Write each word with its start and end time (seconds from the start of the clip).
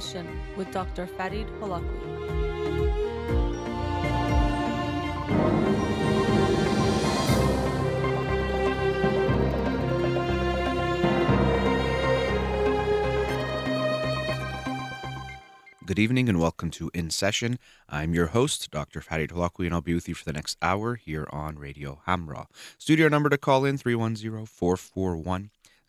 Session 0.00 0.40
with 0.56 0.70
Dr. 0.72 1.06
Farid 1.06 1.46
Holakwi. 1.60 2.00
Good 15.84 15.98
evening 15.98 16.30
and 16.30 16.40
welcome 16.40 16.70
to 16.70 16.90
In 16.94 17.10
Session. 17.10 17.58
I'm 17.86 18.14
your 18.14 18.28
host, 18.28 18.70
Dr. 18.70 19.02
Farid 19.02 19.30
Holakwi, 19.30 19.66
and 19.66 19.74
I'll 19.74 19.82
be 19.82 19.92
with 19.92 20.08
you 20.08 20.14
for 20.14 20.24
the 20.24 20.32
next 20.32 20.56
hour 20.62 20.94
here 20.94 21.28
on 21.30 21.58
Radio 21.58 22.00
Hamra. 22.08 22.46
Studio 22.78 23.08
number 23.08 23.28
to 23.28 23.36
call 23.36 23.66
in 23.66 23.76
310 23.76 24.46
441 24.46 25.50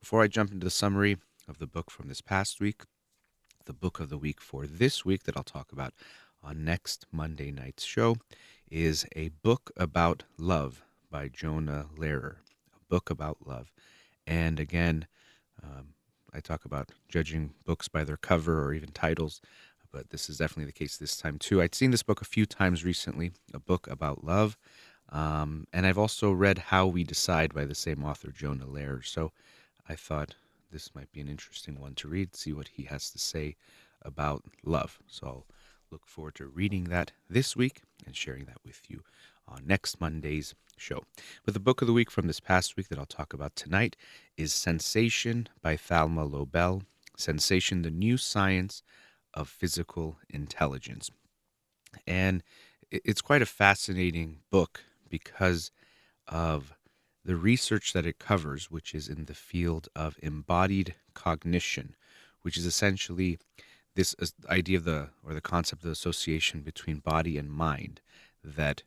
Before 0.00 0.22
I 0.22 0.28
jump 0.28 0.52
into 0.52 0.64
the 0.64 0.70
summary 0.70 1.16
of 1.48 1.58
the 1.58 1.66
book 1.66 1.90
from 1.90 2.08
this 2.08 2.20
past 2.20 2.60
week, 2.60 2.82
the 3.64 3.72
book 3.72 3.98
of 3.98 4.08
the 4.08 4.18
week 4.18 4.40
for 4.40 4.66
this 4.66 5.04
week 5.04 5.24
that 5.24 5.36
I'll 5.36 5.42
talk 5.42 5.72
about 5.72 5.92
on 6.42 6.64
next 6.64 7.06
Monday 7.10 7.50
night's 7.50 7.84
show 7.84 8.16
is 8.70 9.04
A 9.16 9.30
Book 9.42 9.72
About 9.76 10.22
Love 10.38 10.82
by 11.10 11.28
Jonah 11.28 11.86
Lehrer. 11.96 12.36
A 12.74 12.84
book 12.88 13.10
about 13.10 13.46
love. 13.46 13.72
And 14.26 14.60
again, 14.60 15.06
um, 15.62 15.94
I 16.32 16.40
talk 16.40 16.64
about 16.64 16.90
judging 17.08 17.54
books 17.64 17.88
by 17.88 18.04
their 18.04 18.16
cover 18.16 18.62
or 18.62 18.72
even 18.74 18.90
titles, 18.90 19.40
but 19.92 20.10
this 20.10 20.28
is 20.28 20.38
definitely 20.38 20.66
the 20.66 20.72
case 20.72 20.96
this 20.96 21.16
time 21.16 21.38
too. 21.38 21.62
I'd 21.62 21.74
seen 21.74 21.90
this 21.90 22.02
book 22.02 22.20
a 22.20 22.26
few 22.26 22.46
times 22.46 22.84
recently, 22.84 23.32
a 23.54 23.58
book 23.58 23.88
about 23.88 24.24
love. 24.24 24.56
Um, 25.08 25.66
and 25.72 25.86
I've 25.86 25.98
also 25.98 26.32
read 26.32 26.58
How 26.58 26.86
We 26.86 27.04
Decide 27.04 27.54
by 27.54 27.64
the 27.64 27.74
same 27.74 28.04
author, 28.04 28.30
Jonah 28.30 28.66
Lehrer. 28.66 29.04
So 29.04 29.32
I 29.88 29.94
thought 29.94 30.34
this 30.72 30.94
might 30.94 31.12
be 31.12 31.20
an 31.20 31.28
interesting 31.28 31.80
one 31.80 31.94
to 31.96 32.08
read, 32.08 32.34
see 32.34 32.52
what 32.52 32.68
he 32.68 32.84
has 32.84 33.10
to 33.10 33.18
say 33.18 33.56
about 34.02 34.44
love. 34.64 34.98
So 35.06 35.26
I'll 35.26 35.46
look 35.90 36.06
forward 36.06 36.34
to 36.36 36.46
reading 36.46 36.84
that 36.84 37.12
this 37.30 37.56
week 37.56 37.82
and 38.04 38.16
sharing 38.16 38.44
that 38.46 38.58
with 38.64 38.82
you 38.88 39.02
on 39.48 39.66
next 39.66 40.00
Monday's 40.00 40.54
show. 40.76 41.04
But 41.44 41.54
the 41.54 41.60
book 41.60 41.80
of 41.80 41.86
the 41.86 41.94
week 41.94 42.10
from 42.10 42.26
this 42.26 42.40
past 42.40 42.76
week 42.76 42.88
that 42.88 42.98
I'll 42.98 43.06
talk 43.06 43.32
about 43.32 43.54
tonight 43.56 43.96
is 44.36 44.52
Sensation 44.52 45.48
by 45.62 45.76
Thalma 45.76 46.30
Lobel. 46.30 46.82
Sensation, 47.16 47.80
the 47.80 47.90
New 47.90 48.18
Science 48.18 48.82
of 49.32 49.48
Physical 49.48 50.18
Intelligence. 50.28 51.10
And 52.06 52.42
it's 52.90 53.22
quite 53.22 53.40
a 53.40 53.46
fascinating 53.46 54.40
book 54.50 54.82
because 55.08 55.70
of 56.28 56.75
the 57.26 57.36
research 57.36 57.92
that 57.92 58.06
it 58.06 58.20
covers, 58.20 58.70
which 58.70 58.94
is 58.94 59.08
in 59.08 59.24
the 59.24 59.34
field 59.34 59.88
of 59.96 60.16
embodied 60.22 60.94
cognition, 61.12 61.96
which 62.42 62.56
is 62.56 62.64
essentially 62.64 63.38
this 63.96 64.14
idea 64.48 64.76
of 64.76 64.84
the 64.84 65.08
or 65.24 65.34
the 65.34 65.40
concept 65.40 65.82
of 65.82 65.86
the 65.86 65.92
association 65.92 66.60
between 66.60 66.98
body 66.98 67.36
and 67.36 67.50
mind 67.50 68.00
that 68.44 68.84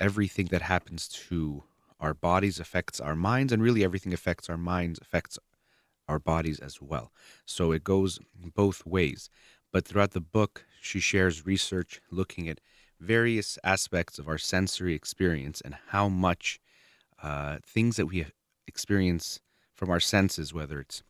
everything 0.00 0.46
that 0.46 0.62
happens 0.62 1.06
to 1.06 1.62
our 2.00 2.14
bodies 2.14 2.58
affects 2.58 2.98
our 2.98 3.14
minds, 3.14 3.52
and 3.52 3.62
really 3.62 3.84
everything 3.84 4.12
affects 4.12 4.50
our 4.50 4.56
minds 4.56 4.98
affects 5.00 5.38
our 6.08 6.18
bodies 6.18 6.58
as 6.58 6.82
well. 6.82 7.12
So 7.46 7.70
it 7.70 7.84
goes 7.84 8.18
both 8.34 8.84
ways. 8.84 9.30
But 9.70 9.86
throughout 9.86 10.10
the 10.10 10.20
book, 10.20 10.64
she 10.80 10.98
shares 10.98 11.46
research 11.46 12.00
looking 12.10 12.48
at 12.48 12.60
various 12.98 13.56
aspects 13.62 14.18
of 14.18 14.28
our 14.28 14.38
sensory 14.38 14.94
experience 14.94 15.60
and 15.60 15.76
how 15.88 16.08
much 16.08 16.58
uh, 17.22 17.58
things 17.64 17.96
that 17.96 18.06
we 18.06 18.26
experience 18.66 19.40
from 19.74 19.90
our 19.90 20.00
senses, 20.00 20.52
whether 20.52 20.80
it's 20.80 21.02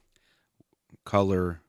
color, 1.05 1.61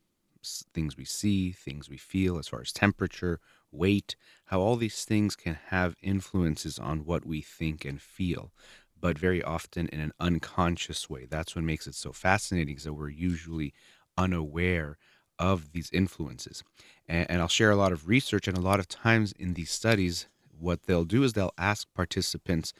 things 0.73 0.97
we 0.97 1.05
see, 1.05 1.51
things 1.51 1.89
we 1.89 1.97
feel, 1.97 2.37
as 2.37 2.49
far 2.49 2.61
as 2.61 2.71
temperature, 2.71 3.39
weight, 3.71 4.15
how 4.45 4.59
all 4.59 4.75
these 4.75 5.05
things 5.05 5.35
can 5.35 5.57
have 5.67 5.95
influences 6.01 6.77
on 6.77 7.05
what 7.05 7.25
we 7.25 7.41
think 7.41 7.85
and 7.85 8.01
feel, 8.01 8.51
but 8.99 9.17
very 9.17 9.41
often 9.41 9.87
in 9.87 9.99
an 9.99 10.11
unconscious 10.19 11.09
way. 11.09 11.25
That's 11.29 11.55
what 11.55 11.63
makes 11.63 11.87
it 11.87 11.95
so 11.95 12.11
fascinating, 12.11 12.75
is 12.75 12.83
that 12.83 12.93
we're 12.93 13.09
usually 13.09 13.73
unaware 14.17 14.97
of 15.39 15.71
these 15.71 15.89
influences. 15.91 16.63
And, 17.07 17.29
and 17.31 17.41
I'll 17.41 17.47
share 17.47 17.71
a 17.71 17.75
lot 17.75 17.91
of 17.91 18.07
research, 18.07 18.47
and 18.47 18.57
a 18.57 18.61
lot 18.61 18.79
of 18.79 18.87
times 18.87 19.31
in 19.33 19.53
these 19.53 19.71
studies, 19.71 20.27
what 20.59 20.83
they'll 20.83 21.05
do 21.05 21.23
is 21.23 21.33
they'll 21.33 21.53
ask 21.57 21.87
participants 21.95 22.73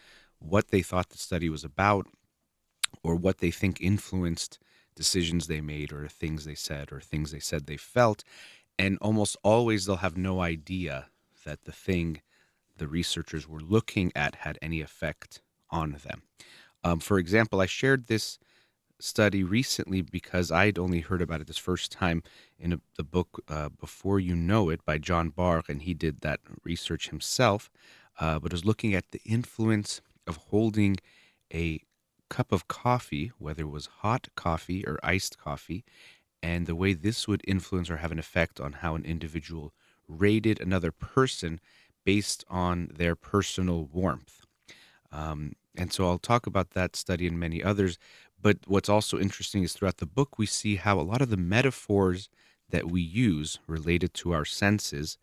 what 0.44 0.70
they 0.70 0.82
thought 0.82 1.10
the 1.10 1.18
study 1.18 1.50
was 1.50 1.64
about 1.64 2.08
or 3.04 3.16
what 3.16 3.40
they 3.40 3.52
think 3.52 3.82
influenced 3.82 4.60
decisions 4.96 5.48
they 5.48 5.62
made 5.62 5.92
or 5.92 6.08
things 6.08 6.46
they 6.46 6.56
said 6.56 6.92
or 6.92 7.00
things 7.00 7.32
they 7.32 7.40
said 7.40 7.66
they 7.66 7.78
felt 7.78 8.24
and 8.78 8.98
almost 9.02 9.38
always 9.44 9.86
they'll 9.86 9.98
have 9.98 10.18
no 10.18 10.42
idea 10.42 11.08
that 11.46 11.64
the 11.64 11.72
thing 11.72 12.22
the 12.78 12.88
researchers 12.88 13.48
were 13.48 13.60
looking 13.60 14.12
at 14.16 14.36
had 14.36 14.58
any 14.62 14.82
effect 14.82 15.42
on 15.70 15.98
them. 16.04 16.24
Um, 16.84 17.00
for 17.00 17.18
example, 17.18 17.62
I 17.62 17.66
shared 17.66 18.08
this 18.08 18.40
study 19.00 19.44
recently 19.44 20.02
because 20.02 20.52
I'd 20.52 20.80
only 20.80 21.02
heard 21.02 21.22
about 21.22 21.42
it 21.42 21.48
this 21.48 21.58
first 21.58 21.92
time 21.92 22.24
in 22.60 22.74
a, 22.74 22.80
the 22.98 23.04
book 23.04 23.44
uh, 23.48 23.70
Before 23.70 24.20
You 24.20 24.36
Know 24.36 24.70
It 24.70 24.86
by 24.86 24.98
John 24.98 25.30
Bargh, 25.30 25.70
and 25.70 25.82
he 25.82 25.94
did 25.94 26.22
that 26.22 26.40
research 26.64 27.10
himself, 27.10 27.70
uh, 28.20 28.40
but 28.40 28.52
was 28.52 28.66
looking 28.66 28.94
at 28.94 29.12
the 29.12 29.22
influence 29.26 30.02
of 30.28 30.38
holding 30.38 30.98
a 31.54 31.80
cup 32.30 32.52
of 32.52 32.68
coffee, 32.68 33.32
whether 33.38 33.64
it 33.64 33.70
was 33.70 33.90
hot 34.02 34.28
coffee 34.36 34.86
or 34.88 35.00
iced 35.04 35.38
coffee, 35.38 35.84
and 36.42 36.66
the 36.66 36.76
way 36.76 36.94
this 36.94 37.28
would 37.28 37.42
influence 37.48 37.90
or 37.90 37.98
have 37.98 38.12
an 38.12 38.20
effect 38.20 38.60
on 38.60 38.74
how 38.74 38.96
an 38.96 39.06
individual 39.06 39.74
rated 40.08 40.60
another 40.60 40.92
person 40.92 41.60
based 42.04 42.44
on 42.50 42.90
their 42.94 43.16
personal 43.16 43.86
warmth. 43.86 44.46
Um, 45.12 45.54
and 45.76 45.94
so 45.94 46.06
I'll 46.06 46.20
talk 46.20 46.46
about 46.46 46.72
that 46.72 46.96
study 46.96 47.28
and 47.28 47.40
many 47.40 47.64
others. 47.64 47.98
But 48.42 48.58
what's 48.68 48.90
also 48.90 49.18
interesting 49.20 49.64
is 49.64 49.74
throughout 49.74 49.98
the 49.98 50.06
book, 50.06 50.38
we 50.38 50.46
see 50.46 50.76
how 50.76 51.00
a 51.00 51.02
lot 51.02 51.22
of 51.22 51.30
the 51.30 51.38
metaphors 51.38 52.30
that 52.70 52.92
we 52.92 53.02
use 53.02 53.60
related 53.68 54.14
to 54.16 54.34
our 54.34 54.44
senses 54.44 55.18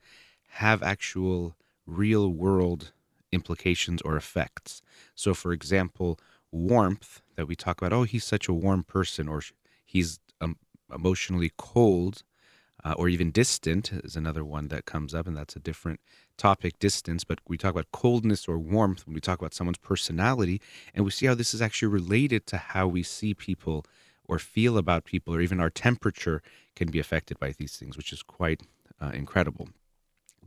have 0.54 0.82
actual 0.82 1.54
real 1.86 2.28
world 2.30 2.92
implications 3.32 4.02
or 4.02 4.16
effects. 4.16 4.82
So, 5.14 5.34
for 5.34 5.52
example, 5.52 6.18
warmth 6.50 7.22
that 7.36 7.46
we 7.46 7.56
talk 7.56 7.80
about, 7.80 7.92
oh, 7.92 8.04
he's 8.04 8.24
such 8.24 8.48
a 8.48 8.52
warm 8.52 8.82
person, 8.84 9.28
or 9.28 9.42
he's 9.84 10.18
um, 10.40 10.56
emotionally 10.92 11.52
cold 11.56 12.22
uh, 12.84 12.94
or 12.96 13.08
even 13.08 13.30
distant 13.30 13.92
is 13.92 14.16
another 14.16 14.44
one 14.44 14.68
that 14.68 14.86
comes 14.86 15.14
up, 15.14 15.26
and 15.26 15.36
that's 15.36 15.56
a 15.56 15.60
different 15.60 16.00
topic, 16.36 16.78
distance. 16.78 17.24
But 17.24 17.40
we 17.46 17.58
talk 17.58 17.72
about 17.72 17.92
coldness 17.92 18.48
or 18.48 18.58
warmth 18.58 19.06
when 19.06 19.14
we 19.14 19.20
talk 19.20 19.38
about 19.38 19.54
someone's 19.54 19.78
personality, 19.78 20.60
and 20.94 21.04
we 21.04 21.10
see 21.10 21.26
how 21.26 21.34
this 21.34 21.52
is 21.52 21.60
actually 21.60 21.88
related 21.88 22.46
to 22.46 22.56
how 22.56 22.86
we 22.86 23.02
see 23.02 23.34
people 23.34 23.84
or 24.26 24.38
feel 24.38 24.78
about 24.78 25.04
people, 25.04 25.34
or 25.34 25.40
even 25.40 25.60
our 25.60 25.70
temperature 25.70 26.42
can 26.76 26.90
be 26.90 27.00
affected 27.00 27.38
by 27.38 27.52
these 27.58 27.76
things, 27.76 27.96
which 27.96 28.12
is 28.12 28.22
quite 28.22 28.62
uh, 29.00 29.10
incredible. 29.12 29.68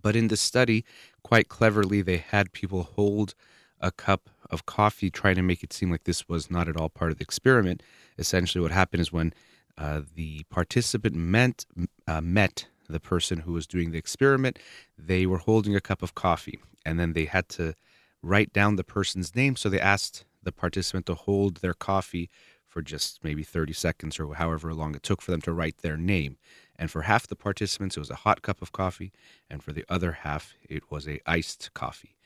But 0.03 0.15
in 0.15 0.27
the 0.27 0.37
study, 0.37 0.85
quite 1.23 1.49
cleverly, 1.49 2.03
they 2.03 2.17
had 2.17 2.51
people 2.51 2.83
hold 2.83 3.33
a 3.79 3.91
cup 3.91 4.29
of 4.51 4.67
coffee, 4.67 5.09
trying 5.09 5.35
to 5.35 5.41
make 5.41 5.63
it 5.63 5.73
seem 5.73 5.89
like 5.89 6.03
this 6.03 6.29
was 6.29 6.51
not 6.51 6.67
at 6.67 6.77
all 6.77 6.89
part 6.89 7.11
of 7.11 7.17
the 7.17 7.23
experiment. 7.23 7.81
Essentially, 8.19 8.61
what 8.61 8.71
happened 8.71 9.01
is 9.01 9.11
when 9.11 9.33
uh, 9.77 10.01
the 10.15 10.43
participant 10.51 11.65
uh, 12.07 12.21
met 12.21 12.67
the 12.89 12.99
person 12.99 13.39
who 13.39 13.53
was 13.53 13.67
doing 13.67 13.91
the 13.91 13.97
experiment. 13.97 14.59
They 14.97 15.25
were 15.25 15.39
holding 15.39 15.75
a 15.75 15.81
cup 15.81 16.01
of 16.01 16.15
coffee, 16.15 16.59
and 16.85 16.99
then 16.99 17.13
they 17.13 17.25
had 17.25 17.49
to 17.49 17.73
write 18.21 18.53
down 18.53 18.75
the 18.75 18.83
person's 18.83 19.35
name. 19.35 19.55
So 19.55 19.69
they 19.69 19.79
asked 19.79 20.25
the 20.41 20.51
participant 20.51 21.05
to 21.07 21.15
hold 21.15 21.57
their 21.57 21.73
coffee 21.73 22.29
for 22.67 22.81
just 22.81 23.23
maybe 23.23 23.43
30 23.43 23.73
seconds 23.73 24.19
or 24.19 24.33
however 24.35 24.73
long 24.73 24.95
it 24.95 25.03
took 25.03 25.21
for 25.21 25.31
them 25.31 25.41
to 25.41 25.53
write 25.53 25.79
their 25.79 25.97
name. 25.97 26.37
And 26.83 26.91
for 26.91 27.03
half 27.03 27.27
the 27.27 27.37
participants, 27.37 27.95
it 27.95 28.01
was 28.01 28.09
a 28.09 28.15
hot 28.15 28.41
cup 28.41 28.61
of 28.61 28.73
coffee, 28.73 29.13
and 29.49 29.63
for 29.63 29.71
the 29.71 29.85
other 29.87 30.11
half, 30.11 30.53
it 30.67 30.91
was 30.91 31.07
a 31.07 31.21
iced 31.25 31.73
coffee. 31.73 32.17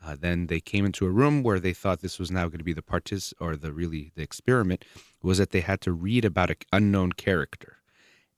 Uh, 0.00 0.14
then 0.16 0.46
they 0.46 0.60
came 0.60 0.86
into 0.86 1.04
a 1.04 1.10
room 1.10 1.42
where 1.42 1.58
they 1.58 1.72
thought 1.72 1.98
this 1.98 2.20
was 2.20 2.30
now 2.30 2.46
going 2.46 2.58
to 2.58 2.64
be 2.64 2.72
the 2.72 2.80
partic 2.80 3.32
or 3.40 3.56
the 3.56 3.72
really 3.72 4.12
the 4.14 4.22
experiment 4.22 4.84
was 5.20 5.38
that 5.38 5.50
they 5.50 5.62
had 5.62 5.80
to 5.80 5.90
read 5.90 6.24
about 6.24 6.50
an 6.50 6.58
unknown 6.72 7.10
character, 7.10 7.78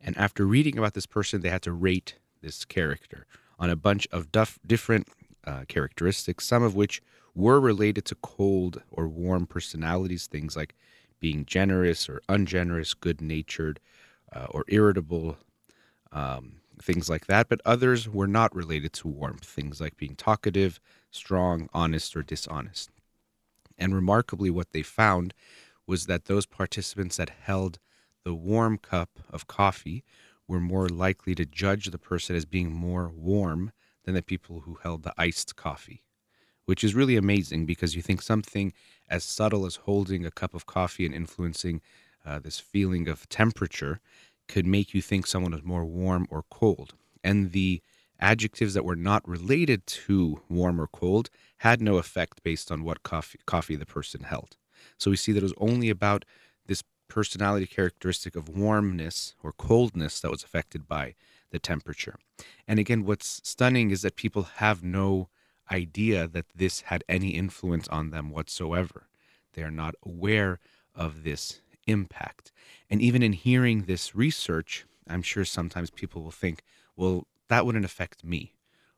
and 0.00 0.17
after 0.17 0.46
reading 0.46 0.78
about 0.78 0.94
this 0.94 1.05
person, 1.05 1.43
they 1.43 1.50
had 1.50 1.61
to 1.61 1.73
rate 1.73 2.14
this 2.40 2.64
character 2.64 3.26
on 3.58 3.69
a 3.69 3.76
bunch 3.76 4.08
of 4.11 4.28
different 4.67 5.06
uh, 5.44 5.64
characteristics, 5.69 6.46
some 6.46 6.62
of 6.62 6.75
which 6.75 7.02
were 7.34 7.61
related 7.61 8.06
to 8.06 8.14
cold 8.14 8.81
or 8.90 9.08
warm 9.08 9.46
personalities, 9.46 10.26
things 10.26 10.56
like 10.56 10.75
being 11.20 11.44
generous 11.44 12.08
or 12.08 12.23
ungenerous, 12.31 12.94
good 12.94 13.20
natured 13.20 13.78
uh, 14.32 14.46
or 14.50 14.64
irritable, 14.69 15.37
um, 16.16 16.54
things 16.82 17.10
like 17.10 17.26
that. 17.26 17.48
But 17.48 17.60
others 17.64 18.08
were 18.08 18.26
not 18.26 18.54
related 18.56 18.92
to 18.94 19.08
warmth, 19.08 19.44
things 19.44 19.80
like 19.80 19.96
being 19.96 20.16
talkative, 20.16 20.80
strong, 21.10 21.68
honest, 21.74 22.16
or 22.16 22.22
dishonest. 22.22 22.90
And 23.78 23.94
remarkably, 23.94 24.50
what 24.50 24.72
they 24.72 24.82
found 24.82 25.34
was 25.86 26.06
that 26.06 26.24
those 26.24 26.46
participants 26.46 27.18
that 27.18 27.30
held 27.30 27.78
the 28.24 28.34
warm 28.34 28.78
cup 28.78 29.10
of 29.30 29.46
coffee 29.46 30.02
were 30.48 30.60
more 30.60 30.88
likely 30.88 31.34
to 31.34 31.44
judge 31.44 31.90
the 31.90 31.98
person 31.98 32.34
as 32.34 32.44
being 32.46 32.72
more 32.72 33.08
warm 33.14 33.72
than 34.04 34.14
the 34.14 34.22
people 34.22 34.60
who 34.60 34.78
held 34.82 35.02
the 35.02 35.14
iced 35.18 35.54
coffee, 35.54 36.02
which 36.64 36.82
is 36.82 36.94
really 36.94 37.16
amazing 37.16 37.66
because 37.66 37.94
you 37.94 38.02
think 38.02 38.22
something 38.22 38.72
as 39.08 39.22
subtle 39.22 39.66
as 39.66 39.76
holding 39.76 40.24
a 40.24 40.30
cup 40.30 40.54
of 40.54 40.66
coffee 40.66 41.04
and 41.04 41.14
influencing 41.14 41.80
uh, 42.24 42.38
this 42.38 42.58
feeling 42.58 43.08
of 43.08 43.28
temperature 43.28 44.00
could 44.48 44.66
make 44.66 44.94
you 44.94 45.02
think 45.02 45.26
someone 45.26 45.54
is 45.54 45.62
more 45.62 45.84
warm 45.84 46.26
or 46.31 46.44
cold. 46.50 46.94
And 47.22 47.52
the 47.52 47.82
adjectives 48.19 48.75
that 48.75 48.84
were 48.84 48.96
not 48.96 49.26
related 49.28 49.87
to 49.87 50.40
warm 50.48 50.81
or 50.81 50.87
cold 50.87 51.28
had 51.58 51.81
no 51.81 51.98
effect 51.98 52.43
based 52.43 52.70
on 52.70 52.84
what 52.84 53.02
coffee, 53.02 53.38
coffee 53.46 53.76
the 53.76 53.87
person 53.87 54.22
held. 54.22 54.56
So 54.98 55.10
we 55.10 55.16
see 55.16 55.32
that 55.32 55.40
it 55.40 55.43
was 55.43 55.54
only 55.58 55.90
about 55.90 56.25
this 56.66 56.82
personality 57.08 57.66
characteristic 57.66 58.37
of 58.37 58.48
warmness 58.48 59.34
or 59.43 59.52
coldness 59.52 60.20
that 60.20 60.31
was 60.31 60.43
affected 60.43 60.88
by 60.88 61.14
the 61.50 61.58
temperature. 61.58 62.16
And 62.66 62.78
again, 62.78 63.04
what's 63.04 63.40
stunning 63.44 63.90
is 63.90 64.02
that 64.02 64.16
people 64.16 64.44
have 64.56 64.82
no 64.82 65.28
idea 65.70 66.26
that 66.28 66.46
this 66.54 66.82
had 66.82 67.04
any 67.08 67.31
influence 67.31 67.88
on 67.88 68.10
them 68.10 68.31
whatsoever. 68.31 69.08
They 69.54 69.62
are 69.62 69.70
not 69.70 69.94
aware 70.04 70.60
of 70.94 71.25
this 71.25 71.60
impact. 71.87 72.53
And 72.91 73.00
even 73.00 73.23
in 73.23 73.33
hearing 73.33 73.83
this 73.83 74.15
research, 74.15 74.87
I'm 75.09 75.23
sure 75.23 75.44
sometimes 75.44 75.91
people 75.91 76.23
will 76.23 76.31
think, 76.31 76.62
well, 76.97 77.27
that 77.49 77.65
wouldn't 77.65 77.85
affect 77.85 78.25
me, 78.25 78.55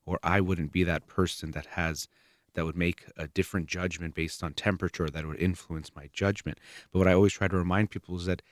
or 0.07 0.19
I 0.23 0.41
wouldn't 0.41 0.73
be 0.73 0.85
that 0.85 1.07
person 1.07 1.51
that 1.53 1.67
has 1.67 2.09
that 2.55 2.65
would 2.65 2.77
make 2.77 3.05
a 3.17 3.29
different 3.29 3.67
judgment 3.67 4.15
based 4.15 4.43
on 4.43 4.53
temperature 4.53 5.09
that 5.09 5.27
would 5.27 5.41
influence 5.41 5.95
my 5.95 6.09
judgment. 6.13 6.59
But 6.91 6.99
what 6.99 7.09
I 7.09 7.13
always 7.13 7.35
try 7.35 7.47
to 7.47 7.57
remind 7.57 7.91
people 7.91 8.17
is 8.17 8.27
that 8.27 8.43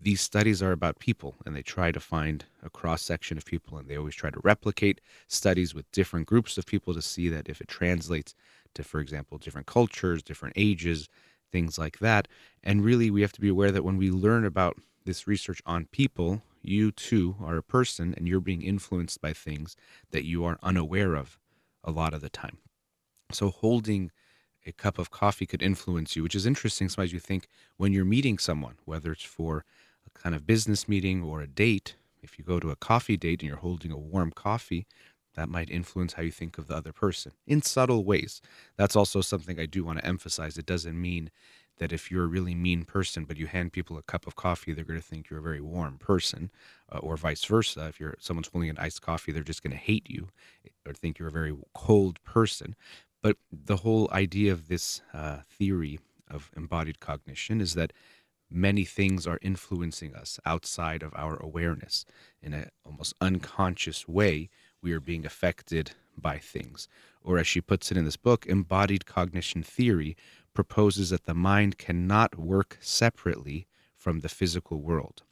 these 0.00 0.20
studies 0.20 0.62
are 0.62 0.72
about 0.72 0.98
people 0.98 1.34
and 1.44 1.56
they 1.56 1.62
try 1.62 1.90
to 1.90 2.00
find 2.00 2.44
a 2.62 2.70
cross 2.70 3.02
section 3.02 3.38
of 3.38 3.44
people 3.44 3.78
and 3.78 3.88
they 3.88 3.96
always 3.96 4.14
try 4.14 4.30
to 4.30 4.40
replicate 4.44 5.00
studies 5.26 5.74
with 5.74 5.90
different 5.90 6.26
groups 6.26 6.58
of 6.58 6.66
people 6.66 6.94
to 6.94 7.02
see 7.02 7.28
that 7.28 7.48
if 7.48 7.60
it 7.60 7.68
translates 7.68 8.34
to 8.74 8.84
for 8.84 9.00
example 9.00 9.38
different 9.38 9.66
cultures 9.66 10.22
different 10.22 10.52
ages 10.56 11.08
things 11.52 11.78
like 11.78 11.98
that 11.98 12.28
and 12.62 12.84
really 12.84 13.10
we 13.10 13.22
have 13.22 13.32
to 13.32 13.40
be 13.40 13.48
aware 13.48 13.70
that 13.72 13.84
when 13.84 13.96
we 13.96 14.10
learn 14.10 14.44
about 14.44 14.76
this 15.04 15.26
research 15.26 15.60
on 15.66 15.86
people 15.86 16.42
you 16.62 16.90
too 16.90 17.36
are 17.40 17.56
a 17.56 17.62
person 17.62 18.12
and 18.16 18.26
you're 18.26 18.40
being 18.40 18.62
influenced 18.62 19.20
by 19.20 19.32
things 19.32 19.76
that 20.10 20.24
you 20.24 20.44
are 20.44 20.58
unaware 20.62 21.14
of 21.14 21.38
a 21.84 21.90
lot 21.90 22.12
of 22.12 22.20
the 22.20 22.28
time 22.28 22.58
so 23.32 23.50
holding 23.50 24.10
a 24.66 24.72
cup 24.72 24.98
of 24.98 25.10
coffee 25.10 25.46
could 25.46 25.62
influence 25.62 26.16
you, 26.16 26.22
which 26.22 26.34
is 26.34 26.44
interesting. 26.44 26.88
Sometimes 26.88 27.12
you 27.12 27.20
think 27.20 27.46
when 27.76 27.92
you're 27.92 28.04
meeting 28.04 28.36
someone, 28.36 28.74
whether 28.84 29.12
it's 29.12 29.22
for 29.22 29.64
a 30.06 30.18
kind 30.18 30.34
of 30.34 30.46
business 30.46 30.88
meeting 30.88 31.22
or 31.22 31.40
a 31.40 31.46
date, 31.46 31.94
if 32.22 32.38
you 32.38 32.44
go 32.44 32.58
to 32.58 32.70
a 32.70 32.76
coffee 32.76 33.16
date 33.16 33.40
and 33.40 33.48
you're 33.48 33.58
holding 33.58 33.92
a 33.92 33.96
warm 33.96 34.32
coffee, 34.32 34.86
that 35.36 35.48
might 35.48 35.70
influence 35.70 36.14
how 36.14 36.22
you 36.22 36.32
think 36.32 36.58
of 36.58 36.66
the 36.66 36.74
other 36.74 36.92
person 36.92 37.32
in 37.46 37.62
subtle 37.62 38.04
ways. 38.04 38.40
That's 38.76 38.96
also 38.96 39.20
something 39.20 39.60
I 39.60 39.66
do 39.66 39.84
want 39.84 39.98
to 39.98 40.06
emphasize. 40.06 40.58
It 40.58 40.66
doesn't 40.66 41.00
mean 41.00 41.30
that 41.78 41.92
if 41.92 42.10
you're 42.10 42.24
a 42.24 42.28
really 42.28 42.54
mean 42.54 42.84
person, 42.84 43.24
but 43.24 43.36
you 43.36 43.46
hand 43.46 43.72
people 43.72 43.98
a 43.98 44.02
cup 44.02 44.26
of 44.26 44.34
coffee, 44.34 44.72
they're 44.72 44.84
going 44.84 45.00
to 45.00 45.06
think 45.06 45.28
you're 45.28 45.40
a 45.40 45.42
very 45.42 45.60
warm 45.60 45.98
person, 45.98 46.50
uh, 46.90 46.98
or 46.98 47.16
vice 47.16 47.44
versa. 47.44 47.86
If 47.86 48.00
you're 48.00 48.16
someone's 48.18 48.48
holding 48.48 48.70
an 48.70 48.78
iced 48.78 49.02
coffee, 49.02 49.30
they're 49.30 49.42
just 49.42 49.62
going 49.62 49.72
to 49.72 49.76
hate 49.76 50.08
you 50.08 50.28
or 50.86 50.94
think 50.94 51.18
you're 51.18 51.28
a 51.28 51.32
very 51.32 51.54
cold 51.74 52.22
person. 52.24 52.74
But 53.22 53.36
the 53.52 53.76
whole 53.76 54.08
idea 54.12 54.52
of 54.52 54.68
this 54.68 55.02
uh, 55.12 55.38
theory 55.50 56.00
of 56.30 56.50
embodied 56.56 57.00
cognition 57.00 57.60
is 57.60 57.74
that 57.74 57.92
many 58.50 58.84
things 58.84 59.26
are 59.26 59.38
influencing 59.42 60.14
us 60.14 60.38
outside 60.46 61.02
of 61.02 61.12
our 61.14 61.36
awareness. 61.36 62.04
In 62.42 62.54
an 62.54 62.70
almost 62.84 63.14
unconscious 63.20 64.08
way, 64.08 64.48
we 64.82 64.92
are 64.92 65.00
being 65.00 65.26
affected 65.26 65.92
by 66.16 66.38
things. 66.38 66.88
Or, 67.22 67.38
as 67.38 67.46
she 67.46 67.60
puts 67.60 67.90
it 67.90 67.96
in 67.96 68.04
this 68.04 68.16
book, 68.16 68.46
embodied 68.46 69.06
cognition 69.06 69.62
theory 69.62 70.16
proposes 70.54 71.10
that 71.10 71.24
the 71.24 71.34
mind 71.34 71.78
cannot 71.78 72.38
work 72.38 72.78
separately 72.80 73.66
from 73.96 74.20
the 74.20 74.28
physical 74.28 74.80
world, 74.80 75.22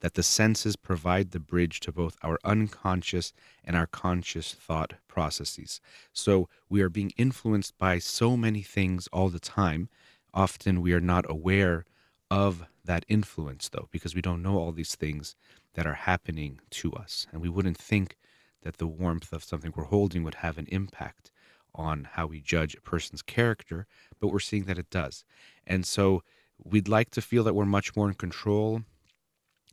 that 0.00 0.14
the 0.14 0.22
senses 0.22 0.76
provide 0.76 1.32
the 1.32 1.40
bridge 1.40 1.80
to 1.80 1.92
both 1.92 2.16
our 2.22 2.38
unconscious 2.44 3.32
and 3.64 3.76
our 3.76 3.86
conscious 3.86 4.52
thought 4.54 4.94
processes. 5.08 5.80
So, 6.12 6.48
we 6.68 6.80
are 6.82 6.88
being 6.88 7.12
influenced 7.16 7.76
by 7.78 7.98
so 7.98 8.36
many 8.36 8.62
things 8.62 9.08
all 9.12 9.28
the 9.28 9.40
time. 9.40 9.88
Often, 10.32 10.80
we 10.80 10.92
are 10.92 11.00
not 11.00 11.28
aware 11.28 11.84
of 12.30 12.64
that 12.84 13.04
influence, 13.08 13.68
though, 13.68 13.88
because 13.90 14.14
we 14.14 14.22
don't 14.22 14.42
know 14.42 14.56
all 14.56 14.72
these 14.72 14.94
things 14.94 15.34
that 15.74 15.86
are 15.86 15.94
happening 15.94 16.60
to 16.70 16.92
us. 16.92 17.26
And 17.32 17.42
we 17.42 17.48
wouldn't 17.48 17.76
think 17.76 18.16
that 18.62 18.78
the 18.78 18.86
warmth 18.86 19.32
of 19.32 19.44
something 19.44 19.72
we're 19.74 19.84
holding 19.84 20.22
would 20.22 20.36
have 20.36 20.58
an 20.58 20.66
impact 20.70 21.30
on 21.74 22.08
how 22.12 22.26
we 22.26 22.40
judge 22.40 22.74
a 22.74 22.80
person's 22.80 23.22
character, 23.22 23.86
but 24.20 24.28
we're 24.28 24.40
seeing 24.40 24.64
that 24.64 24.78
it 24.78 24.90
does. 24.90 25.24
And 25.66 25.86
so 25.86 26.22
we'd 26.62 26.88
like 26.88 27.10
to 27.10 27.22
feel 27.22 27.44
that 27.44 27.54
we're 27.54 27.64
much 27.64 27.94
more 27.96 28.08
in 28.08 28.14
control 28.14 28.82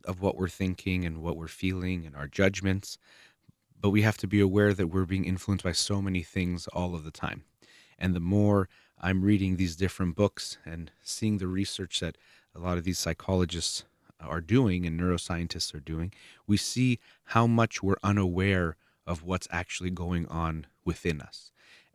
of 0.04 0.20
what 0.20 0.36
we're 0.36 0.48
thinking 0.48 1.04
and 1.04 1.18
what 1.18 1.36
we're 1.36 1.48
feeling 1.48 2.06
and 2.06 2.16
our 2.16 2.28
judgments. 2.28 2.98
But 3.80 3.90
we 3.90 4.02
have 4.02 4.16
to 4.18 4.26
be 4.26 4.40
aware 4.40 4.74
that 4.74 4.88
we're 4.88 5.04
being 5.04 5.24
influenced 5.24 5.64
by 5.64 5.72
so 5.72 6.00
many 6.00 6.22
things 6.22 6.66
all 6.68 6.94
of 6.94 7.04
the 7.04 7.10
time. 7.10 7.44
And 7.98 8.14
the 8.14 8.20
more 8.20 8.68
I'm 9.00 9.22
reading 9.22 9.56
these 9.56 9.76
different 9.76 10.16
books 10.16 10.58
and 10.64 10.90
seeing 11.02 11.38
the 11.38 11.46
research 11.46 12.00
that 12.00 12.16
a 12.54 12.58
lot 12.58 12.78
of 12.78 12.84
these 12.84 12.98
psychologists 12.98 13.84
are 14.20 14.40
doing 14.40 14.86
and 14.86 14.98
neuroscientists 14.98 15.74
are 15.74 15.80
doing, 15.80 16.12
we 16.46 16.56
see 16.56 16.98
how 17.24 17.46
much 17.46 17.82
we're 17.82 17.96
unaware 18.02 18.76
of 19.06 19.22
what's 19.22 19.48
actually 19.50 19.90
going 19.90 20.26
on 20.26 20.66
within 20.84 21.20
us. 21.20 21.50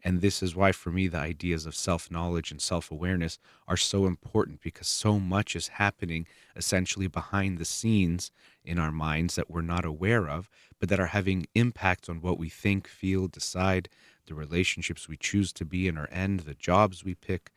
And 0.06 0.20
this 0.20 0.44
is 0.44 0.56
why, 0.56 0.74
for 0.74 0.92
me, 0.92 1.08
the 1.08 1.18
ideas 1.18 1.66
of 1.66 1.76
self 1.76 2.12
knowledge 2.12 2.52
and 2.52 2.62
self 2.62 2.92
awareness 2.92 3.40
are 3.68 3.78
so 3.78 4.06
important 4.06 4.62
because 4.62 4.88
so 4.88 5.18
much 5.18 5.56
is 5.56 5.70
happening 5.70 6.28
essentially 6.56 7.08
behind 7.08 7.58
the 7.58 7.66
scenes 7.66 8.30
in 8.66 8.80
our 8.80 8.92
minds 8.92 9.36
that 9.36 9.50
we're 9.50 9.62
not 9.62 9.86
aware 9.86 10.28
of, 10.28 10.50
but 10.80 10.90
that 10.90 11.00
are 11.00 11.08
having 11.08 11.48
impacts 11.56 12.10
on 12.10 12.20
what 12.20 12.38
we 12.38 12.50
think, 12.50 12.88
feel, 12.88 13.28
decide, 13.30 13.88
the 14.26 14.34
relationships 14.36 15.08
we 15.08 15.16
choose 15.16 15.54
to 15.54 15.66
be 15.66 15.88
in 15.88 15.98
or 15.98 16.08
end, 16.08 16.42
the 16.42 16.54
jobs 16.54 17.06
we 17.06 17.16
pick, 17.16 17.52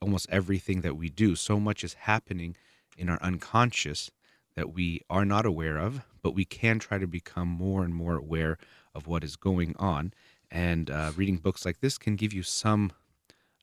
almost 0.00 0.26
everything 0.30 0.80
that 0.80 0.96
we 0.96 1.08
do. 1.08 1.36
So 1.36 1.60
much 1.60 1.84
is 1.84 1.94
happening 1.94 2.56
in 2.96 3.08
our 3.08 3.20
unconscious 3.22 4.10
that 4.56 4.72
we 4.72 5.00
are 5.10 5.24
not 5.24 5.46
aware 5.46 5.78
of, 5.78 6.02
but 6.22 6.34
we 6.34 6.44
can 6.44 6.78
try 6.78 6.98
to 6.98 7.06
become 7.06 7.48
more 7.48 7.84
and 7.84 7.94
more 7.94 8.16
aware 8.16 8.56
of 8.94 9.06
what 9.06 9.24
is 9.24 9.36
going 9.36 9.74
on. 9.78 10.12
And 10.50 10.90
uh, 10.90 11.12
reading 11.16 11.38
books 11.38 11.64
like 11.64 11.80
this 11.80 11.98
can 11.98 12.16
give 12.16 12.32
you 12.32 12.42
some 12.42 12.92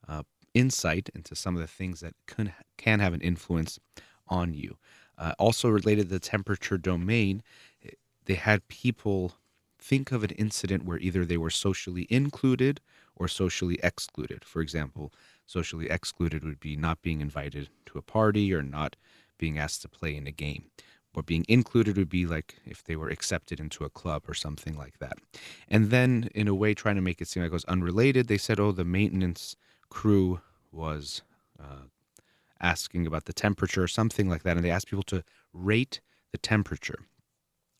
uh, 0.07 0.23
insight 0.53 1.09
into 1.15 1.35
some 1.35 1.55
of 1.55 1.61
the 1.61 1.67
things 1.67 2.01
that 2.01 2.13
can, 2.27 2.53
can 2.77 2.99
have 2.99 3.13
an 3.13 3.21
influence 3.21 3.79
on 4.27 4.53
you. 4.53 4.77
Uh, 5.17 5.33
also, 5.37 5.69
related 5.69 6.03
to 6.03 6.15
the 6.15 6.19
temperature 6.19 6.77
domain, 6.77 7.43
they 8.25 8.33
had 8.33 8.67
people 8.67 9.33
think 9.79 10.11
of 10.11 10.23
an 10.23 10.31
incident 10.31 10.85
where 10.85 10.99
either 10.99 11.25
they 11.25 11.37
were 11.37 11.49
socially 11.49 12.07
included 12.09 12.79
or 13.15 13.27
socially 13.27 13.79
excluded. 13.83 14.43
For 14.43 14.61
example, 14.61 15.11
socially 15.45 15.89
excluded 15.89 16.43
would 16.43 16.59
be 16.59 16.75
not 16.75 17.01
being 17.01 17.21
invited 17.21 17.69
to 17.87 17.97
a 17.97 18.01
party 18.01 18.53
or 18.53 18.61
not 18.61 18.95
being 19.41 19.59
asked 19.59 19.81
to 19.81 19.89
play 19.89 20.15
in 20.15 20.27
a 20.27 20.31
game. 20.31 20.63
Or 21.13 21.23
being 21.23 21.45
included 21.49 21.97
would 21.97 22.07
be 22.07 22.25
like 22.25 22.55
if 22.65 22.81
they 22.85 22.95
were 22.95 23.09
accepted 23.09 23.59
into 23.59 23.83
a 23.83 23.89
club 23.89 24.23
or 24.29 24.33
something 24.33 24.77
like 24.77 24.99
that. 24.99 25.17
And 25.67 25.89
then, 25.89 26.29
in 26.33 26.47
a 26.47 26.55
way, 26.55 26.73
trying 26.73 26.95
to 26.95 27.01
make 27.01 27.19
it 27.19 27.27
seem 27.27 27.43
like 27.43 27.51
it 27.51 27.61
was 27.61 27.65
unrelated, 27.65 28.27
they 28.27 28.37
said, 28.37 28.61
oh, 28.61 28.71
the 28.71 28.85
maintenance 28.85 29.57
crew 29.89 30.39
was 30.71 31.21
uh, 31.59 31.87
asking 32.61 33.05
about 33.05 33.25
the 33.25 33.33
temperature 33.33 33.83
or 33.83 33.89
something 33.89 34.29
like 34.29 34.43
that. 34.43 34.55
And 34.55 34.65
they 34.65 34.71
asked 34.71 34.87
people 34.87 35.03
to 35.03 35.23
rate 35.51 35.99
the 36.31 36.37
temperature. 36.37 36.99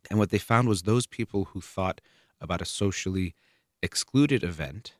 And 0.09 0.19
what 0.19 0.29
they 0.31 0.37
found 0.37 0.67
was 0.67 0.81
those 0.81 1.07
people 1.07 1.45
who 1.45 1.61
thought 1.61 2.01
about 2.41 2.61
a 2.61 2.65
socially 2.65 3.33
excluded 3.81 4.43
event 4.43 4.95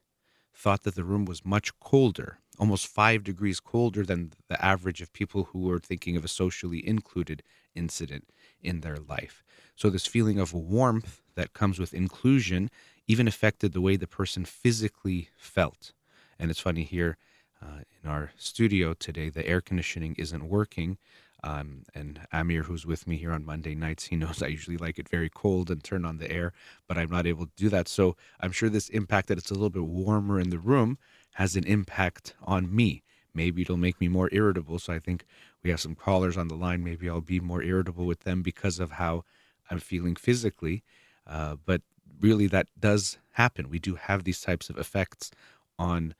thought 0.55 0.83
that 0.83 0.95
the 0.95 1.03
room 1.03 1.25
was 1.25 1.43
much 1.43 1.77
colder 1.79 2.39
almost 2.61 2.87
five 2.87 3.25
degrees 3.25 3.59
colder 3.61 4.05
than 4.05 4.33
the 4.49 4.65
average 4.65 5.01
of 5.01 5.13
people 5.13 5.45
who 5.45 5.61
were 5.61 5.79
thinking 5.79 6.17
of 6.17 6.25
a 6.25 6.29
socially 6.29 6.87
included 6.87 7.43
incident 7.75 8.29
in 8.63 8.81
their 8.81 8.97
life. 8.97 9.43
So, 9.75 9.89
this 9.91 10.07
feeling 10.07 10.39
of 10.39 10.53
warmth 10.53 11.21
that 11.35 11.53
comes 11.53 11.79
with 11.79 11.93
inclusion 11.93 12.71
even 13.07 13.27
affected 13.27 13.73
the 13.73 13.81
way 13.81 13.97
the 13.97 14.07
person 14.07 14.45
physically 14.45 15.29
felt. 15.37 15.93
And 16.39 16.51
it's 16.51 16.61
funny 16.61 16.83
here 16.85 17.17
uh, 17.61 17.81
in 18.03 18.09
our 18.09 18.31
studio 18.37 18.93
today, 18.93 19.29
the 19.29 19.47
air 19.47 19.61
conditioning 19.61 20.15
isn't 20.19 20.43
working. 20.49 20.97
Um, 21.43 21.83
and 21.95 22.21
Amir, 22.31 22.63
who's 22.63 22.85
with 22.85 23.07
me 23.07 23.17
here 23.17 23.31
on 23.31 23.45
Monday 23.45 23.75
nights, 23.75 24.05
he 24.07 24.15
knows 24.17 24.43
I 24.43 24.47
usually 24.47 24.77
like 24.77 24.99
it 24.99 25.09
very 25.09 25.29
cold 25.29 25.71
and 25.71 25.83
turn 25.83 26.05
on 26.05 26.19
the 26.19 26.31
air, 26.31 26.53
but 26.87 26.97
I'm 26.97 27.09
not 27.11 27.27
able 27.27 27.47
to 27.47 27.51
do 27.57 27.69
that. 27.69 27.87
So 27.87 28.15
I'm 28.39 28.51
sure 28.53 28.69
this 28.69 28.89
impact 28.89 29.29
that 29.29 29.39
it's 29.39 29.51
a 29.51 29.55
little 29.55 29.69
bit 29.71 29.83
warmer 29.85 30.39
in 30.39 30.51
the 30.51 30.59
room 30.59 30.97
has 31.33 31.55
an 31.55 31.65
impact 31.65 32.33
on 32.43 32.73
me. 32.73 33.03
Maybe 33.33 33.61
it'll 33.61 33.77
make 33.77 33.99
me 34.01 34.07
more 34.07 34.29
irritable. 34.31 34.79
So 34.79 34.93
I 34.93 34.99
think 34.99 35.25
we 35.63 35.69
have 35.69 35.79
some 35.79 35.95
callers 35.95 36.37
on 36.37 36.47
the 36.47 36.55
line. 36.55 36.83
Maybe 36.83 37.09
I'll 37.09 37.21
be 37.21 37.39
more 37.39 37.63
irritable 37.63 38.05
with 38.05 38.21
them 38.21 38.41
because 38.41 38.79
of 38.79 38.91
how 38.91 39.23
I'm 39.69 39.79
feeling 39.79 40.15
physically. 40.15 40.83
Uh, 41.25 41.55
but 41.65 41.81
really, 42.19 42.47
that 42.47 42.67
does 42.79 43.17
happen. 43.33 43.69
We 43.69 43.79
do 43.79 43.95
have 43.95 44.23
these 44.23 44.41
types 44.41 44.69
of 44.69 44.77
effects 44.77 45.31
on 45.79 46.15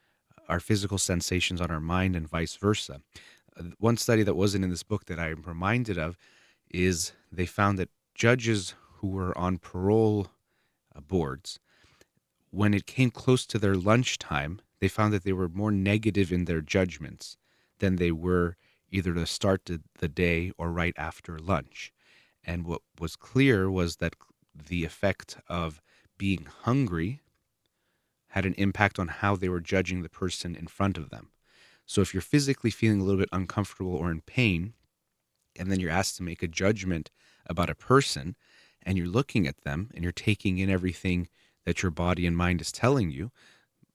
our 0.47 0.59
physical 0.59 0.97
sensations, 0.97 1.61
on 1.61 1.71
our 1.71 1.79
mind, 1.79 2.15
and 2.15 2.27
vice 2.27 2.55
versa. 2.55 3.01
Uh, 3.57 3.63
one 3.79 3.97
study 3.97 4.23
that 4.23 4.35
wasn't 4.35 4.63
in 4.63 4.69
this 4.69 4.83
book 4.83 5.05
that 5.05 5.19
I'm 5.19 5.43
reminded 5.45 5.97
of 5.97 6.17
is 6.69 7.11
they 7.31 7.45
found 7.45 7.77
that 7.79 7.89
judges 8.15 8.75
who 8.97 9.07
were 9.07 9.37
on 9.37 9.57
parole 9.57 10.27
uh, 10.95 11.01
boards, 11.01 11.59
when 12.51 12.73
it 12.73 12.85
came 12.85 13.11
close 13.11 13.45
to 13.47 13.57
their 13.57 13.75
lunchtime, 13.75 14.61
they 14.81 14.89
found 14.89 15.13
that 15.13 15.23
they 15.23 15.31
were 15.31 15.47
more 15.47 15.71
negative 15.71 16.31
in 16.31 16.45
their 16.45 16.59
judgments 16.59 17.37
than 17.79 17.95
they 17.95 18.11
were 18.11 18.57
either 18.89 19.13
to 19.13 19.25
start 19.25 19.69
the 19.99 20.07
day 20.09 20.51
or 20.57 20.71
right 20.71 20.93
after 20.97 21.39
lunch. 21.39 21.93
And 22.43 22.65
what 22.65 22.81
was 22.99 23.15
clear 23.15 23.71
was 23.71 23.97
that 23.97 24.15
the 24.53 24.83
effect 24.83 25.37
of 25.47 25.81
being 26.17 26.47
hungry 26.63 27.21
had 28.29 28.45
an 28.45 28.55
impact 28.55 28.99
on 28.99 29.07
how 29.07 29.35
they 29.35 29.47
were 29.47 29.61
judging 29.61 30.01
the 30.01 30.09
person 30.09 30.55
in 30.55 30.67
front 30.67 30.97
of 30.97 31.09
them. 31.09 31.29
So 31.85 32.01
if 32.01 32.13
you're 32.13 32.21
physically 32.21 32.71
feeling 32.71 32.99
a 33.01 33.03
little 33.03 33.19
bit 33.19 33.29
uncomfortable 33.31 33.95
or 33.95 34.11
in 34.11 34.21
pain, 34.21 34.73
and 35.57 35.71
then 35.71 35.79
you're 35.79 35.91
asked 35.91 36.17
to 36.17 36.23
make 36.23 36.41
a 36.41 36.47
judgment 36.47 37.11
about 37.45 37.69
a 37.69 37.75
person, 37.75 38.35
and 38.83 38.97
you're 38.97 39.07
looking 39.07 39.47
at 39.47 39.61
them 39.61 39.89
and 39.93 40.03
you're 40.03 40.11
taking 40.11 40.57
in 40.57 40.69
everything 40.69 41.27
that 41.65 41.83
your 41.83 41.91
body 41.91 42.25
and 42.25 42.35
mind 42.35 42.61
is 42.61 42.71
telling 42.71 43.11
you, 43.11 43.31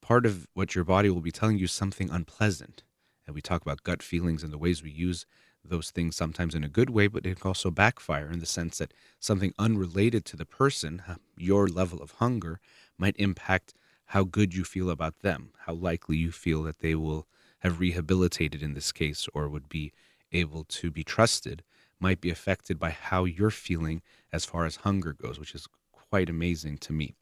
part 0.07 0.25
of 0.25 0.47
what 0.55 0.77
your 0.77 0.85
body 0.85 1.11
will 1.11 1.21
be 1.21 1.33
telling 1.33 1.59
you 1.59 1.67
something 1.67 2.09
unpleasant. 2.11 2.85
And 3.27 3.35
we 3.35 3.41
talk 3.43 3.63
about 3.63 3.83
gut 3.83 4.05
feelings 4.05 4.45
and 4.45 4.53
the 4.53 4.59
ways 4.59 4.81
we 4.81 4.91
use 4.93 5.27
those 5.65 5.91
things 5.91 6.15
sometimes 6.15 6.55
in 6.55 6.63
a 6.63 6.69
good 6.69 6.91
way, 6.91 7.09
but 7.09 7.27
it 7.27 7.41
can 7.41 7.49
also 7.49 7.73
backfire 7.73 8.31
in 8.31 8.39
the 8.39 8.47
sense 8.47 8.79
that 8.79 8.95
something 9.19 9.53
unrelated 9.59 10.25
to 10.27 10.37
the 10.37 10.45
person, 10.45 11.03
your 11.37 11.67
level 11.67 12.01
of 12.01 12.13
hunger, 12.13 12.61
might 12.97 13.17
impact 13.19 13.75
how 14.11 14.23
good 14.23 14.55
you 14.55 14.63
feel 14.63 14.91
about 14.91 15.23
them, 15.23 15.51
how 15.67 15.73
likely 15.73 16.17
you 16.17 16.31
feel 16.31 16.63
that 16.63 16.79
they 16.79 16.95
will 16.95 17.27
have 17.61 17.81
rehabilitated 17.81 18.63
in 18.63 18.75
this 18.75 18.93
case 18.93 19.27
or 19.35 19.49
would 19.49 19.69
be 19.69 19.93
able 20.31 20.63
to 20.69 20.93
be 20.93 21.03
trusted, 21.03 21.65
might 21.99 22.21
be 22.21 22.31
affected 22.31 22.79
by 22.79 22.91
how 22.91 23.25
you're 23.25 23.51
feeling 23.51 24.03
as 24.33 24.45
far 24.45 24.67
as 24.67 24.77
hunger 24.77 25.13
goes, 25.13 25.41
which 25.41 25.53
is 25.53 25.67
quite 25.91 26.31
amazing 26.31 26.79
to 26.79 26.93
me. 26.93 27.15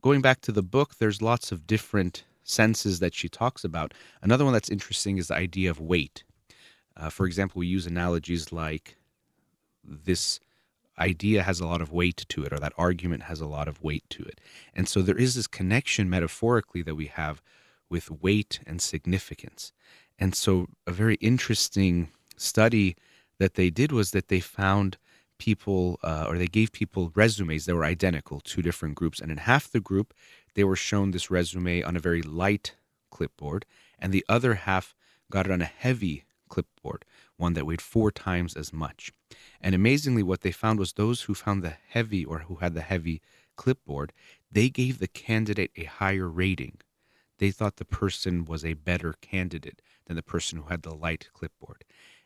Going 0.00 0.20
back 0.20 0.40
to 0.42 0.52
the 0.52 0.62
book, 0.62 0.96
there's 0.96 1.20
lots 1.20 1.50
of 1.50 1.66
different 1.66 2.24
senses 2.44 3.00
that 3.00 3.14
she 3.14 3.28
talks 3.28 3.64
about. 3.64 3.92
Another 4.22 4.44
one 4.44 4.52
that's 4.52 4.70
interesting 4.70 5.18
is 5.18 5.28
the 5.28 5.34
idea 5.34 5.70
of 5.70 5.80
weight. 5.80 6.24
Uh, 6.96 7.10
for 7.10 7.26
example, 7.26 7.58
we 7.58 7.66
use 7.66 7.86
analogies 7.86 8.52
like 8.52 8.96
this 9.84 10.40
idea 10.98 11.42
has 11.42 11.60
a 11.60 11.66
lot 11.66 11.80
of 11.80 11.92
weight 11.92 12.24
to 12.28 12.44
it, 12.44 12.52
or 12.52 12.58
that 12.58 12.72
argument 12.76 13.24
has 13.24 13.40
a 13.40 13.46
lot 13.46 13.68
of 13.68 13.82
weight 13.82 14.04
to 14.10 14.22
it. 14.22 14.40
And 14.74 14.88
so 14.88 15.02
there 15.02 15.18
is 15.18 15.34
this 15.34 15.46
connection 15.46 16.10
metaphorically 16.10 16.82
that 16.82 16.94
we 16.96 17.06
have 17.06 17.42
with 17.88 18.10
weight 18.10 18.60
and 18.66 18.80
significance. 18.80 19.72
And 20.18 20.34
so 20.34 20.66
a 20.86 20.92
very 20.92 21.14
interesting 21.16 22.08
study 22.36 22.96
that 23.38 23.54
they 23.54 23.70
did 23.70 23.92
was 23.92 24.10
that 24.10 24.28
they 24.28 24.40
found 24.40 24.96
people 25.38 25.98
uh, 26.02 26.26
or 26.28 26.38
they 26.38 26.46
gave 26.46 26.72
people 26.72 27.12
resumes 27.14 27.66
that 27.66 27.74
were 27.74 27.84
identical, 27.84 28.40
two 28.40 28.62
different 28.62 28.94
groups. 28.94 29.20
And 29.20 29.30
in 29.30 29.38
half 29.38 29.70
the 29.70 29.80
group, 29.80 30.12
they 30.54 30.64
were 30.64 30.76
shown 30.76 31.10
this 31.10 31.30
resume 31.30 31.82
on 31.82 31.96
a 31.96 32.00
very 32.00 32.22
light 32.22 32.74
clipboard, 33.10 33.64
and 33.98 34.12
the 34.12 34.24
other 34.28 34.54
half 34.54 34.94
got 35.30 35.46
it 35.46 35.52
on 35.52 35.62
a 35.62 35.66
heavy 35.66 36.24
clipboard, 36.48 37.04
one 37.36 37.52
that 37.54 37.66
weighed 37.66 37.80
four 37.80 38.10
times 38.10 38.54
as 38.54 38.72
much. 38.72 39.12
And 39.60 39.74
amazingly, 39.74 40.22
what 40.22 40.40
they 40.40 40.52
found 40.52 40.78
was 40.78 40.92
those 40.92 41.22
who 41.22 41.34
found 41.34 41.62
the 41.62 41.76
heavy 41.88 42.24
or 42.24 42.40
who 42.40 42.56
had 42.56 42.74
the 42.74 42.80
heavy 42.80 43.20
clipboard, 43.56 44.12
they 44.50 44.68
gave 44.68 44.98
the 44.98 45.08
candidate 45.08 45.70
a 45.76 45.84
higher 45.84 46.28
rating. 46.28 46.78
They 47.38 47.50
thought 47.50 47.76
the 47.76 47.84
person 47.84 48.44
was 48.44 48.64
a 48.64 48.74
better 48.74 49.14
candidate 49.20 49.80
than 50.06 50.16
the 50.16 50.22
person 50.22 50.58
who 50.58 50.68
had 50.68 50.82
the 50.82 50.94
light 50.94 51.28
clipboard. 51.32 51.84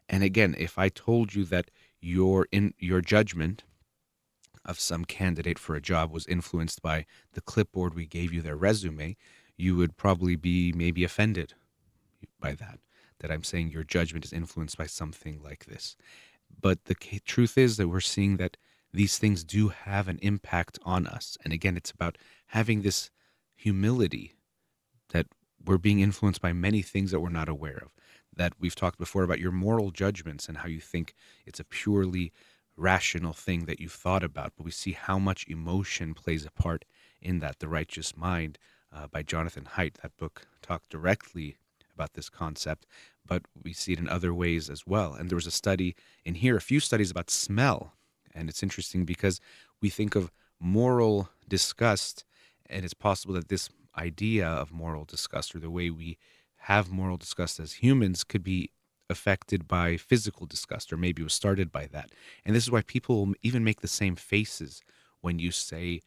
And 0.08 0.22
again, 0.22 0.54
if 0.58 0.78
I 0.78 0.88
told 0.88 1.34
you 1.34 1.44
that 1.46 1.70
your 2.02 2.46
in 2.52 2.74
your 2.78 3.00
judgment 3.00 3.62
of 4.64 4.78
some 4.78 5.04
candidate 5.04 5.58
for 5.58 5.74
a 5.74 5.80
job 5.80 6.12
was 6.12 6.26
influenced 6.26 6.82
by 6.82 7.06
the 7.32 7.40
clipboard 7.40 7.94
we 7.94 8.06
gave 8.06 8.32
you 8.32 8.42
their 8.42 8.56
resume, 8.56 9.16
you 9.56 9.76
would 9.76 9.96
probably 9.96 10.36
be 10.36 10.72
maybe 10.72 11.04
offended 11.04 11.54
by 12.38 12.52
that. 12.52 12.78
That 13.20 13.30
I'm 13.30 13.44
saying 13.44 13.70
your 13.70 13.84
judgment 13.84 14.24
is 14.24 14.32
influenced 14.32 14.76
by 14.76 14.86
something 14.86 15.40
like 15.42 15.66
this. 15.66 15.96
But 16.60 16.84
the 16.84 16.94
truth 17.24 17.56
is 17.56 17.76
that 17.76 17.88
we're 17.88 18.00
seeing 18.00 18.36
that 18.36 18.56
these 18.92 19.16
things 19.16 19.42
do 19.44 19.68
have 19.68 20.08
an 20.08 20.18
impact 20.22 20.78
on 20.82 21.06
us. 21.06 21.38
And 21.44 21.52
again, 21.52 21.76
it's 21.76 21.92
about 21.92 22.18
having 22.48 22.82
this 22.82 23.10
humility 23.54 24.34
that 25.10 25.26
we're 25.64 25.78
being 25.78 26.00
influenced 26.00 26.42
by 26.42 26.52
many 26.52 26.82
things 26.82 27.10
that 27.12 27.20
we're 27.20 27.30
not 27.30 27.48
aware 27.48 27.78
of 27.78 27.92
that 28.34 28.52
we've 28.58 28.74
talked 28.74 28.98
before 28.98 29.22
about 29.22 29.40
your 29.40 29.52
moral 29.52 29.90
judgments 29.90 30.48
and 30.48 30.58
how 30.58 30.68
you 30.68 30.80
think 30.80 31.14
it's 31.46 31.60
a 31.60 31.64
purely 31.64 32.32
rational 32.76 33.32
thing 33.32 33.66
that 33.66 33.80
you've 33.80 33.92
thought 33.92 34.24
about, 34.24 34.52
but 34.56 34.64
we 34.64 34.70
see 34.70 34.92
how 34.92 35.18
much 35.18 35.46
emotion 35.48 36.14
plays 36.14 36.46
a 36.46 36.50
part 36.50 36.84
in 37.20 37.40
that. 37.40 37.58
The 37.58 37.68
Righteous 37.68 38.16
Mind 38.16 38.58
uh, 38.92 39.06
by 39.06 39.22
Jonathan 39.22 39.68
Haidt, 39.76 39.94
that 40.02 40.16
book 40.16 40.46
talked 40.62 40.88
directly 40.88 41.56
about 41.94 42.14
this 42.14 42.30
concept, 42.30 42.86
but 43.26 43.42
we 43.62 43.72
see 43.72 43.92
it 43.92 43.98
in 43.98 44.08
other 44.08 44.32
ways 44.32 44.70
as 44.70 44.86
well. 44.86 45.14
And 45.14 45.28
there 45.28 45.36
was 45.36 45.46
a 45.46 45.50
study 45.50 45.94
in 46.24 46.34
here, 46.34 46.56
a 46.56 46.60
few 46.60 46.80
studies 46.80 47.10
about 47.10 47.30
smell. 47.30 47.92
And 48.34 48.48
it's 48.48 48.62
interesting 48.62 49.04
because 49.04 49.40
we 49.80 49.90
think 49.90 50.14
of 50.14 50.32
moral 50.58 51.28
disgust, 51.48 52.24
and 52.68 52.84
it's 52.84 52.94
possible 52.94 53.34
that 53.34 53.48
this 53.48 53.68
idea 53.98 54.46
of 54.46 54.72
moral 54.72 55.04
disgust 55.04 55.54
or 55.54 55.58
the 55.58 55.70
way 55.70 55.90
we 55.90 56.16
have 56.62 56.90
moral 56.90 57.16
disgust 57.16 57.58
as 57.60 57.74
humans 57.74 58.24
could 58.24 58.42
be 58.42 58.70
affected 59.10 59.68
by 59.68 59.96
physical 59.96 60.46
disgust, 60.46 60.92
or 60.92 60.96
maybe 60.96 61.22
was 61.22 61.34
started 61.34 61.70
by 61.70 61.86
that. 61.86 62.10
And 62.44 62.54
this 62.54 62.64
is 62.64 62.70
why 62.70 62.82
people 62.82 63.34
even 63.42 63.64
make 63.64 63.80
the 63.80 63.88
same 63.88 64.16
faces 64.16 64.82
when 65.20 65.38
you 65.38 65.50
say 65.50 66.00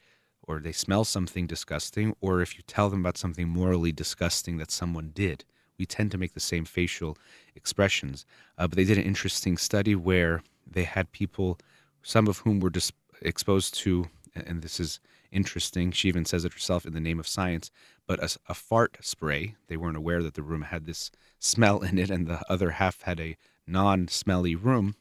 or 0.48 0.60
they 0.60 0.72
smell 0.72 1.04
something 1.04 1.48
disgusting, 1.48 2.16
or 2.22 2.42
if 2.42 2.56
you 2.56 2.64
tell 2.68 2.90
them 2.90 3.00
about 3.00 3.18
something 3.18 3.50
morally 3.50 3.92
disgusting 3.92 4.58
that 4.58 4.72
someone 4.72 5.12
did. 5.14 5.44
We 5.78 5.86
tend 5.86 6.12
to 6.12 6.18
make 6.18 6.34
the 6.34 6.40
same 6.40 6.66
facial 6.66 7.18
expressions. 7.56 8.26
Uh, 8.58 8.68
but 8.68 8.78
they 8.78 8.84
did 8.84 8.98
an 8.98 9.04
interesting 9.06 9.58
study 9.58 9.96
where 9.96 10.44
they 10.70 10.84
had 10.84 11.12
people, 11.12 11.58
some 12.04 12.28
of 12.28 12.40
whom 12.40 12.60
were 12.60 12.70
dis- 12.70 12.92
exposed 13.22 13.74
to, 13.80 14.06
and 14.36 14.62
this 14.62 14.80
is 14.80 15.00
interesting. 15.36 15.92
She 15.92 16.08
even 16.08 16.25
says 16.25 16.46
it 16.46 16.54
herself 16.54 16.86
in 16.86 16.94
the 16.94 17.00
name 17.00 17.20
of 17.20 17.27
science. 17.27 17.70
But 18.08 18.20
a, 18.20 18.38
a, 18.48 18.54
fart 18.54 18.98
spray, 19.01 19.56
they 19.68 19.77
weren't 19.77 19.98
aware 19.98 20.24
that 20.24 20.36
the 20.36 20.44
room 20.44 20.63
had 20.63 20.86
this 20.86 21.12
smell 21.39 21.82
in 21.82 21.98
it, 22.00 22.10
and 22.10 22.27
the 22.27 22.42
other 22.50 22.72
half 22.72 23.01
had 23.01 23.20
a 23.20 23.38
non 23.68 24.08
smelly 24.08 24.56
room. 24.56 24.96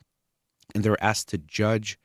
And 0.75 0.83
they 0.83 0.91
were 0.91 1.03
asked 1.03 1.29
to 1.29 1.39
judge 1.39 1.99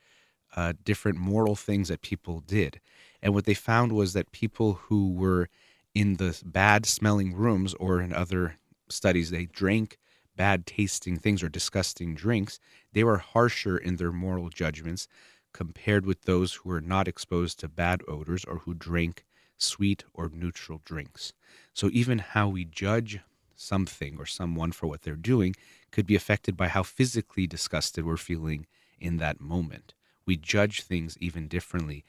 uh, 0.54 0.74
different 0.84 1.18
moral 1.18 1.56
things 1.56 1.88
that 1.88 2.02
people 2.02 2.40
did. 2.40 2.80
And 3.22 3.34
what 3.34 3.44
they 3.44 3.54
found 3.54 3.92
was 3.92 4.12
that 4.12 4.32
people 4.32 4.74
who 4.74 5.12
were 5.12 5.48
in 5.94 6.16
the 6.16 6.40
bad 6.44 6.86
smelling 6.86 7.34
rooms, 7.34 7.74
or 7.74 8.00
in 8.00 8.12
other 8.12 8.56
studies, 8.88 9.30
they 9.30 9.46
drank 9.46 9.98
bad 10.36 10.66
tasting 10.66 11.18
things 11.18 11.42
or 11.42 11.48
disgusting 11.48 12.14
drinks, 12.14 12.60
they 12.92 13.04
were 13.04 13.18
harsher 13.18 13.76
in 13.76 13.96
their 13.96 14.12
moral 14.12 14.48
judgments 14.48 15.08
compared 15.52 16.06
with 16.06 16.22
those 16.22 16.54
who 16.54 16.68
were 16.68 16.80
not 16.80 17.08
exposed 17.08 17.58
to 17.60 17.68
bad 17.68 18.02
odors 18.08 18.44
or 18.44 18.58
who 18.58 18.74
drank 18.74 19.24
sweet 19.56 20.04
or 20.14 20.30
neutral 20.32 20.80
drinks. 20.84 21.32
So 21.74 21.90
even 21.92 22.18
how 22.18 22.48
we 22.48 22.64
judge 22.64 23.20
something 23.56 24.16
or 24.18 24.26
someone 24.26 24.72
for 24.72 24.86
what 24.86 25.02
they're 25.02 25.16
doing 25.16 25.54
could 25.90 26.06
be 26.06 26.16
affected 26.16 26.56
by 26.56 26.68
how 26.68 26.82
physically 26.82 27.46
disgusted 27.46 28.04
we're 28.04 28.16
feeling 28.16 28.66
in 28.98 29.18
that 29.18 29.40
moment. 29.40 29.94
We 30.24 30.36
judge 30.36 30.82
things 30.82 31.18
even 31.18 31.48
differently 31.48 32.04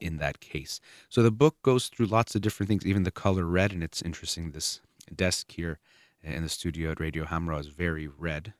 in 0.00 0.18
that 0.18 0.40
case. 0.40 0.80
So 1.08 1.22
the 1.22 1.30
book 1.30 1.56
goes 1.62 1.88
through 1.88 2.06
lots 2.06 2.34
of 2.34 2.42
different 2.42 2.68
things, 2.68 2.86
even 2.86 3.04
the 3.04 3.10
color 3.10 3.44
red, 3.44 3.72
and 3.72 3.82
it's 3.82 4.02
interesting 4.02 4.50
this 4.50 4.80
desk 5.14 5.52
here 5.52 5.78
in 6.22 6.42
the 6.42 6.48
studio 6.48 6.90
at 6.90 7.00
Radio 7.00 7.24
Hamra 7.24 7.60
is 7.60 7.68
very 7.68 8.06
red, 8.06 8.54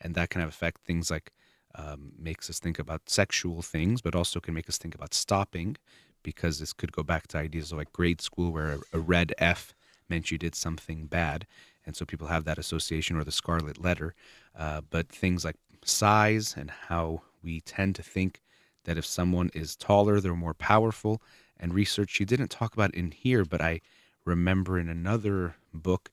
and 0.00 0.14
that 0.14 0.30
can 0.30 0.42
affect 0.42 0.82
things 0.82 1.10
like 1.10 1.32
um, 1.74 2.12
makes 2.18 2.48
us 2.50 2.58
think 2.58 2.78
about 2.78 3.08
sexual 3.08 3.62
things, 3.62 4.00
but 4.00 4.14
also 4.14 4.40
can 4.40 4.54
make 4.54 4.68
us 4.68 4.78
think 4.78 4.94
about 4.94 5.14
stopping, 5.14 5.76
because 6.22 6.58
this 6.58 6.72
could 6.72 6.92
go 6.92 7.02
back 7.02 7.26
to 7.28 7.38
ideas 7.38 7.72
of 7.72 7.78
like 7.78 7.92
grade 7.92 8.20
school 8.20 8.52
where 8.52 8.72
a, 8.72 8.98
a 8.98 8.98
red 8.98 9.34
F 9.38 9.74
meant 10.08 10.30
you 10.30 10.38
did 10.38 10.54
something 10.54 11.06
bad, 11.06 11.46
and 11.86 11.96
so 11.96 12.04
people 12.04 12.28
have 12.28 12.44
that 12.44 12.58
association 12.58 13.16
or 13.16 13.24
the 13.24 13.32
scarlet 13.32 13.82
letter. 13.82 14.14
Uh, 14.58 14.80
but 14.88 15.08
things 15.08 15.44
like 15.44 15.56
size 15.84 16.54
and 16.56 16.70
how 16.88 17.22
we 17.42 17.60
tend 17.60 17.94
to 17.96 18.02
think 18.02 18.40
that 18.84 18.96
if 18.96 19.04
someone 19.04 19.50
is 19.54 19.76
taller, 19.76 20.20
they're 20.20 20.34
more 20.34 20.54
powerful. 20.54 21.20
And 21.58 21.74
research 21.74 22.10
she 22.10 22.24
didn't 22.24 22.48
talk 22.48 22.74
about 22.74 22.94
in 22.94 23.10
here, 23.10 23.44
but 23.44 23.60
I 23.60 23.80
remember 24.24 24.78
in 24.78 24.88
another 24.88 25.56
book, 25.72 26.10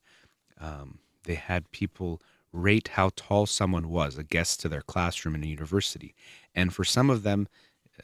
um, 0.59 0.99
they 1.23 1.35
had 1.35 1.71
people 1.71 2.21
rate 2.53 2.89
how 2.89 3.11
tall 3.15 3.45
someone 3.45 3.89
was, 3.89 4.17
a 4.17 4.23
guest 4.23 4.59
to 4.61 4.69
their 4.69 4.81
classroom 4.81 5.35
in 5.35 5.43
a 5.43 5.47
university. 5.47 6.15
And 6.53 6.73
for 6.73 6.83
some 6.83 7.09
of 7.09 7.23
them, 7.23 7.47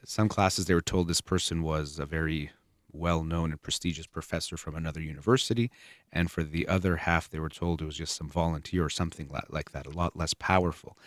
some 0.05 0.29
classes, 0.29 0.65
they 0.65 0.73
were 0.73 0.81
told 0.81 1.07
this 1.07 1.21
person 1.21 1.63
was 1.63 1.99
a 1.99 2.05
very 2.05 2.51
well 2.91 3.23
known 3.23 3.51
and 3.51 3.61
prestigious 3.61 4.07
professor 4.07 4.57
from 4.57 4.75
another 4.75 5.01
university. 5.01 5.69
And 6.11 6.31
for 6.31 6.43
the 6.43 6.67
other 6.67 6.97
half, 6.97 7.29
they 7.29 7.39
were 7.39 7.49
told 7.49 7.81
it 7.81 7.85
was 7.85 7.97
just 7.97 8.15
some 8.15 8.29
volunteer 8.29 8.85
or 8.85 8.89
something 8.89 9.29
like 9.49 9.71
that, 9.71 9.85
a 9.85 9.91
lot 9.91 10.15
less 10.15 10.33
powerful. 10.33 10.97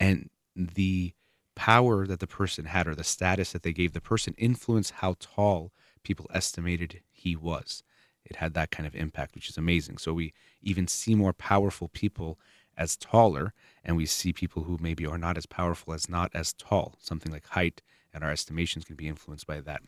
And 0.00 0.30
the 0.54 1.12
power 1.54 2.06
that 2.06 2.20
the 2.20 2.26
person 2.26 2.66
had 2.66 2.86
or 2.86 2.94
the 2.94 3.04
status 3.04 3.52
that 3.52 3.62
they 3.62 3.72
gave 3.72 3.92
the 3.92 4.00
person 4.00 4.34
influenced 4.38 4.92
how 4.92 5.16
tall 5.18 5.72
people 6.04 6.26
estimated 6.32 7.00
he 7.10 7.34
was. 7.34 7.82
It 8.24 8.36
had 8.36 8.54
that 8.54 8.70
kind 8.70 8.86
of 8.86 8.94
impact, 8.94 9.34
which 9.34 9.48
is 9.48 9.56
amazing. 9.56 9.98
So 9.98 10.12
we 10.12 10.34
even 10.62 10.86
see 10.86 11.14
more 11.14 11.32
powerful 11.32 11.88
people 11.88 12.38
as 12.78 12.96
taller, 12.96 13.52
and 13.84 13.96
we 13.96 14.06
see 14.06 14.32
people 14.32 14.62
who 14.62 14.78
maybe 14.80 15.04
are 15.04 15.18
not 15.18 15.36
as 15.36 15.44
powerful 15.44 15.92
as 15.92 16.08
not 16.08 16.30
as 16.32 16.54
tall. 16.54 16.94
Something 17.00 17.32
like 17.32 17.46
height 17.48 17.82
and 18.14 18.24
our 18.24 18.30
estimations 18.30 18.84
can 18.84 18.96
be 18.96 19.08
influenced 19.08 19.46
by 19.46 19.60
that. 19.60 19.82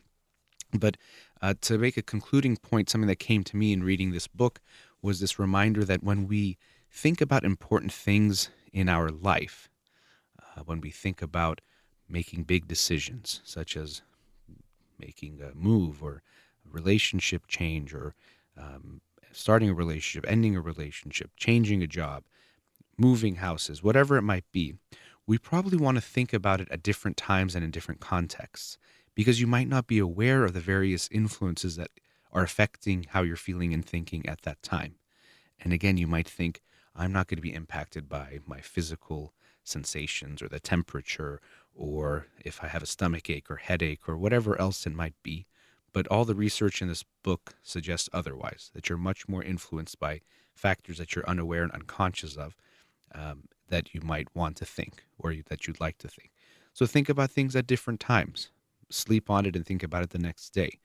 But 0.72 0.96
uh, 1.40 1.54
to 1.62 1.78
make 1.78 1.96
a 1.96 2.02
concluding 2.02 2.56
point, 2.56 2.90
something 2.90 3.08
that 3.08 3.18
came 3.18 3.44
to 3.44 3.56
me 3.56 3.72
in 3.72 3.82
reading 3.82 4.10
this 4.10 4.26
book 4.28 4.60
was 5.02 5.20
this 5.20 5.38
reminder 5.38 5.84
that 5.84 6.02
when 6.02 6.28
we 6.28 6.58
think 6.90 7.20
about 7.20 7.44
important 7.44 7.92
things 7.92 8.50
in 8.72 8.88
our 8.88 9.10
life, 9.10 9.70
uh, 10.38 10.62
when 10.64 10.80
we 10.80 10.90
think 10.90 11.22
about 11.22 11.60
making 12.08 12.44
big 12.44 12.68
decisions, 12.68 13.40
such 13.44 13.76
as 13.76 14.02
making 14.98 15.40
a 15.40 15.54
move 15.54 16.02
or 16.02 16.22
a 16.66 16.70
relationship 16.70 17.46
change 17.46 17.94
or 17.94 18.14
um, 18.58 19.00
starting 19.32 19.70
a 19.70 19.74
relationship, 19.74 20.28
ending 20.30 20.56
a 20.56 20.60
relationship, 20.60 21.30
changing 21.36 21.82
a 21.82 21.86
job, 21.86 22.24
moving 23.00 23.36
houses, 23.36 23.82
whatever 23.82 24.16
it 24.16 24.22
might 24.22 24.44
be, 24.52 24.74
we 25.26 25.38
probably 25.38 25.78
want 25.78 25.96
to 25.96 26.02
think 26.02 26.32
about 26.32 26.60
it 26.60 26.68
at 26.70 26.82
different 26.82 27.16
times 27.16 27.54
and 27.54 27.64
in 27.64 27.70
different 27.70 28.00
contexts 28.00 28.78
because 29.14 29.40
you 29.40 29.46
might 29.46 29.68
not 29.68 29.86
be 29.86 29.98
aware 29.98 30.44
of 30.44 30.52
the 30.52 30.60
various 30.60 31.08
influences 31.10 31.76
that 31.76 31.90
are 32.32 32.42
affecting 32.42 33.06
how 33.10 33.22
you're 33.22 33.36
feeling 33.36 33.72
and 33.72 33.84
thinking 33.84 34.26
at 34.26 34.42
that 34.42 34.62
time. 34.62 34.94
And 35.58 35.72
again, 35.72 35.96
you 35.96 36.06
might 36.06 36.28
think, 36.28 36.60
I'm 36.94 37.12
not 37.12 37.26
going 37.26 37.36
to 37.36 37.42
be 37.42 37.54
impacted 37.54 38.08
by 38.08 38.40
my 38.46 38.60
physical 38.60 39.32
sensations 39.64 40.42
or 40.42 40.48
the 40.48 40.60
temperature 40.60 41.40
or 41.74 42.26
if 42.44 42.62
I 42.62 42.68
have 42.68 42.82
a 42.82 42.86
stomach 42.86 43.30
ache 43.30 43.50
or 43.50 43.56
headache 43.56 44.08
or 44.08 44.16
whatever 44.16 44.60
else 44.60 44.86
it 44.86 44.94
might 44.94 45.14
be. 45.22 45.46
But 45.92 46.06
all 46.08 46.24
the 46.24 46.34
research 46.34 46.82
in 46.82 46.88
this 46.88 47.04
book 47.22 47.56
suggests 47.62 48.08
otherwise, 48.12 48.70
that 48.74 48.88
you're 48.88 48.98
much 48.98 49.28
more 49.28 49.42
influenced 49.42 49.98
by 49.98 50.20
factors 50.54 50.98
that 50.98 51.14
you're 51.14 51.28
unaware 51.28 51.62
and 51.62 51.72
unconscious 51.72 52.36
of 52.36 52.56
um, 53.14 53.44
that 53.68 53.94
you 53.94 54.00
might 54.02 54.28
want 54.34 54.56
to 54.56 54.64
think 54.64 55.04
or 55.18 55.34
that 55.48 55.66
you'd 55.66 55.80
like 55.80 55.98
to 55.98 56.08
think. 56.08 56.30
So 56.72 56.86
think 56.86 57.08
about 57.08 57.30
things 57.30 57.56
at 57.56 57.66
different 57.66 58.00
times. 58.00 58.50
Sleep 58.90 59.30
on 59.30 59.46
it 59.46 59.56
and 59.56 59.66
think 59.66 59.82
about 59.82 60.02
it 60.02 60.10
the 60.10 60.18
next 60.18 60.50
day. 60.50 60.78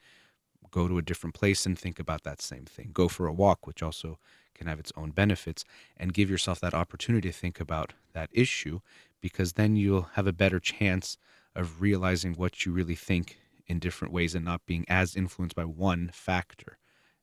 Go 0.72 0.88
to 0.88 0.98
a 0.98 1.02
different 1.02 1.36
place 1.36 1.66
and 1.66 1.78
think 1.78 2.00
about 2.00 2.24
that 2.24 2.42
same 2.42 2.66
thing. 2.66 2.92
Go 2.94 3.08
for 3.08 3.28
a 3.28 3.34
walk, 3.34 3.66
which 3.66 3.82
also 3.82 4.20
can 4.54 4.68
have 4.68 4.80
its 4.80 4.92
own 4.96 5.12
benefits, 5.12 5.64
and 5.98 6.14
give 6.14 6.30
yourself 6.30 6.60
that 6.62 6.74
opportunity 6.74 7.30
to 7.30 7.38
think 7.38 7.60
about 7.60 7.94
that 8.14 8.30
issue 8.32 8.80
because 9.22 9.54
then 9.54 9.76
you'll 9.76 10.10
have 10.14 10.28
a 10.28 10.34
better 10.34 10.60
chance 10.60 11.18
of 11.56 11.82
realizing 11.82 12.34
what 12.34 12.66
you 12.66 12.72
really 12.72 12.96
think 12.96 13.40
in 13.68 13.80
different 13.80 14.14
ways 14.14 14.36
and 14.36 14.46
not 14.46 14.66
being 14.66 14.86
as 14.88 15.16
influenced 15.16 15.56
by 15.56 15.66
one 15.66 16.10
factor. 16.14 16.78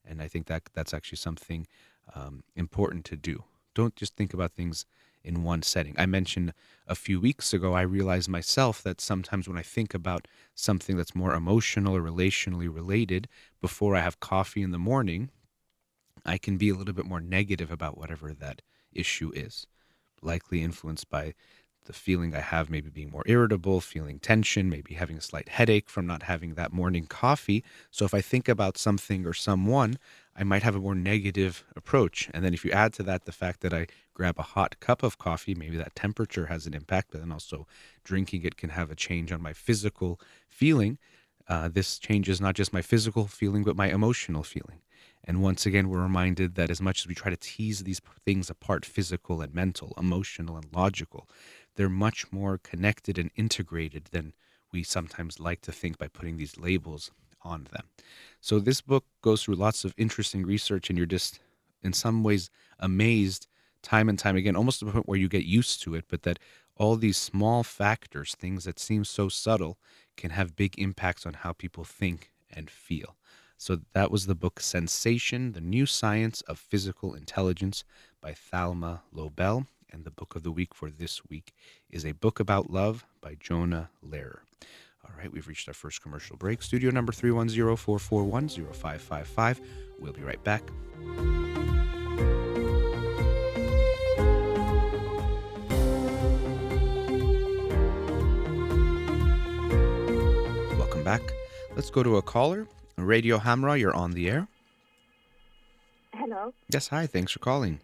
And 0.05 0.21
I 0.21 0.29
think 0.29 0.47
that 0.47 0.65
that's 0.75 0.93
actually 0.93 1.19
something 1.19 1.67
um, 2.15 2.43
important 2.57 3.05
to 3.07 3.17
do. 3.17 3.45
Don't 3.75 3.97
just 3.97 4.17
think 4.17 4.35
about 4.35 4.53
things 4.53 4.87
in 5.25 5.45
one 5.45 5.63
setting. 5.63 5.95
I 5.99 6.07
mentioned 6.07 6.53
a 6.87 6.95
few 6.95 7.21
weeks 7.21 7.53
ago, 7.55 7.75
I 7.75 7.83
realized 7.83 8.29
myself 8.29 8.83
that 8.83 9.01
sometimes 9.01 9.49
when 9.49 9.57
I 9.57 9.63
think 9.63 9.95
about 9.95 10.27
something 10.55 10.97
that's 10.97 11.15
more 11.15 11.35
emotional 11.35 11.97
or 11.97 12.03
relationally 12.03 12.73
related 12.73 13.29
before 13.61 13.95
I 13.95 14.01
have 14.01 14.21
coffee 14.21 14.63
in 14.63 14.73
the 14.73 14.79
morning, 14.79 15.31
I 16.25 16.39
can 16.39 16.59
be 16.59 16.69
a 16.69 16.75
little 16.75 16.95
bit 16.95 17.07
more 17.07 17.21
negative 17.21 17.71
about 17.71 17.97
whatever 17.97 18.33
that 18.35 18.63
issue 18.93 19.31
is, 19.35 19.67
likely 20.21 20.63
influenced 20.63 21.09
by 21.09 21.35
the 21.85 21.93
feeling 21.93 22.35
I 22.35 22.41
have, 22.41 22.71
maybe 22.71 22.91
being 22.91 23.11
more 23.11 23.25
irritable, 23.27 23.81
feeling 23.81 24.19
tension, 24.19 24.69
maybe 24.69 24.95
having 24.95 25.17
a 25.17 25.21
slight 25.21 25.49
headache 25.49 25.89
from 25.89 26.07
not 26.07 26.25
having 26.25 26.55
that 26.55 26.73
morning 26.73 27.07
coffee. 27.07 27.65
So 27.91 28.05
if 28.05 28.15
I 28.15 28.21
think 28.21 28.49
about 28.49 28.79
something 28.79 29.27
or 29.27 29.33
someone, 29.33 29.99
I 30.37 30.45
might 30.45 30.63
have 30.63 30.75
a 30.75 30.81
more 30.81 30.95
negative 30.95 31.65
approach. 31.77 32.31
And 32.33 32.45
then 32.45 32.55
if 32.55 32.65
you 32.65 32.71
add 32.71 32.93
to 32.95 33.03
that 33.05 33.25
the 33.25 33.33
fact 33.33 33.61
that 33.61 33.75
I 33.75 33.87
grab 34.15 34.39
a 34.39 34.43
hot 34.43 34.81
cup 34.81 35.03
of 35.03 35.19
coffee, 35.19 35.55
maybe 35.55 35.77
that 35.77 35.95
temperature 35.95 36.47
has 36.47 36.67
an 36.67 36.75
impact, 36.75 37.09
but 37.11 37.21
then 37.21 37.33
also 37.33 37.67
drinking 38.05 38.45
it 38.45 38.57
can 38.57 38.71
have 38.71 38.91
a 38.91 38.97
change 38.97 39.33
on 39.33 39.43
my 39.43 39.53
physical 39.53 40.21
feeling. 40.49 40.99
Uh, 41.49 41.69
this 41.69 41.99
changes 41.99 42.41
not 42.41 42.55
just 42.55 42.73
my 42.73 42.83
physical 42.83 43.27
feeling, 43.27 43.65
but 43.65 43.77
my 43.77 43.89
emotional 43.89 44.43
feeling. 44.43 44.81
And 45.25 45.43
once 45.43 45.67
again, 45.67 45.89
we're 45.89 46.03
reminded 46.03 46.57
that 46.57 46.71
as 46.71 46.81
much 46.81 47.01
as 47.01 47.07
we 47.07 47.15
try 47.15 47.31
to 47.31 47.37
tease 47.37 47.81
these 47.85 48.01
things 48.25 48.51
apart 48.51 48.85
physical 48.85 49.41
and 49.41 49.55
mental, 49.55 49.93
emotional 49.97 50.57
and 50.57 50.67
logical 50.73 51.29
they're 51.77 51.89
much 51.89 52.31
more 52.33 52.59
connected 52.59 53.19
and 53.19 53.31
integrated 53.37 54.09
than 54.11 54.33
we 54.73 54.83
sometimes 54.83 55.41
like 55.41 55.61
to 55.63 55.73
think 55.73 55.99
by 55.99 56.09
putting 56.09 56.37
these 56.37 56.57
labels 56.57 57.11
on 57.43 57.67
them. 57.73 57.85
So 58.41 58.59
this 58.59 58.81
book 58.81 59.05
goes 59.21 59.43
through 59.43 59.57
lots 59.57 59.85
of 59.85 59.95
interesting 59.97 60.45
research, 60.45 60.89
and 60.89 60.97
you're 60.97 61.07
just, 61.07 61.41
in 61.83 61.93
some 61.93 62.23
ways, 62.23 62.51
amazed 62.79 63.47
time 63.83 64.09
and 64.09 64.19
time 64.19 64.37
again, 64.37 64.57
almost 64.57 64.79
to 64.79 64.85
the 64.85 64.93
point 64.93 65.09
where 65.09 65.19
you 65.19 65.29
get 65.29 65.45
used 65.45 65.83
to 65.83 65.95
it, 65.95 66.05
but 66.09 66.23
that 66.23 66.39
all 66.77 66.97
these 66.97 67.17
small 67.17 67.63
factors, 67.63 68.35
things 68.35 68.65
that 68.65 68.79
seem 68.79 69.05
so 69.05 69.29
subtle, 69.29 69.77
can 70.17 70.31
have 70.31 70.57
big 70.57 70.79
impacts 70.79 71.27
on 71.27 71.35
how 71.35 71.53
people 71.53 71.85
think 71.85 72.31
and 72.51 72.71
feel. 72.71 73.17
So 73.59 73.81
that 73.93 74.11
was 74.11 74.27
the 74.27 74.35
book 74.35 74.61
Sensation, 74.61 75.53
The 75.53 75.61
New 75.61 75.87
Science 75.87 76.41
of 76.43 76.59
Physical 76.59 77.15
Intelligence 77.15 77.85
by 78.21 78.33
Thalma 78.33 79.01
Lobel. 79.13 79.67
And 79.93 80.05
the 80.05 80.11
book 80.11 80.35
of 80.35 80.43
the 80.43 80.51
week 80.51 80.75
for 80.75 80.91
this 80.91 81.21
week 81.27 81.53
is 81.91 82.07
A 82.07 82.13
Book 82.13 82.41
About 82.41 82.71
Love 82.71 83.05
by 83.21 83.37
Jonah 83.39 83.91
Lehrer. 84.05 84.39
All 85.05 85.11
right, 85.19 85.31
we've 85.31 85.47
reached 85.47 85.69
our 85.69 85.75
first 85.75 86.01
commercial 86.03 86.37
break. 86.37 86.63
Studio 86.63 86.91
number 86.91 87.13
310 87.13 87.77
441 87.77 88.49
0555. 88.73 89.61
We'll 90.01 90.13
be 90.15 90.23
right 90.23 90.43
back. 90.43 90.63
Welcome 100.79 101.05
back. 101.05 101.21
Let's 101.77 101.91
go 101.91 102.03
to 102.03 102.17
a 102.17 102.23
caller. 102.23 102.67
Radio 102.97 103.39
Hamra, 103.39 103.79
you're 103.79 103.95
on 103.95 104.13
the 104.13 104.31
air. 104.31 104.49
Hello. 106.15 106.55
Yes, 106.71 106.89
hi. 106.89 107.07
Thanks 107.07 107.33
for 107.33 107.41
calling. 107.41 107.81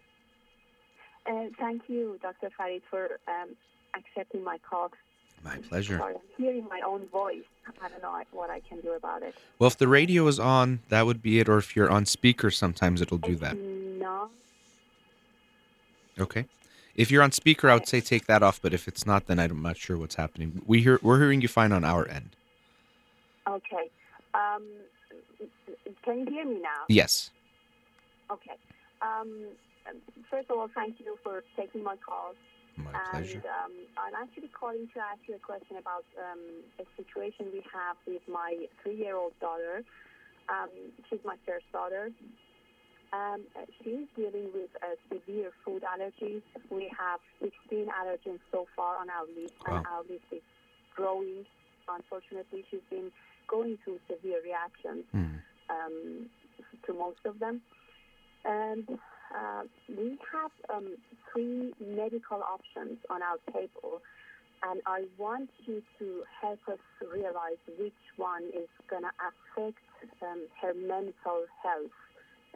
Uh, 1.28 1.44
thank 1.58 1.82
you, 1.88 2.18
Dr. 2.22 2.50
Farid, 2.56 2.82
for 2.88 3.18
um, 3.28 3.50
accepting 3.94 4.42
my 4.42 4.58
call. 4.58 4.90
My 5.44 5.56
pleasure. 5.56 5.98
Sorry, 5.98 6.14
I'm 6.14 6.20
hearing 6.36 6.66
my 6.68 6.80
own 6.86 7.06
voice. 7.08 7.44
I 7.82 7.88
don't 7.88 8.02
know 8.02 8.20
what 8.32 8.50
I 8.50 8.60
can 8.60 8.80
do 8.80 8.92
about 8.92 9.22
it. 9.22 9.34
Well, 9.58 9.68
if 9.68 9.76
the 9.76 9.86
radio 9.86 10.26
is 10.26 10.40
on, 10.40 10.80
that 10.88 11.06
would 11.06 11.22
be 11.22 11.38
it. 11.38 11.48
Or 11.48 11.58
if 11.58 11.76
you're 11.76 11.90
on 11.90 12.06
speaker, 12.06 12.50
sometimes 12.50 13.00
it'll 13.00 13.18
do 13.18 13.36
that. 13.36 13.56
No. 13.56 14.30
Okay. 16.18 16.46
If 16.96 17.10
you're 17.12 17.22
on 17.22 17.30
speaker, 17.30 17.70
I 17.70 17.74
would 17.74 17.86
say 17.86 18.00
take 18.00 18.26
that 18.26 18.42
off. 18.42 18.60
But 18.60 18.74
if 18.74 18.88
it's 18.88 19.06
not, 19.06 19.26
then 19.26 19.38
I'm 19.38 19.62
not 19.62 19.76
sure 19.76 19.96
what's 19.96 20.16
happening. 20.16 20.62
We 20.66 20.82
hear 20.82 20.98
we're 21.02 21.18
hearing 21.18 21.40
you 21.40 21.48
fine 21.48 21.70
on 21.70 21.84
our 21.84 22.08
end. 22.08 22.30
Okay. 23.48 23.90
Um, 24.34 24.64
can 26.04 26.20
you 26.20 26.26
hear 26.26 26.44
me 26.44 26.60
now? 26.60 26.84
Yes. 26.88 27.30
Okay. 28.30 28.56
Um, 29.00 29.30
first 30.30 30.50
of 30.50 30.58
all, 30.58 30.68
thank 30.74 30.98
you 31.00 31.16
for 31.22 31.42
taking 31.56 31.82
my 31.82 31.96
call. 31.96 32.34
My 32.76 32.90
and 32.94 33.24
pleasure. 33.26 33.42
um, 33.64 33.72
I'm 33.98 34.14
actually 34.14 34.48
calling 34.54 34.86
to 34.94 34.98
ask 35.00 35.18
you 35.26 35.34
a 35.34 35.38
question 35.42 35.76
about 35.78 36.04
um, 36.14 36.40
a 36.78 36.86
situation 36.96 37.46
we 37.52 37.62
have 37.74 37.96
with 38.06 38.22
my 38.30 38.54
three-year-old 38.82 39.32
daughter. 39.40 39.82
Um, 40.48 40.70
she's 41.10 41.18
my 41.24 41.36
first 41.46 41.66
daughter, 41.72 42.10
Um, 43.12 43.40
she's 43.82 44.06
dealing 44.16 44.52
with 44.54 44.70
uh, 44.84 44.94
severe 45.08 45.50
food 45.64 45.82
allergies. 45.82 46.42
We 46.70 46.92
have 46.96 47.20
16 47.40 47.88
allergens 47.88 48.40
so 48.52 48.66
far 48.76 48.96
on 48.98 49.08
our 49.10 49.26
list, 49.26 49.54
and 49.66 49.74
Wow. 49.84 49.92
our 49.92 50.02
list 50.04 50.28
is 50.30 50.42
growing. 50.94 51.44
Unfortunately, 51.88 52.64
she's 52.70 52.84
been 52.90 53.10
going 53.48 53.78
through 53.82 53.98
severe 54.10 54.40
reactions 54.44 55.04
Mm. 55.14 55.40
um, 55.70 56.30
to 56.86 56.92
most 56.94 57.20
of 57.24 57.38
them. 57.38 57.60
And 58.44 58.86
uh, 59.36 59.62
we 59.88 60.18
have 60.32 60.50
um, 60.74 60.96
three 61.32 61.72
medical 61.80 62.42
options 62.42 62.98
on 63.10 63.22
our 63.22 63.36
table, 63.52 64.00
and 64.62 64.80
I 64.86 65.04
want 65.18 65.50
you 65.66 65.82
to 65.98 66.22
help 66.40 66.58
us 66.68 66.78
realize 67.12 67.60
which 67.78 67.92
one 68.16 68.44
is 68.54 68.68
going 68.88 69.02
to 69.02 69.10
affect 69.28 69.78
um, 70.22 70.46
her 70.60 70.74
mental 70.74 71.44
health 71.62 71.92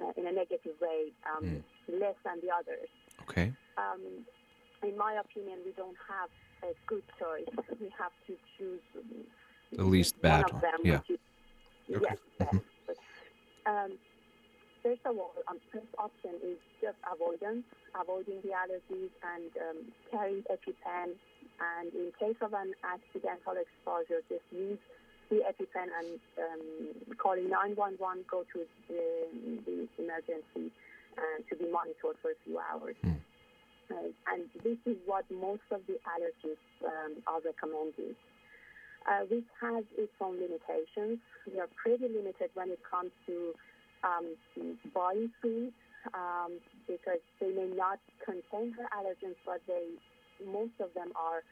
uh, 0.02 0.12
in 0.20 0.26
a 0.26 0.32
negative 0.32 0.74
way 0.80 1.12
um, 1.36 1.62
less 1.88 2.14
than 2.24 2.40
the 2.40 2.48
others. 2.50 2.88
Okay. 3.22 3.52
Um, 3.76 4.00
in 4.82 4.96
my 4.98 5.14
opinion, 5.20 5.58
we 5.64 5.72
don't 5.72 5.96
have 6.08 6.30
a 6.68 6.74
good 6.86 7.02
choice. 7.18 7.46
We 7.80 7.90
have 7.98 8.12
to 8.26 8.34
choose 8.58 8.80
The 9.76 9.84
least 9.84 10.16
one 10.16 10.22
bad 10.22 10.44
of 10.46 10.52
one, 10.54 10.62
them. 10.62 10.80
yeah. 10.84 10.98
which 10.98 11.10
is- 11.10 11.18
Okay. 11.94 12.06
Yes, 12.08 12.18
best. 12.38 12.56
But, 12.86 12.96
um, 13.66 13.92
first 14.82 15.00
of 15.06 15.16
all, 15.16 15.32
um, 15.48 15.58
first 15.72 15.88
option 15.98 16.34
is 16.42 16.58
just 16.82 16.98
avoidance, 17.06 17.64
avoiding 17.94 18.42
the 18.42 18.52
allergies 18.52 19.14
and 19.22 19.50
um, 19.62 19.78
carrying 20.10 20.42
EpiPen. 20.50 21.14
And 21.62 21.88
in 21.94 22.10
case 22.18 22.36
of 22.42 22.52
an 22.52 22.74
accidental 22.82 23.54
exposure, 23.54 24.20
just 24.28 24.44
use 24.50 24.78
the 25.30 25.46
EpiPen 25.46 25.88
and 25.88 26.18
um, 26.36 27.16
calling 27.16 27.48
911, 27.48 28.26
go 28.28 28.44
to 28.52 28.66
the, 28.88 29.04
the 29.64 29.88
emergency 30.02 30.74
uh, 31.16 31.38
to 31.48 31.56
be 31.56 31.70
monitored 31.70 32.18
for 32.20 32.34
a 32.34 32.38
few 32.44 32.58
hours. 32.58 32.96
Hmm. 33.02 33.22
Uh, 33.90 34.10
and 34.34 34.48
this 34.64 34.78
is 34.86 34.96
what 35.06 35.24
most 35.30 35.64
of 35.70 35.80
the 35.86 36.00
allergists 36.08 36.74
um, 36.84 37.22
are 37.26 37.40
recommending. 37.44 38.16
Uh, 39.02 39.26
which 39.26 39.50
has 39.58 39.82
its 39.98 40.14
own 40.20 40.38
limitations. 40.38 41.18
We 41.50 41.58
are 41.58 41.66
pretty 41.74 42.06
limited 42.06 42.54
when 42.54 42.70
it 42.70 42.78
comes 42.88 43.10
to 43.26 43.50
um, 44.04 44.34
buying 44.94 45.30
food 45.40 45.72
um, 46.14 46.58
because 46.86 47.22
they 47.40 47.48
may 47.48 47.70
not 47.74 47.98
contain 48.24 48.72
her 48.74 48.88
allergens, 48.94 49.38
but 49.46 49.60
they 49.66 49.94
most 50.44 50.74
of 50.80 50.92
them 50.94 51.12
are 51.14 51.42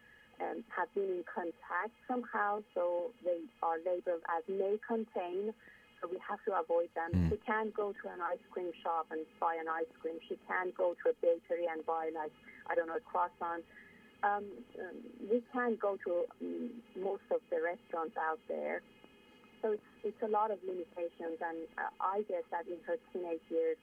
um, 0.40 0.64
have 0.74 0.92
been 0.94 1.20
in 1.20 1.24
contact 1.28 1.92
somehow, 2.08 2.62
so 2.74 3.12
they 3.24 3.44
are 3.62 3.76
labeled 3.78 4.24
as 4.26 4.42
may 4.48 4.80
contain. 4.86 5.52
So 6.00 6.08
we 6.08 6.16
have 6.24 6.40
to 6.48 6.56
avoid 6.56 6.88
them. 6.96 7.12
Mm. 7.12 7.28
She 7.28 7.36
can't 7.44 7.74
go 7.76 7.92
to 7.92 8.04
an 8.08 8.24
ice 8.24 8.40
cream 8.50 8.72
shop 8.82 9.12
and 9.12 9.20
buy 9.38 9.60
an 9.60 9.68
ice 9.68 9.92
cream. 10.00 10.16
She 10.30 10.40
can't 10.48 10.74
go 10.74 10.96
to 11.04 11.12
a 11.12 11.14
bakery 11.20 11.68
and 11.68 11.84
buy 11.84 12.08
like 12.16 12.32
I 12.66 12.74
don't 12.74 12.88
know 12.88 12.96
a 12.96 13.04
croissant 13.04 13.68
um, 14.22 14.44
um, 14.78 14.96
we 15.30 15.42
can't 15.52 15.78
go 15.80 15.96
to 16.04 16.24
um, 16.40 16.70
most 16.96 17.24
of 17.30 17.40
the 17.50 17.56
restaurants 17.62 18.16
out 18.18 18.38
there. 18.48 18.82
So 19.62 19.72
it's, 19.76 19.90
it's 20.04 20.22
a 20.24 20.28
lot 20.28 20.50
of 20.50 20.58
limitations, 20.64 21.36
and 21.40 21.68
uh, 21.76 21.92
I 22.00 22.24
guess 22.28 22.44
that 22.50 22.64
in 22.66 22.80
her 22.88 22.96
teenage 23.12 23.44
years 23.52 23.76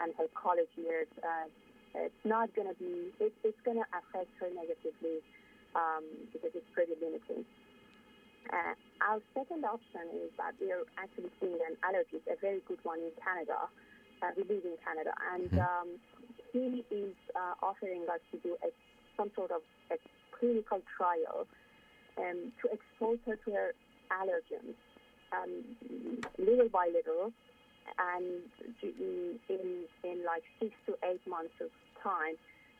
and 0.00 0.14
her 0.16 0.24
college 0.32 0.72
years, 0.76 1.08
uh, 1.20 1.46
it's 1.94 2.24
not 2.24 2.48
going 2.56 2.68
to 2.68 2.76
be, 2.80 3.12
it, 3.20 3.32
it's 3.44 3.60
going 3.64 3.76
to 3.76 3.88
affect 3.92 4.32
her 4.40 4.48
negatively 4.48 5.20
um, 5.76 6.04
because 6.32 6.52
it's 6.56 6.68
pretty 6.72 6.96
limiting. 6.96 7.44
Uh, 8.48 8.72
our 9.04 9.20
second 9.36 9.64
option 9.68 10.08
is 10.24 10.32
that 10.40 10.56
we 10.56 10.72
are 10.72 10.84
actually 10.96 11.28
seeing 11.40 11.60
an 11.60 11.76
allergist, 11.84 12.24
a 12.32 12.36
very 12.40 12.64
good 12.64 12.80
one 12.82 12.98
in 13.00 13.12
Canada. 13.20 13.68
Uh, 14.24 14.32
we 14.36 14.42
live 14.48 14.64
in 14.64 14.76
Canada, 14.80 15.12
and 15.36 15.52
Mhm. 15.52 15.60
um, 15.60 15.88
he 16.52 16.84
is 16.90 17.14
uh, 17.36 17.54
offering 17.62 18.08
us 18.08 18.20
to 18.32 18.38
do 18.40 18.56
a, 18.64 18.72
some 19.16 19.30
sort 19.36 19.50
of 19.50 19.60
a 19.92 19.98
clinical 20.32 20.80
trial 20.96 21.46
um, 22.16 22.52
to 22.62 22.72
expose 22.72 23.18
her 23.26 23.36
to 23.36 23.50
her 23.52 23.74
allergens 24.10 24.74
um, 25.32 25.64
little 26.38 26.68
by 26.68 26.90
little, 26.92 27.32
and 27.98 28.44
in, 28.82 29.84
in 30.04 30.24
like 30.24 30.42
six 30.60 30.72
to 30.86 30.94
eight 31.08 31.20
months 31.28 31.54
of 31.60 31.68
time, 32.02 32.36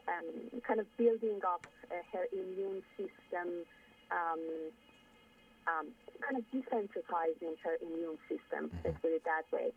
um, 0.09 0.61
kind 0.67 0.81
of 0.81 0.87
building 0.97 1.41
up 1.45 1.61
uh, 1.91 2.03
her 2.13 2.25
immune 2.33 2.83
system, 2.97 3.65
um, 4.13 4.43
um, 5.69 5.87
kind 6.25 6.37
of 6.41 6.45
desensitizing 6.53 7.57
her 7.65 7.77
immune 7.83 8.17
system, 8.29 8.71
let's 8.85 8.97
put 9.03 9.13
it 9.13 9.23
that 9.25 9.45
way. 9.53 9.73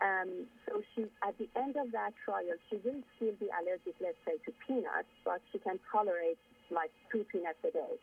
Um, 0.00 0.44
so 0.68 0.82
she, 0.94 1.08
at 1.24 1.36
the 1.38 1.48
end 1.56 1.76
of 1.76 1.92
that 1.92 2.12
trial, 2.24 2.56
she 2.68 2.76
will 2.84 3.00
still 3.16 3.32
be 3.40 3.48
allergic, 3.48 3.96
let's 4.00 4.20
say, 4.28 4.36
to 4.44 4.52
peanuts, 4.66 5.08
but 5.24 5.40
she 5.52 5.58
can 5.58 5.80
tolerate 5.90 6.36
like 6.70 6.90
two 7.10 7.24
peanuts 7.32 7.60
a 7.64 7.72
day. 7.72 7.94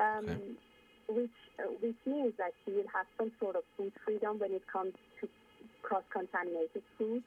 Um, 0.00 0.26
Okay. 0.26 0.73
Which 1.08 1.30
uh, 1.58 1.70
which 1.80 1.96
means 2.06 2.32
that 2.38 2.52
she 2.64 2.72
will 2.72 2.88
have 2.94 3.06
some 3.18 3.30
sort 3.38 3.56
of 3.56 3.62
food 3.76 3.92
freedom 4.04 4.38
when 4.38 4.52
it 4.52 4.66
comes 4.66 4.94
to 5.20 5.28
cross-contaminated 5.82 6.82
food. 6.98 7.22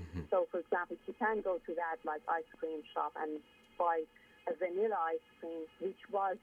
Mhm. 0.00 0.30
So, 0.30 0.46
for 0.50 0.60
example, 0.60 0.96
she 1.06 1.12
can 1.12 1.40
go 1.42 1.58
to 1.66 1.74
that 1.74 1.96
like 2.04 2.22
ice 2.28 2.48
cream 2.58 2.82
shop 2.94 3.12
and 3.20 3.40
buy 3.78 4.02
a 4.48 4.54
vanilla 4.54 4.96
ice 5.14 5.28
cream, 5.40 5.66
which 5.80 5.98
was 6.10 6.36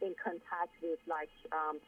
in 0.00 0.14
contact 0.22 0.70
with 0.82 0.98
like 1.06 1.30
um, 1.52 1.80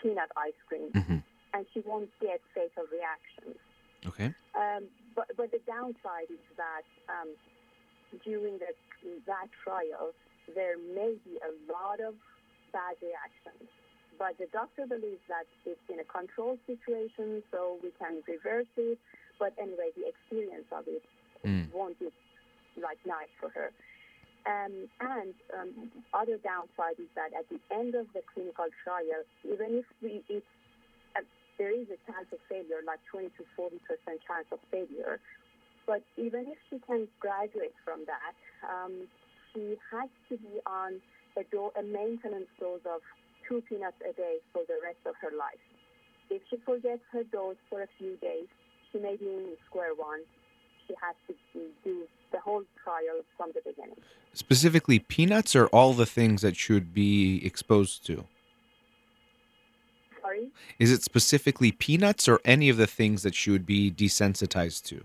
peanut 0.00 0.30
ice 0.36 0.56
cream, 0.66 0.90
Mhm. 0.92 1.22
and 1.54 1.66
she 1.72 1.80
won't 1.80 2.10
get 2.20 2.40
fatal 2.54 2.86
reactions. 2.90 3.58
Okay. 4.06 4.32
Um, 4.54 4.88
but, 5.14 5.28
but 5.36 5.50
the 5.50 5.58
downside 5.66 6.30
is 6.30 6.40
that 6.56 6.84
um, 7.08 7.28
during 8.24 8.58
the, 8.58 8.72
that 9.26 9.48
trial, 9.62 10.14
there 10.54 10.78
may 10.78 11.14
be 11.24 11.38
a 11.44 11.52
lot 11.72 12.00
of 12.00 12.14
bad 12.72 12.96
reactions. 13.02 13.68
But 14.18 14.36
the 14.38 14.46
doctor 14.52 14.86
believes 14.86 15.24
that 15.28 15.46
it's 15.64 15.80
in 15.88 15.98
a 16.00 16.04
controlled 16.04 16.60
situation, 16.66 17.42
so 17.50 17.78
we 17.82 17.90
can 17.98 18.20
reverse 18.28 18.68
it. 18.76 18.98
But 19.38 19.54
anyway, 19.56 19.90
the 19.96 20.08
experience 20.08 20.68
of 20.72 20.86
it 20.88 21.02
Mm. 21.44 21.72
won't 21.72 21.98
be 21.98 22.12
like 22.76 22.98
nice 23.06 23.32
for 23.40 23.48
her. 23.48 23.72
Um, 24.44 24.88
and 25.00 25.34
um, 25.56 25.90
other 26.12 26.36
downside 26.38 26.98
is 26.98 27.08
that 27.14 27.32
at 27.32 27.48
the 27.48 27.60
end 27.74 27.94
of 27.94 28.12
the 28.12 28.20
clinical 28.34 28.66
trial, 28.84 29.24
even 29.44 29.78
if 29.80 29.86
we, 30.02 30.22
it's 30.28 30.46
uh, 31.16 31.20
there 31.56 31.70
is 31.72 31.88
a 31.88 31.96
chance 32.10 32.28
of 32.32 32.40
failure, 32.48 32.80
like 32.86 33.00
20 33.10 33.28
to 33.36 33.44
40 33.56 33.78
percent 33.88 34.20
chance 34.26 34.46
of 34.52 34.58
failure. 34.70 35.20
But 35.86 36.02
even 36.16 36.46
if 36.48 36.58
she 36.68 36.78
can 36.86 37.08
graduate 37.20 37.74
from 37.84 38.04
that, 38.04 38.34
um, 38.68 39.08
she 39.52 39.76
has 39.92 40.08
to 40.28 40.36
be 40.36 40.60
on 40.66 41.00
a, 41.36 41.44
do- 41.50 41.72
a 41.78 41.82
maintenance 41.82 42.48
dose 42.58 42.80
of 42.84 43.00
two 43.48 43.62
peanuts 43.68 43.96
a 44.08 44.12
day 44.12 44.38
for 44.52 44.62
the 44.68 44.78
rest 44.82 44.98
of 45.06 45.14
her 45.20 45.36
life. 45.36 45.60
If 46.30 46.42
she 46.48 46.58
forgets 46.64 47.02
her 47.12 47.24
dose 47.24 47.56
for 47.68 47.82
a 47.82 47.88
few 47.98 48.16
days, 48.16 48.46
she 48.92 48.98
may 48.98 49.16
be 49.16 49.26
in 49.26 49.56
square 49.66 49.94
one. 49.94 50.20
She 50.86 50.94
has 51.00 51.14
to 51.28 51.60
uh, 51.60 51.64
do 51.84 52.06
the 52.32 52.40
whole 52.40 52.62
trial 52.82 53.22
from 53.36 53.50
the 53.54 53.60
beginning. 53.64 53.96
Specifically, 54.32 54.98
peanuts 54.98 55.56
are 55.56 55.66
all 55.68 55.92
the 55.92 56.06
things 56.06 56.42
that 56.42 56.56
should 56.56 56.94
be 56.94 57.44
exposed 57.44 58.06
to? 58.06 58.24
Sorry? 60.20 60.50
Is 60.78 60.92
it 60.92 61.02
specifically 61.02 61.72
peanuts 61.72 62.28
or 62.28 62.40
any 62.44 62.68
of 62.68 62.76
the 62.76 62.86
things 62.86 63.22
that 63.22 63.34
she 63.34 63.50
would 63.50 63.66
be 63.66 63.90
desensitized 63.90 64.84
to? 64.84 65.04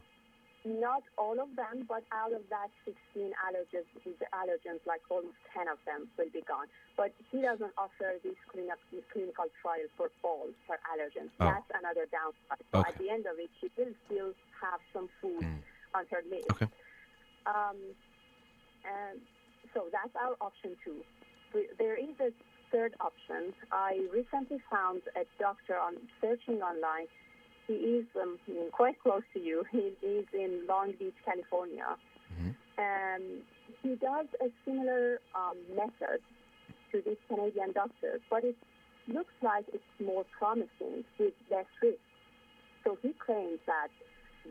Not 0.65 1.03
all 1.15 1.37
of 1.37 1.53
them, 1.55 1.85
but 1.87 2.01
out 2.09 2.33
of 2.33 2.41
that 2.49 2.73
16 2.89 2.97
allergens, 3.37 3.85
the 4.01 4.25
allergens, 4.33 4.81
like 4.89 5.01
almost 5.13 5.37
10 5.53 5.69
of 5.69 5.77
them 5.85 6.09
will 6.17 6.33
be 6.33 6.41
gone. 6.49 6.65
But 6.97 7.13
he 7.29 7.45
doesn't 7.45 7.69
offer 7.77 8.17
this 8.25 8.33
clinical 8.49 9.45
trial 9.61 9.85
for 9.95 10.09
all 10.25 10.49
for 10.65 10.81
allergens. 10.89 11.29
Oh. 11.39 11.45
That's 11.53 11.69
another 11.77 12.09
downside. 12.09 12.65
So 12.73 12.81
Okay. 12.81 12.89
at 12.89 12.97
the 12.97 13.09
end 13.13 13.29
of 13.29 13.37
it, 13.37 13.53
she 13.61 13.69
will 13.77 13.93
still 14.09 14.33
have 14.59 14.81
some 14.91 15.07
food 15.21 15.45
Mm. 15.45 15.61
on 15.93 16.03
her 16.09 16.23
list. 16.25 16.49
Okay. 16.49 16.67
Um, 17.45 17.77
and 18.85 19.21
so 19.73 19.85
that's 19.93 20.15
our 20.15 20.35
option 20.41 20.75
two. 20.83 21.05
There 21.77 21.95
is 21.95 22.19
a 22.19 22.33
third 22.71 22.95
option. 22.99 23.53
I 23.71 24.01
recently 24.11 24.57
found 24.69 25.03
a 25.15 25.25
doctor 25.37 25.77
on 25.77 26.09
searching 26.19 26.63
online. 26.63 27.07
He 27.67 27.73
is 27.73 28.05
um, 28.21 28.37
quite 28.71 28.99
close 29.01 29.23
to 29.33 29.39
you. 29.39 29.63
He 29.71 29.93
is 30.05 30.25
in 30.33 30.65
Long 30.67 30.93
Beach, 30.99 31.15
California. 31.25 31.97
Mhm. 32.33 32.55
Um, 32.77 33.41
he 33.81 33.95
does 33.95 34.27
a 34.41 34.49
similar 34.65 35.19
um, 35.33 35.57
method 35.75 36.19
to 36.91 37.01
this 37.01 37.17
Canadian 37.27 37.71
doctor, 37.71 38.19
but 38.29 38.43
it 38.43 38.55
looks 39.07 39.33
like 39.41 39.65
it's 39.73 39.83
more 39.99 40.25
promising 40.37 41.03
with 41.19 41.33
less 41.49 41.65
risk. 41.81 41.97
So 42.83 42.97
he 43.01 43.13
claims 43.25 43.59
that 43.65 43.89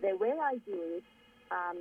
the 0.01 0.17
way 0.17 0.33
I 0.41 0.57
do 0.67 0.79
it, 0.99 1.05
um, 1.51 1.79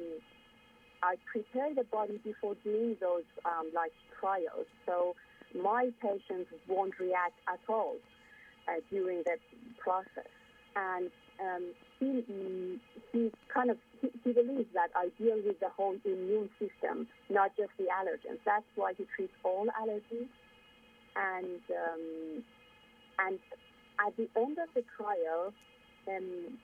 I 1.02 1.16
prepare 1.32 1.74
the 1.74 1.84
body 1.84 2.20
before 2.24 2.56
doing 2.64 2.96
those 3.02 3.24
um, 3.46 3.72
like 3.74 3.92
trials, 4.20 4.68
so 4.86 5.16
my 5.54 5.90
patients 6.02 6.50
won't 6.68 6.98
react 7.00 7.38
at 7.48 7.60
all 7.68 7.96
uh, 8.68 8.80
during 8.90 9.24
the 9.24 9.38
process. 9.80 10.32
And 10.76 11.12
um, 11.40 11.64
he, 12.00 12.80
he 13.12 13.32
kind 13.54 13.70
of 13.70 13.78
he, 14.02 14.10
he 14.24 14.34
believes 14.34 14.70
that 14.74 14.90
I 14.96 15.10
deal 15.18 15.38
with 15.46 15.60
the 15.60 15.70
whole 15.70 15.96
immune 16.06 16.50
system, 16.60 17.08
not 17.30 17.56
just 17.58 17.72
the 17.78 17.86
allergens. 17.86 18.40
That's 18.46 18.66
why 18.76 18.94
he 18.98 19.06
treats 19.16 19.34
all 19.44 19.68
allergies. 19.80 20.28
And 21.16 21.62
um, 21.72 22.44
and 23.20 23.40
at 24.06 24.18
the 24.18 24.28
end 24.36 24.58
of 24.58 24.70
the 24.74 24.84
trial, 24.98 25.54
um, 26.08 26.58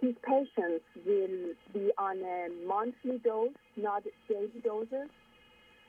his 0.00 0.14
patients 0.22 0.84
will 1.04 1.54
be 1.72 1.90
on 1.98 2.18
a 2.18 2.48
monthly 2.66 3.18
dose, 3.18 3.50
not 3.76 4.02
daily 4.28 4.50
doses, 4.62 5.10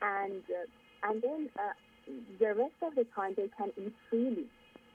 and 0.02 0.42
uh, 0.50 1.10
and 1.10 1.22
then 1.22 1.50
uh, 1.60 1.74
the 2.40 2.54
rest 2.56 2.74
of 2.82 2.96
the 2.96 3.06
time 3.16 3.34
they 3.36 3.50
can 3.58 3.72
eat 3.78 3.94
freely. 4.10 4.46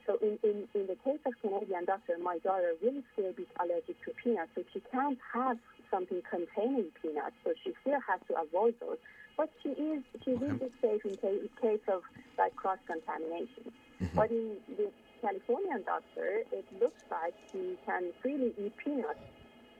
So 0.05 0.17
in, 0.21 0.37
in, 0.43 0.67
in 0.73 0.87
the 0.87 0.97
case 1.03 1.19
of 1.25 1.33
Canadian 1.41 1.85
doctor, 1.85 2.17
my 2.21 2.37
daughter 2.39 2.73
really 2.81 3.03
still 3.13 3.31
be 3.33 3.47
allergic 3.59 4.03
to 4.05 4.11
peanuts, 4.21 4.51
so 4.55 4.63
she 4.73 4.81
can't 4.91 5.17
have 5.33 5.57
something 5.89 6.21
containing 6.29 6.87
peanuts, 7.01 7.35
so 7.43 7.53
she 7.63 7.73
still 7.81 7.99
has 8.07 8.19
to 8.27 8.35
avoid 8.39 8.75
those. 8.81 8.97
But 9.37 9.49
she 9.61 9.69
is 9.69 10.03
she 10.23 10.31
will 10.31 10.53
be 10.53 10.69
safe 10.81 11.05
in 11.05 11.15
case, 11.15 11.41
in 11.41 11.49
case 11.61 11.85
of 11.87 12.01
like 12.37 12.55
cross 12.55 12.77
contamination. 12.85 13.71
Mm-hmm. 14.01 14.15
But 14.15 14.29
in 14.31 14.57
the 14.77 14.91
Californian 15.21 15.83
doctor, 15.85 16.43
it 16.51 16.65
looks 16.79 17.01
like 17.09 17.33
she 17.51 17.77
can 17.85 18.11
freely 18.21 18.53
eat 18.59 18.73
peanuts 18.77 19.19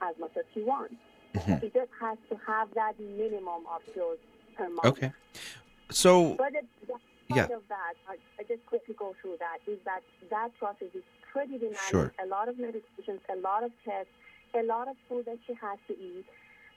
as 0.02 0.14
much 0.18 0.32
as 0.36 0.44
she 0.54 0.62
wants. 0.62 0.94
Mm-hmm. 1.34 1.60
She 1.60 1.66
just 1.68 1.90
has 2.00 2.18
to 2.30 2.36
have 2.46 2.68
that 2.74 2.98
minimum 2.98 3.62
of 3.72 3.82
dose 3.94 4.16
per 4.56 4.68
month. 4.68 4.86
Okay. 4.86 5.12
So. 5.90 6.34
But 6.34 6.54
it, 6.54 6.66
yeah. 7.28 7.44
of 7.44 7.62
that, 7.68 7.94
I, 8.08 8.16
I, 8.38 8.42
just 8.44 8.64
quickly 8.66 8.94
go 8.98 9.14
through 9.20 9.36
that, 9.38 9.58
is 9.70 9.78
that 9.84 10.02
that 10.30 10.50
process 10.58 10.88
is 10.94 11.02
pretty 11.32 11.58
demanding. 11.58 11.78
Sure. 11.90 12.12
A 12.22 12.26
lot 12.26 12.48
of 12.48 12.56
medications, 12.56 13.20
a 13.32 13.36
lot 13.40 13.64
of 13.64 13.70
tests, 13.84 14.10
a 14.54 14.62
lot 14.62 14.88
of 14.88 14.96
food 15.08 15.26
that 15.26 15.38
she 15.46 15.54
has 15.54 15.78
to 15.88 15.94
eat. 15.94 16.24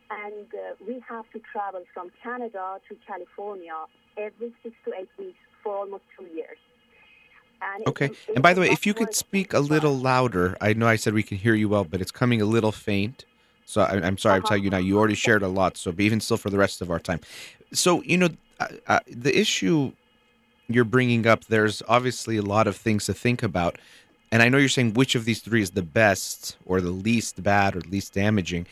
And 0.09 0.47
uh, 0.53 0.75
we 0.87 1.03
have 1.07 1.25
to 1.33 1.41
travel 1.51 1.83
from 1.93 2.11
Canada 2.23 2.79
to 2.87 2.95
California 3.05 3.75
every 4.17 4.53
six 4.63 4.75
to 4.85 4.93
eight 4.97 5.09
weeks 5.19 5.39
for 5.63 5.75
almost 5.75 6.03
two 6.17 6.25
years. 6.33 6.57
And 7.61 7.87
okay. 7.87 8.09
and 8.33 8.43
by 8.43 8.53
the 8.53 8.61
way, 8.61 8.69
if 8.69 8.85
you 8.85 8.93
could 8.93 9.15
speak 9.15 9.53
a 9.53 9.59
little 9.59 9.97
louder, 9.97 10.55
I 10.61 10.73
know 10.73 10.87
I 10.87 10.95
said 10.95 11.13
we 11.13 11.23
can 11.23 11.37
hear 11.37 11.55
you 11.55 11.67
well, 11.69 11.83
but 11.83 12.01
it's 12.01 12.11
coming 12.11 12.41
a 12.41 12.45
little 12.45 12.71
faint. 12.71 13.25
So 13.65 13.81
I, 13.81 13.95
am 13.95 14.17
sorry, 14.17 14.33
uh-huh. 14.33 14.37
I'm 14.37 14.43
telling 14.43 14.63
you 14.63 14.69
now. 14.69 14.77
You 14.77 14.97
already 14.97 15.15
shared 15.15 15.43
a 15.43 15.47
lot, 15.47 15.75
so 15.75 15.91
be 15.91 16.05
even 16.05 16.21
still 16.21 16.37
for 16.37 16.49
the 16.49 16.57
rest 16.57 16.81
of 16.81 16.91
our 16.91 16.99
time. 16.99 17.19
So 17.73 18.01
you 18.03 18.17
know, 18.17 18.29
uh, 18.59 18.67
uh, 18.87 18.99
the 19.07 19.37
issue 19.37 19.91
you're 20.67 20.83
bringing 20.83 21.25
up, 21.25 21.45
there's 21.45 21.81
obviously 21.87 22.37
a 22.37 22.41
lot 22.41 22.67
of 22.67 22.75
things 22.75 23.05
to 23.05 23.13
think 23.13 23.43
about. 23.43 23.77
And 24.31 24.43
I 24.43 24.49
know 24.49 24.57
you're 24.57 24.69
saying 24.69 24.93
which 24.93 25.15
of 25.15 25.25
these 25.25 25.39
three 25.39 25.61
is 25.61 25.71
the 25.71 25.81
best 25.81 26.57
or 26.65 26.81
the 26.81 26.91
least 26.91 27.41
bad 27.41 27.75
or 27.75 27.79
least 27.81 28.13
damaging. 28.13 28.67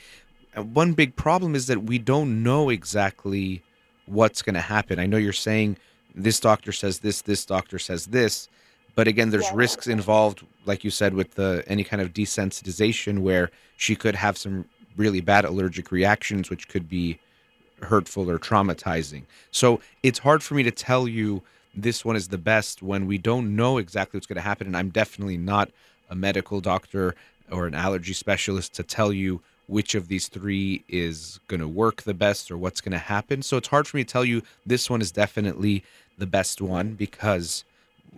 And 0.53 0.75
one 0.75 0.93
big 0.93 1.15
problem 1.15 1.55
is 1.55 1.67
that 1.67 1.83
we 1.83 1.97
don't 1.97 2.43
know 2.43 2.69
exactly 2.69 3.61
what's 4.05 4.41
going 4.41 4.55
to 4.55 4.61
happen. 4.61 4.99
I 4.99 5.05
know 5.05 5.17
you're 5.17 5.33
saying 5.33 5.77
this 6.13 6.39
doctor 6.39 6.71
says 6.71 6.99
this, 6.99 7.21
this 7.21 7.45
doctor 7.45 7.79
says 7.79 8.07
this, 8.07 8.47
but 8.95 9.07
again, 9.07 9.29
there's 9.29 9.45
yeah. 9.45 9.51
risks 9.55 9.87
involved, 9.87 10.45
like 10.65 10.83
you 10.83 10.89
said, 10.91 11.13
with 11.13 11.35
the 11.35 11.63
any 11.67 11.83
kind 11.83 12.01
of 12.01 12.13
desensitization 12.13 13.19
where 13.19 13.51
she 13.77 13.95
could 13.95 14.15
have 14.15 14.37
some 14.37 14.65
really 14.95 15.19
bad 15.19 15.43
allergic 15.43 15.91
reactions, 15.91 16.49
which 16.49 16.69
could 16.69 16.87
be 16.87 17.19
hurtful 17.81 18.29
or 18.29 18.39
traumatizing. 18.39 19.23
So 19.51 19.81
it's 20.03 20.19
hard 20.19 20.41
for 20.41 20.53
me 20.53 20.63
to 20.63 20.71
tell 20.71 21.07
you 21.07 21.43
this 21.75 22.05
one 22.05 22.15
is 22.15 22.29
the 22.29 22.37
best 22.37 22.81
when 22.81 23.05
we 23.05 23.17
don't 23.17 23.55
know 23.55 23.77
exactly 23.77 24.17
what's 24.17 24.27
going 24.27 24.37
to 24.37 24.41
happen. 24.41 24.67
And 24.67 24.77
I'm 24.77 24.89
definitely 24.89 25.37
not 25.37 25.69
a 26.09 26.15
medical 26.15 26.61
doctor 26.61 27.15
or 27.51 27.67
an 27.67 27.75
allergy 27.75 28.13
specialist 28.13 28.73
to 28.75 28.83
tell 28.83 29.11
you 29.11 29.41
which 29.67 29.95
of 29.95 30.07
these 30.07 30.27
three 30.27 30.83
is 30.87 31.39
going 31.47 31.59
to 31.59 31.67
work 31.67 32.03
the 32.03 32.13
best 32.13 32.51
or 32.51 32.57
what's 32.57 32.81
going 32.81 32.91
to 32.91 32.97
happen. 32.97 33.41
So 33.41 33.57
it's 33.57 33.67
hard 33.67 33.87
for 33.87 33.97
me 33.97 34.03
to 34.03 34.11
tell 34.11 34.25
you 34.25 34.41
this 34.65 34.89
one 34.89 35.01
is 35.01 35.11
definitely 35.11 35.83
the 36.17 36.27
best 36.27 36.61
one 36.61 36.93
because 36.93 37.63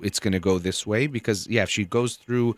it's 0.01 0.19
going 0.19 0.33
to 0.33 0.39
go 0.39 0.59
this 0.59 0.85
way. 0.85 1.07
Because, 1.07 1.47
yeah, 1.47 1.63
if 1.63 1.69
she 1.69 1.85
goes 1.85 2.15
through 2.15 2.55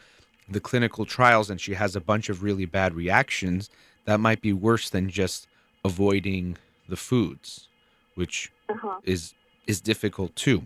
the 0.49 0.59
clinical 0.59 1.05
trials 1.05 1.49
and 1.49 1.61
she 1.61 1.75
has 1.75 1.95
a 1.95 2.01
bunch 2.01 2.29
of 2.29 2.43
really 2.43 2.65
bad 2.65 2.93
reactions, 2.93 3.69
that 4.05 4.19
might 4.19 4.41
be 4.41 4.53
worse 4.53 4.89
than 4.89 5.09
just 5.09 5.47
avoiding 5.85 6.57
the 6.87 6.97
foods, 6.97 7.67
which 8.15 8.51
uh-huh. 8.67 8.99
is 9.03 9.33
is 9.67 9.79
difficult 9.79 10.35
too. 10.35 10.63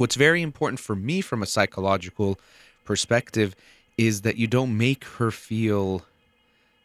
What's 0.00 0.16
very 0.16 0.40
important 0.40 0.80
for 0.80 0.96
me 0.96 1.20
from 1.20 1.42
a 1.42 1.46
psychological 1.46 2.40
perspective 2.86 3.54
is 3.98 4.22
that 4.22 4.38
you 4.38 4.46
don't 4.46 4.78
make 4.78 5.04
her 5.04 5.30
feel 5.30 6.06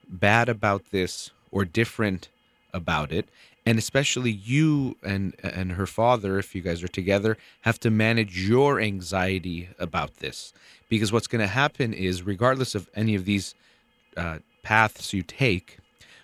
bad 0.09 0.49
about 0.49 0.91
this 0.91 1.31
or 1.49 1.63
different 1.63 2.27
about 2.73 3.13
it. 3.13 3.29
And 3.65 3.77
especially 3.77 4.31
you 4.31 4.97
and 5.01 5.33
and 5.41 5.71
her 5.71 5.87
father 5.87 6.39
if 6.39 6.53
you 6.53 6.61
guys 6.61 6.83
are 6.83 6.89
together 6.89 7.37
have 7.61 7.79
to 7.79 7.89
manage 7.89 8.37
your 8.37 8.81
anxiety 8.81 9.69
about 9.79 10.17
this. 10.17 10.51
Because 10.89 11.13
what's 11.13 11.27
going 11.27 11.39
to 11.39 11.47
happen 11.63 11.93
is 11.93 12.21
regardless 12.21 12.75
of 12.75 12.89
any 12.95 13.15
of 13.15 13.23
these 13.23 13.55
uh, 14.17 14.39
paths 14.61 15.13
you 15.13 15.23
take 15.23 15.77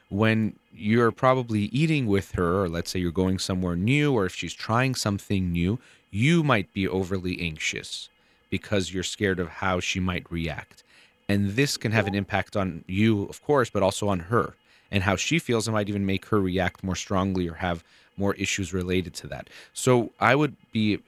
when 0.09 0.57
you're 0.73 1.11
probably 1.11 1.69
eating 1.71 2.05
with 2.05 2.33
her 2.33 2.63
or 2.63 2.67
let's 2.67 2.91
say 2.91 2.99
you're 2.99 3.11
going 3.11 3.39
somewhere 3.39 3.77
new 3.77 4.11
or 4.11 4.25
if 4.25 4.35
she's 4.35 4.53
trying 4.53 4.93
something 4.93 5.53
new 5.53 5.79
you 6.11 6.43
might 6.43 6.71
be 6.73 6.87
overly 6.87 7.41
anxious 7.41 8.09
because 8.49 8.93
you're 8.93 9.03
scared 9.03 9.39
of 9.39 9.47
how 9.47 9.79
she 9.79 9.99
might 9.99 10.29
react. 10.31 10.83
And 11.29 11.51
this 11.51 11.77
can 11.77 11.93
have 11.93 12.07
an 12.07 12.15
impact 12.15 12.57
on 12.57 12.83
you, 12.87 13.23
of 13.23 13.41
course, 13.41 13.69
but 13.69 13.81
also 13.81 14.09
on 14.09 14.19
her 14.19 14.55
and 14.91 15.03
how 15.03 15.15
she 15.15 15.39
feels. 15.39 15.67
It 15.67 15.71
might 15.71 15.87
even 15.87 16.05
make 16.05 16.25
her 16.25 16.41
react 16.41 16.83
more 16.83 16.95
strongly 16.95 17.47
or 17.47 17.55
have 17.55 17.83
more 18.17 18.35
issues 18.35 18.73
related 18.73 19.13
to 19.15 19.27
that. 19.27 19.49
So 19.73 20.11
I 20.19 20.35
would 20.35 20.55
be 20.73 20.99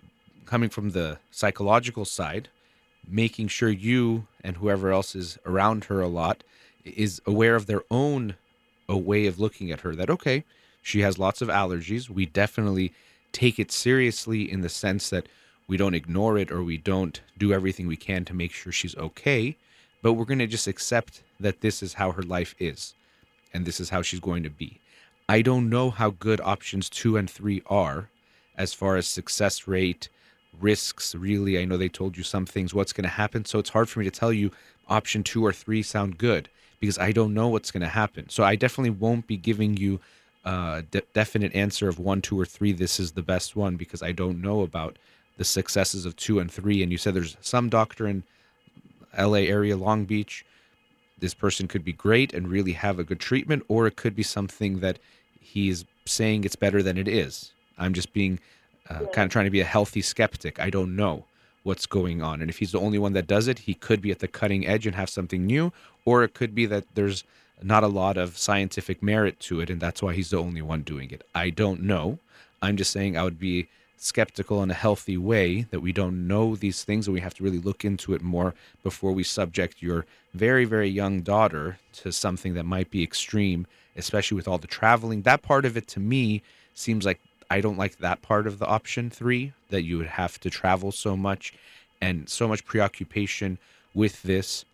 coming 0.45 0.69
from 0.69 0.91
the 0.91 1.17
psychological 1.31 2.05
side, 2.05 2.47
making 3.07 3.49
sure 3.49 3.69
you 3.69 4.27
and 4.43 4.57
whoever 4.57 4.91
else 4.91 5.15
is 5.15 5.37
around 5.45 5.85
her 5.85 6.01
a 6.01 6.07
lot 6.07 6.43
is 6.85 7.21
aware 7.25 7.55
of 7.55 7.65
their 7.65 7.83
own 7.91 8.35
a 8.89 8.97
way 8.97 9.25
of 9.25 9.39
looking 9.39 9.71
at 9.71 9.81
her 9.81 9.95
that 9.95 10.09
okay 10.09 10.43
she 10.81 10.99
has 10.99 11.17
lots 11.17 11.41
of 11.41 11.47
allergies 11.47 12.09
we 12.09 12.25
definitely 12.25 12.93
take 13.33 13.59
it 13.59 13.71
seriously 13.71 14.49
in 14.49 14.61
the 14.61 14.69
sense 14.69 15.09
that 15.09 15.27
we 15.67 15.75
don't 15.75 15.95
ignore 15.95 16.37
it 16.37 16.51
or 16.51 16.63
we 16.63 16.77
don't 16.77 17.21
do 17.37 17.51
everything 17.51 17.87
we 17.87 17.97
can 17.97 18.23
to 18.25 18.33
make 18.33 18.51
sure 18.51 18.71
she's 18.71 18.95
okay, 18.97 19.57
but 20.01 20.13
we're 20.13 20.25
going 20.25 20.39
to 20.39 20.47
just 20.47 20.67
accept 20.67 21.23
that 21.39 21.61
this 21.61 21.83
is 21.83 21.95
how 21.95 22.11
her 22.11 22.23
life 22.23 22.55
is 22.59 22.93
and 23.53 23.65
this 23.65 23.79
is 23.79 23.89
how 23.89 24.01
she's 24.01 24.19
going 24.19 24.43
to 24.43 24.49
be. 24.49 24.79
I 25.27 25.41
don't 25.41 25.69
know 25.69 25.89
how 25.89 26.11
good 26.11 26.41
options 26.41 26.89
two 26.89 27.17
and 27.17 27.29
three 27.29 27.61
are 27.67 28.09
as 28.57 28.73
far 28.73 28.97
as 28.97 29.07
success 29.07 29.67
rate, 29.67 30.09
risks. 30.59 31.15
Really, 31.15 31.57
I 31.57 31.65
know 31.65 31.77
they 31.77 31.89
told 31.89 32.17
you 32.17 32.23
some 32.23 32.45
things, 32.45 32.73
what's 32.73 32.93
going 32.93 33.03
to 33.03 33.09
happen. 33.09 33.45
So 33.45 33.59
it's 33.59 33.69
hard 33.69 33.89
for 33.89 33.99
me 33.99 34.05
to 34.05 34.11
tell 34.11 34.33
you 34.33 34.51
option 34.87 35.23
two 35.23 35.45
or 35.45 35.53
three 35.53 35.81
sound 35.81 36.17
good 36.17 36.49
because 36.79 36.99
I 36.99 37.13
don't 37.13 37.33
know 37.33 37.47
what's 37.47 37.71
going 37.71 37.81
to 37.81 37.87
happen. 37.87 38.29
So 38.29 38.43
I 38.43 38.55
definitely 38.55 38.89
won't 38.89 39.25
be 39.25 39.37
giving 39.37 39.77
you 39.77 40.01
uh, 40.45 40.81
de- 40.91 41.01
definite 41.13 41.53
answer 41.55 41.87
of 41.87 41.99
one, 41.99 42.21
two, 42.21 42.39
or 42.39 42.45
three. 42.45 42.71
This 42.71 42.99
is 42.99 43.13
the 43.13 43.21
best 43.21 43.55
one 43.55 43.75
because 43.75 44.01
I 44.01 44.11
don't 44.11 44.41
know 44.41 44.61
about 44.61 44.97
the 45.37 45.43
successes 45.43 46.05
of 46.05 46.15
two 46.15 46.39
and 46.39 46.51
three. 46.51 46.83
And 46.83 46.91
you 46.91 46.97
said 46.97 47.13
there's 47.13 47.37
some 47.41 47.69
doctor 47.69 48.07
in 48.07 48.23
L.A. 49.13 49.47
area, 49.47 49.77
Long 49.77 50.05
Beach. 50.05 50.45
This 51.19 51.33
person 51.33 51.67
could 51.67 51.85
be 51.85 51.93
great 51.93 52.33
and 52.33 52.47
really 52.47 52.73
have 52.73 52.99
a 52.99 53.03
good 53.03 53.19
treatment, 53.19 53.63
or 53.67 53.87
it 53.87 53.95
could 53.95 54.15
be 54.15 54.23
something 54.23 54.79
that 54.79 54.99
he's 55.39 55.85
saying 56.05 56.43
it's 56.43 56.55
better 56.55 56.83
than 56.83 56.97
it 56.97 57.07
is. 57.07 57.51
I'm 57.77 57.93
just 57.93 58.13
being 58.13 58.39
uh, 58.89 59.05
kind 59.13 59.25
of 59.25 59.29
trying 59.29 59.45
to 59.45 59.51
be 59.51 59.61
a 59.61 59.65
healthy 59.65 60.01
skeptic. 60.01 60.59
I 60.59 60.69
don't 60.69 60.95
know 60.95 61.25
what's 61.63 61.85
going 61.85 62.21
on. 62.21 62.41
And 62.41 62.49
if 62.49 62.59
he's 62.59 62.73
the 62.73 62.79
only 62.79 62.99
one 62.99 63.13
that 63.13 63.27
does 63.27 63.47
it, 63.47 63.59
he 63.59 63.73
could 63.73 64.01
be 64.01 64.11
at 64.11 64.19
the 64.19 64.27
cutting 64.27 64.67
edge 64.67 64.85
and 64.85 64.95
have 64.95 65.09
something 65.09 65.45
new, 65.45 65.71
or 66.05 66.23
it 66.23 66.33
could 66.33 66.53
be 66.53 66.65
that 66.65 66.83
there's 66.93 67.23
not 67.63 67.83
a 67.83 67.87
lot 67.87 68.17
of 68.17 68.37
scientific 68.37 69.01
merit 69.01 69.39
to 69.41 69.61
it, 69.61 69.69
and 69.69 69.81
that's 69.81 70.01
why 70.01 70.13
he's 70.13 70.29
the 70.29 70.37
only 70.37 70.61
one 70.61 70.81
doing 70.81 71.11
it. 71.11 71.25
I 71.33 71.49
don't 71.49 71.81
know. 71.81 72.19
I'm 72.61 72.77
just 72.77 72.91
saying 72.91 73.17
I 73.17 73.23
would 73.23 73.39
be 73.39 73.67
skeptical 73.97 74.61
in 74.61 74.69
a 74.69 74.73
healthy 74.73 75.17
way 75.17 75.61
that 75.71 75.79
we 75.79 75.93
don't 75.93 76.27
know 76.27 76.55
these 76.55 76.83
things 76.83 77.07
and 77.07 77.13
we 77.13 77.21
have 77.21 77.33
to 77.33 77.43
really 77.43 77.59
look 77.59 77.85
into 77.85 78.13
it 78.13 78.21
more 78.21 78.53
before 78.83 79.13
we 79.13 79.23
subject 79.23 79.81
your 79.81 80.05
very, 80.33 80.65
very 80.65 80.89
young 80.89 81.21
daughter 81.21 81.77
to 81.93 82.11
something 82.11 82.53
that 82.53 82.65
might 82.65 82.91
be 82.91 83.01
extreme, 83.01 83.65
especially 83.95 84.35
with 84.35 84.47
all 84.47 84.57
the 84.57 84.67
traveling. 84.67 85.21
That 85.21 85.41
part 85.41 85.63
of 85.63 85.77
it 85.77 85.87
to 85.89 86.01
me 86.01 86.41
seems 86.73 87.05
like 87.05 87.19
I 87.49 87.61
don't 87.61 87.77
like 87.77 87.99
that 87.99 88.21
part 88.21 88.45
of 88.45 88.59
the 88.59 88.65
option 88.65 89.09
three 89.09 89.53
that 89.69 89.83
you 89.83 89.97
would 89.97 90.07
have 90.07 90.39
to 90.41 90.49
travel 90.49 90.91
so 90.91 91.15
much 91.15 91.53
and 92.01 92.27
so 92.27 92.47
much 92.47 92.65
preoccupation 92.65 93.57
with 93.93 94.21
this 94.23 94.65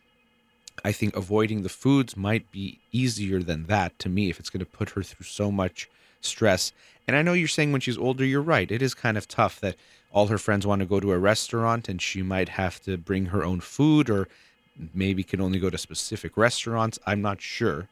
I 0.83 0.91
think 0.91 1.15
avoiding 1.15 1.63
the 1.63 1.69
foods 1.69 2.17
might 2.17 2.51
be 2.51 2.79
easier 2.91 3.41
than 3.41 3.65
that 3.65 3.97
to 3.99 4.09
me 4.09 4.29
if 4.29 4.39
it's 4.39 4.49
going 4.49 4.59
to 4.59 4.65
put 4.65 4.91
her 4.91 5.03
through 5.03 5.25
so 5.25 5.51
much 5.51 5.89
stress. 6.21 6.71
And 7.07 7.15
I 7.15 7.21
know 7.21 7.33
you're 7.33 7.47
saying 7.47 7.71
when 7.71 7.81
she's 7.81 7.97
older, 7.97 8.25
you're 8.25 8.41
right. 8.41 8.71
It 8.71 8.81
is 8.81 8.93
kind 8.93 9.17
of 9.17 9.27
tough 9.27 9.59
that 9.61 9.75
all 10.11 10.27
her 10.27 10.37
friends 10.37 10.65
want 10.65 10.79
to 10.79 10.85
go 10.85 10.99
to 10.99 11.11
a 11.11 11.17
restaurant 11.17 11.89
and 11.89 12.01
she 12.01 12.21
might 12.21 12.49
have 12.49 12.81
to 12.81 12.97
bring 12.97 13.27
her 13.27 13.43
own 13.43 13.59
food 13.59 14.09
or 14.09 14.27
maybe 14.93 15.23
can 15.23 15.41
only 15.41 15.59
go 15.59 15.69
to 15.69 15.77
specific 15.77 16.37
restaurants. 16.37 16.99
I'm 17.05 17.21
not 17.21 17.41
sure. 17.41 17.87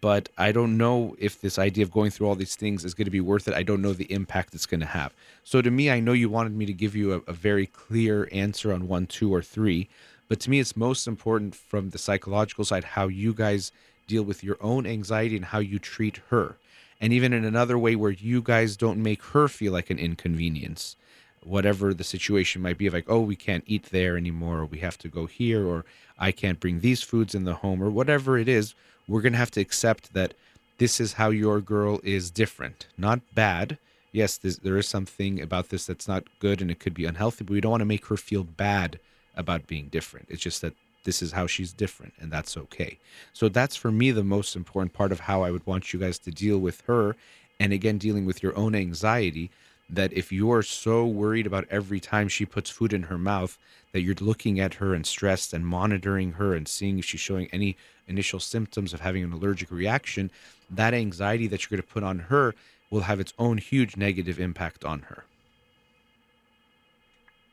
But 0.00 0.30
I 0.38 0.50
don't 0.52 0.78
know 0.78 1.14
if 1.18 1.40
this 1.42 1.58
idea 1.58 1.84
of 1.84 1.90
going 1.90 2.10
through 2.10 2.26
all 2.26 2.34
these 2.34 2.56
things 2.56 2.84
is 2.84 2.94
going 2.94 3.04
to 3.04 3.10
be 3.10 3.20
worth 3.20 3.46
it. 3.48 3.54
I 3.54 3.62
don't 3.62 3.82
know 3.82 3.92
the 3.92 4.10
impact 4.10 4.54
it's 4.54 4.64
going 4.64 4.80
to 4.80 4.86
have. 4.86 5.12
So 5.42 5.60
to 5.60 5.70
me, 5.70 5.90
I 5.90 6.00
know 6.00 6.12
you 6.12 6.30
wanted 6.30 6.56
me 6.56 6.64
to 6.64 6.72
give 6.72 6.96
you 6.96 7.12
a, 7.12 7.20
a 7.26 7.34
very 7.34 7.66
clear 7.66 8.26
answer 8.32 8.72
on 8.72 8.88
one, 8.88 9.06
two, 9.06 9.32
or 9.32 9.42
three. 9.42 9.90
But 10.28 10.40
to 10.40 10.50
me, 10.50 10.60
it's 10.60 10.76
most 10.76 11.06
important 11.06 11.54
from 11.54 11.90
the 11.90 11.98
psychological 11.98 12.64
side 12.64 12.84
how 12.84 13.08
you 13.08 13.34
guys 13.34 13.72
deal 14.06 14.22
with 14.22 14.44
your 14.44 14.56
own 14.60 14.86
anxiety 14.86 15.36
and 15.36 15.46
how 15.46 15.58
you 15.58 15.78
treat 15.78 16.20
her. 16.30 16.56
And 17.00 17.12
even 17.12 17.32
in 17.32 17.44
another 17.44 17.78
way 17.78 17.96
where 17.96 18.10
you 18.10 18.40
guys 18.40 18.76
don't 18.76 19.02
make 19.02 19.22
her 19.22 19.48
feel 19.48 19.72
like 19.72 19.90
an 19.90 19.98
inconvenience 19.98 20.96
whatever 21.44 21.92
the 21.92 22.04
situation 22.04 22.62
might 22.62 22.78
be 22.78 22.90
like 22.90 23.04
oh 23.08 23.20
we 23.20 23.36
can't 23.36 23.64
eat 23.66 23.84
there 23.84 24.16
anymore 24.16 24.60
or 24.60 24.66
we 24.66 24.78
have 24.78 24.98
to 24.98 25.08
go 25.08 25.26
here 25.26 25.66
or 25.66 25.84
i 26.18 26.32
can't 26.32 26.60
bring 26.60 26.80
these 26.80 27.02
foods 27.02 27.34
in 27.34 27.44
the 27.44 27.54
home 27.54 27.82
or 27.82 27.90
whatever 27.90 28.38
it 28.38 28.48
is 28.48 28.74
we're 29.06 29.20
going 29.20 29.32
to 29.32 29.38
have 29.38 29.50
to 29.50 29.60
accept 29.60 30.12
that 30.14 30.34
this 30.78 30.98
is 31.00 31.14
how 31.14 31.30
your 31.30 31.60
girl 31.60 32.00
is 32.02 32.30
different 32.30 32.86
not 32.96 33.20
bad 33.34 33.78
yes 34.12 34.38
there 34.38 34.78
is 34.78 34.88
something 34.88 35.40
about 35.40 35.68
this 35.68 35.86
that's 35.86 36.08
not 36.08 36.24
good 36.40 36.60
and 36.60 36.70
it 36.70 36.80
could 36.80 36.94
be 36.94 37.04
unhealthy 37.04 37.44
but 37.44 37.52
we 37.52 37.60
don't 37.60 37.72
want 37.72 37.80
to 37.80 37.86
make 37.86 38.06
her 38.06 38.16
feel 38.16 38.44
bad 38.44 38.98
about 39.36 39.66
being 39.66 39.88
different 39.88 40.26
it's 40.30 40.42
just 40.42 40.60
that 40.60 40.74
this 41.04 41.20
is 41.20 41.32
how 41.32 41.46
she's 41.46 41.72
different 41.72 42.12
and 42.20 42.30
that's 42.30 42.56
okay 42.56 42.98
so 43.32 43.48
that's 43.48 43.76
for 43.76 43.90
me 43.90 44.10
the 44.10 44.24
most 44.24 44.56
important 44.56 44.92
part 44.92 45.12
of 45.12 45.20
how 45.20 45.42
i 45.42 45.50
would 45.50 45.66
want 45.66 45.92
you 45.92 45.98
guys 45.98 46.18
to 46.18 46.30
deal 46.30 46.58
with 46.58 46.82
her 46.82 47.14
and 47.60 47.72
again 47.72 47.98
dealing 47.98 48.24
with 48.24 48.42
your 48.42 48.56
own 48.56 48.74
anxiety 48.74 49.50
that 49.90 50.12
if 50.12 50.32
you're 50.32 50.62
so 50.62 51.04
worried 51.06 51.46
about 51.46 51.66
every 51.70 52.00
time 52.00 52.28
she 52.28 52.46
puts 52.46 52.70
food 52.70 52.92
in 52.92 53.04
her 53.04 53.18
mouth 53.18 53.58
that 53.92 54.00
you're 54.00 54.14
looking 54.20 54.58
at 54.58 54.74
her 54.74 54.94
and 54.94 55.06
stressed 55.06 55.52
and 55.52 55.66
monitoring 55.66 56.32
her 56.32 56.54
and 56.54 56.66
seeing 56.66 56.98
if 56.98 57.04
she's 57.04 57.20
showing 57.20 57.48
any 57.52 57.76
initial 58.08 58.40
symptoms 58.40 58.92
of 58.92 59.00
having 59.00 59.22
an 59.22 59.32
allergic 59.32 59.70
reaction, 59.70 60.30
that 60.70 60.94
anxiety 60.94 61.46
that 61.46 61.62
you're 61.62 61.76
going 61.76 61.86
to 61.86 61.92
put 61.94 62.02
on 62.02 62.18
her 62.18 62.54
will 62.90 63.02
have 63.02 63.20
its 63.20 63.32
own 63.38 63.58
huge 63.58 63.96
negative 63.96 64.40
impact 64.40 64.84
on 64.84 65.00
her. 65.00 65.24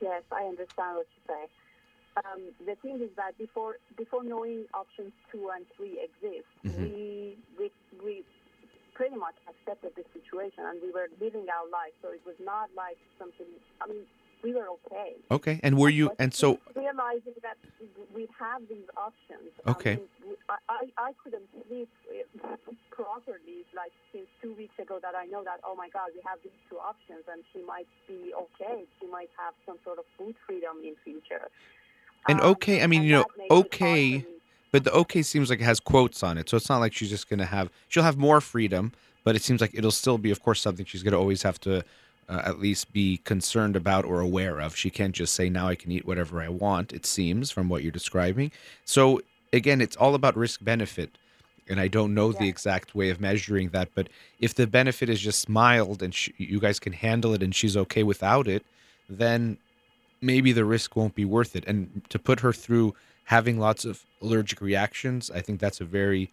Yes, 0.01 0.23
I 0.31 0.43
understand 0.45 0.97
what 0.97 1.05
you 1.15 1.35
say. 1.35 1.47
Um, 2.17 2.51
the 2.65 2.75
thing 2.81 2.99
is 3.01 3.09
that 3.15 3.37
before 3.37 3.77
before 3.97 4.23
knowing 4.23 4.65
options 4.73 5.13
two 5.31 5.49
and 5.55 5.65
three 5.77 5.99
exist, 6.03 6.47
mm-hmm. 6.65 6.83
we, 6.83 7.37
we 7.57 7.71
we 8.03 8.23
pretty 8.93 9.15
much 9.15 9.35
accepted 9.49 9.91
the 9.95 10.05
situation 10.13 10.61
and 10.61 10.81
we 10.81 10.91
were 10.91 11.07
living 11.19 11.47
our 11.49 11.65
life. 11.73 11.95
So 12.01 12.09
it 12.09 12.21
was 12.25 12.35
not 12.43 12.69
like 12.75 12.97
something, 13.17 13.47
I 13.81 13.87
mean, 13.87 14.05
we 14.43 14.53
were 14.53 14.69
okay. 14.85 15.17
Okay. 15.29 15.59
And 15.63 15.77
were 15.77 15.89
you, 15.89 16.11
and 16.19 16.33
so. 16.33 16.59
Realizing 16.75 17.33
that 17.41 17.57
we 18.13 18.27
have 18.37 18.61
these 18.69 18.85
options. 18.97 19.53
Okay. 19.67 19.97
I, 19.97 20.25
mean, 20.25 20.37
I, 20.69 20.81
I 20.97 21.11
couldn't 21.23 21.49
sleep 21.65 21.89
properly, 22.89 23.65
like 23.73 23.93
since 24.13 24.27
two 24.41 24.53
weeks 24.53 24.77
ago, 24.77 24.99
that 25.01 25.13
I 25.15 25.25
know 25.25 25.43
that, 25.45 25.61
oh 25.65 25.75
my 25.75 25.89
God, 25.89 26.09
we 26.13 26.21
have 26.25 26.37
these 26.43 26.57
two 26.69 26.77
options 26.77 27.25
and 27.25 27.41
she 27.53 27.65
might 27.65 27.89
be 28.07 28.33
okay. 28.33 28.85
She 28.99 29.07
might 29.07 29.29
have 29.37 29.53
some 29.65 29.77
sort 29.85 29.97
of 29.97 30.05
food 30.17 30.35
freedom 30.45 30.77
in 30.83 30.93
future. 31.03 31.49
And 32.27 32.39
um, 32.41 32.47
okay, 32.51 32.83
I 32.83 32.87
mean, 32.87 33.03
you 33.03 33.13
know, 33.13 33.25
okay 33.49 34.25
but 34.71 34.85
the 34.85 34.91
OK 34.91 35.21
seems 35.21 35.49
like 35.49 35.59
it 35.59 35.65
has 35.65 35.79
quotes 35.79 36.23
on 36.23 36.37
it, 36.37 36.49
so 36.49 36.57
it's 36.57 36.69
not 36.69 36.79
like 36.79 36.93
she's 36.93 37.09
just 37.09 37.29
going 37.29 37.39
to 37.39 37.45
have. 37.45 37.69
She'll 37.89 38.03
have 38.03 38.17
more 38.17 38.39
freedom, 38.39 38.93
but 39.23 39.35
it 39.35 39.41
seems 39.41 39.59
like 39.61 39.71
it'll 39.73 39.91
still 39.91 40.17
be, 40.17 40.31
of 40.31 40.41
course, 40.41 40.61
something 40.61 40.85
she's 40.85 41.03
going 41.03 41.11
to 41.11 41.17
always 41.17 41.43
have 41.43 41.59
to 41.61 41.83
uh, 42.29 42.41
at 42.45 42.59
least 42.59 42.93
be 42.93 43.17
concerned 43.25 43.75
about 43.75 44.05
or 44.05 44.21
aware 44.21 44.61
of. 44.61 44.75
She 44.75 44.89
can't 44.89 45.13
just 45.13 45.33
say 45.33 45.49
now 45.49 45.67
I 45.67 45.75
can 45.75 45.91
eat 45.91 46.05
whatever 46.05 46.41
I 46.41 46.47
want. 46.47 46.93
It 46.93 47.05
seems 47.05 47.51
from 47.51 47.67
what 47.67 47.83
you're 47.83 47.91
describing. 47.91 48.51
So 48.85 49.21
again, 49.51 49.81
it's 49.81 49.97
all 49.97 50.15
about 50.15 50.37
risk 50.37 50.63
benefit. 50.63 51.17
And 51.69 51.79
I 51.79 51.87
don't 51.89 52.13
know 52.13 52.31
yeah. 52.31 52.39
the 52.39 52.47
exact 52.49 52.95
way 52.95 53.09
of 53.11 53.21
measuring 53.21 53.69
that, 53.69 53.89
but 53.93 54.07
if 54.39 54.55
the 54.55 54.67
benefit 54.67 55.09
is 55.09 55.21
just 55.21 55.47
mild 55.47 56.01
and 56.01 56.13
she, 56.13 56.33
you 56.37 56.59
guys 56.59 56.79
can 56.79 56.91
handle 56.91 57.33
it 57.33 57.43
and 57.43 57.53
she's 57.53 57.77
okay 57.77 58.03
without 58.03 58.47
it, 58.47 58.65
then 59.07 59.57
maybe 60.21 60.51
the 60.51 60.65
risk 60.65 60.95
won't 60.95 61.15
be 61.15 61.25
worth 61.25 61.55
it. 61.55 61.65
And 61.65 62.03
to 62.09 62.19
put 62.19 62.41
her 62.41 62.53
through 62.53 62.95
having 63.25 63.59
lots 63.59 63.85
of 63.85 64.05
allergic 64.21 64.61
reactions, 64.61 65.31
I 65.31 65.41
think 65.41 65.59
that's 65.59 65.81
a 65.81 65.85
very 65.85 66.31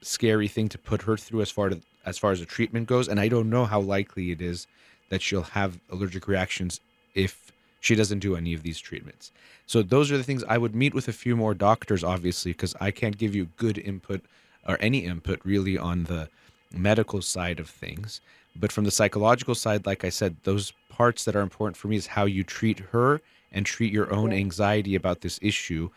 scary 0.00 0.48
thing 0.48 0.68
to 0.70 0.78
put 0.78 1.02
her 1.02 1.16
through 1.16 1.42
as 1.42 1.50
far 1.50 1.68
to, 1.68 1.80
as 2.04 2.18
far 2.18 2.32
as 2.32 2.40
the 2.40 2.46
treatment 2.46 2.86
goes. 2.86 3.08
And 3.08 3.20
I 3.20 3.28
don't 3.28 3.50
know 3.50 3.64
how 3.64 3.80
likely 3.80 4.30
it 4.30 4.40
is 4.40 4.66
that 5.10 5.22
she'll 5.22 5.42
have 5.42 5.78
allergic 5.90 6.28
reactions 6.28 6.80
if 7.14 7.52
she 7.80 7.94
doesn't 7.94 8.18
do 8.18 8.36
any 8.36 8.54
of 8.54 8.62
these 8.62 8.80
treatments. 8.80 9.30
So 9.66 9.82
those 9.82 10.10
are 10.10 10.16
the 10.16 10.24
things 10.24 10.44
I 10.48 10.58
would 10.58 10.74
meet 10.74 10.94
with 10.94 11.08
a 11.08 11.12
few 11.12 11.36
more 11.36 11.54
doctors, 11.54 12.02
obviously, 12.02 12.52
because 12.52 12.74
I 12.80 12.90
can't 12.90 13.18
give 13.18 13.34
you 13.34 13.48
good 13.56 13.78
input 13.78 14.22
or 14.66 14.76
any 14.80 15.04
input 15.04 15.40
really 15.44 15.78
on 15.78 16.04
the 16.04 16.28
medical 16.72 17.22
side 17.22 17.60
of 17.60 17.68
things. 17.68 18.20
But 18.56 18.72
from 18.72 18.84
the 18.84 18.90
psychological 18.90 19.54
side, 19.54 19.86
like 19.86 20.04
I 20.04 20.08
said, 20.08 20.36
those 20.42 20.72
parts 20.98 21.24
that 21.24 21.36
are 21.36 21.40
important 21.40 21.76
for 21.76 21.86
me 21.86 21.96
is 21.96 22.08
how 22.08 22.24
you 22.24 22.42
treat 22.42 22.80
her 22.92 23.20
and 23.52 23.64
treat 23.64 23.92
your 23.92 24.12
own 24.12 24.32
anxiety 24.32 24.96
about 24.96 25.20
this 25.20 25.38
issue, 25.40 25.88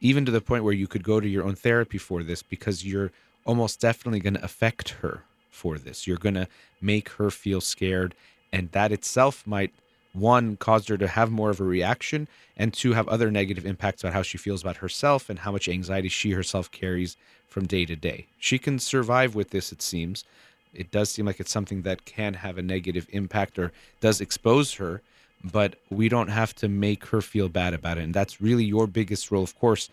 even 0.00 0.24
to 0.26 0.32
the 0.32 0.40
point 0.40 0.64
where 0.64 0.74
you 0.74 0.88
could 0.88 1.04
go 1.04 1.20
to 1.20 1.28
your 1.28 1.44
own 1.44 1.54
therapy 1.54 1.96
for 1.96 2.24
this 2.24 2.42
because 2.42 2.84
you're 2.84 3.12
almost 3.44 3.80
definitely 3.80 4.18
going 4.18 4.34
to 4.34 4.44
affect 4.44 4.90
her 5.00 5.22
for 5.48 5.78
this. 5.78 6.06
You're 6.06 6.18
going 6.18 6.34
to 6.34 6.48
make 6.80 7.08
her 7.10 7.30
feel 7.30 7.60
scared. 7.60 8.14
And 8.52 8.70
that 8.72 8.90
itself 8.90 9.46
might, 9.46 9.72
one, 10.12 10.56
cause 10.56 10.88
her 10.88 10.98
to 10.98 11.06
have 11.06 11.30
more 11.30 11.50
of 11.50 11.60
a 11.60 11.64
reaction, 11.64 12.26
and 12.56 12.74
two, 12.74 12.92
have 12.94 13.08
other 13.08 13.30
negative 13.30 13.64
impacts 13.64 14.02
about 14.02 14.14
how 14.14 14.22
she 14.22 14.38
feels 14.38 14.62
about 14.62 14.78
herself 14.78 15.30
and 15.30 15.38
how 15.38 15.52
much 15.52 15.68
anxiety 15.68 16.08
she 16.08 16.32
herself 16.32 16.70
carries 16.72 17.16
from 17.46 17.66
day 17.66 17.84
to 17.84 17.94
day. 17.94 18.26
She 18.38 18.58
can 18.58 18.80
survive 18.80 19.36
with 19.36 19.50
this, 19.50 19.70
it 19.70 19.82
seems. 19.82 20.24
It 20.74 20.90
does 20.90 21.10
seem 21.10 21.26
like 21.26 21.40
it's 21.40 21.50
something 21.50 21.82
that 21.82 22.04
can 22.04 22.34
have 22.34 22.58
a 22.58 22.62
negative 22.62 23.06
impact 23.10 23.58
or 23.58 23.72
does 24.00 24.20
expose 24.20 24.74
her 24.74 25.02
but 25.44 25.76
we 25.90 26.08
don't 26.08 26.28
have 26.28 26.54
to 26.56 26.68
make 26.68 27.06
her 27.06 27.20
feel 27.20 27.48
bad 27.48 27.74
about 27.74 27.98
it. 27.98 28.04
And 28.04 28.14
that's 28.14 28.40
really 28.40 28.64
your 28.64 28.86
biggest 28.86 29.30
role, 29.30 29.42
of 29.42 29.58
course. 29.58 29.88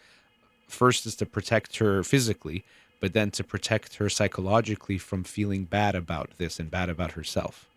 First 0.68 1.06
is 1.06 1.16
to 1.18 1.26
protect 1.26 1.78
her 1.78 2.04
physically, 2.04 2.64
but 3.00 3.14
then 3.14 3.32
to 3.32 3.44
protect 3.44 3.96
her 3.96 4.10
psychologically 4.10 4.98
from 4.98 5.24
feeling 5.24 5.66
bad 5.66 5.96
about 5.96 6.32
this 6.38 6.60
and 6.60 6.72
bad 6.72 6.90
about 6.90 7.12
herself. 7.12 7.70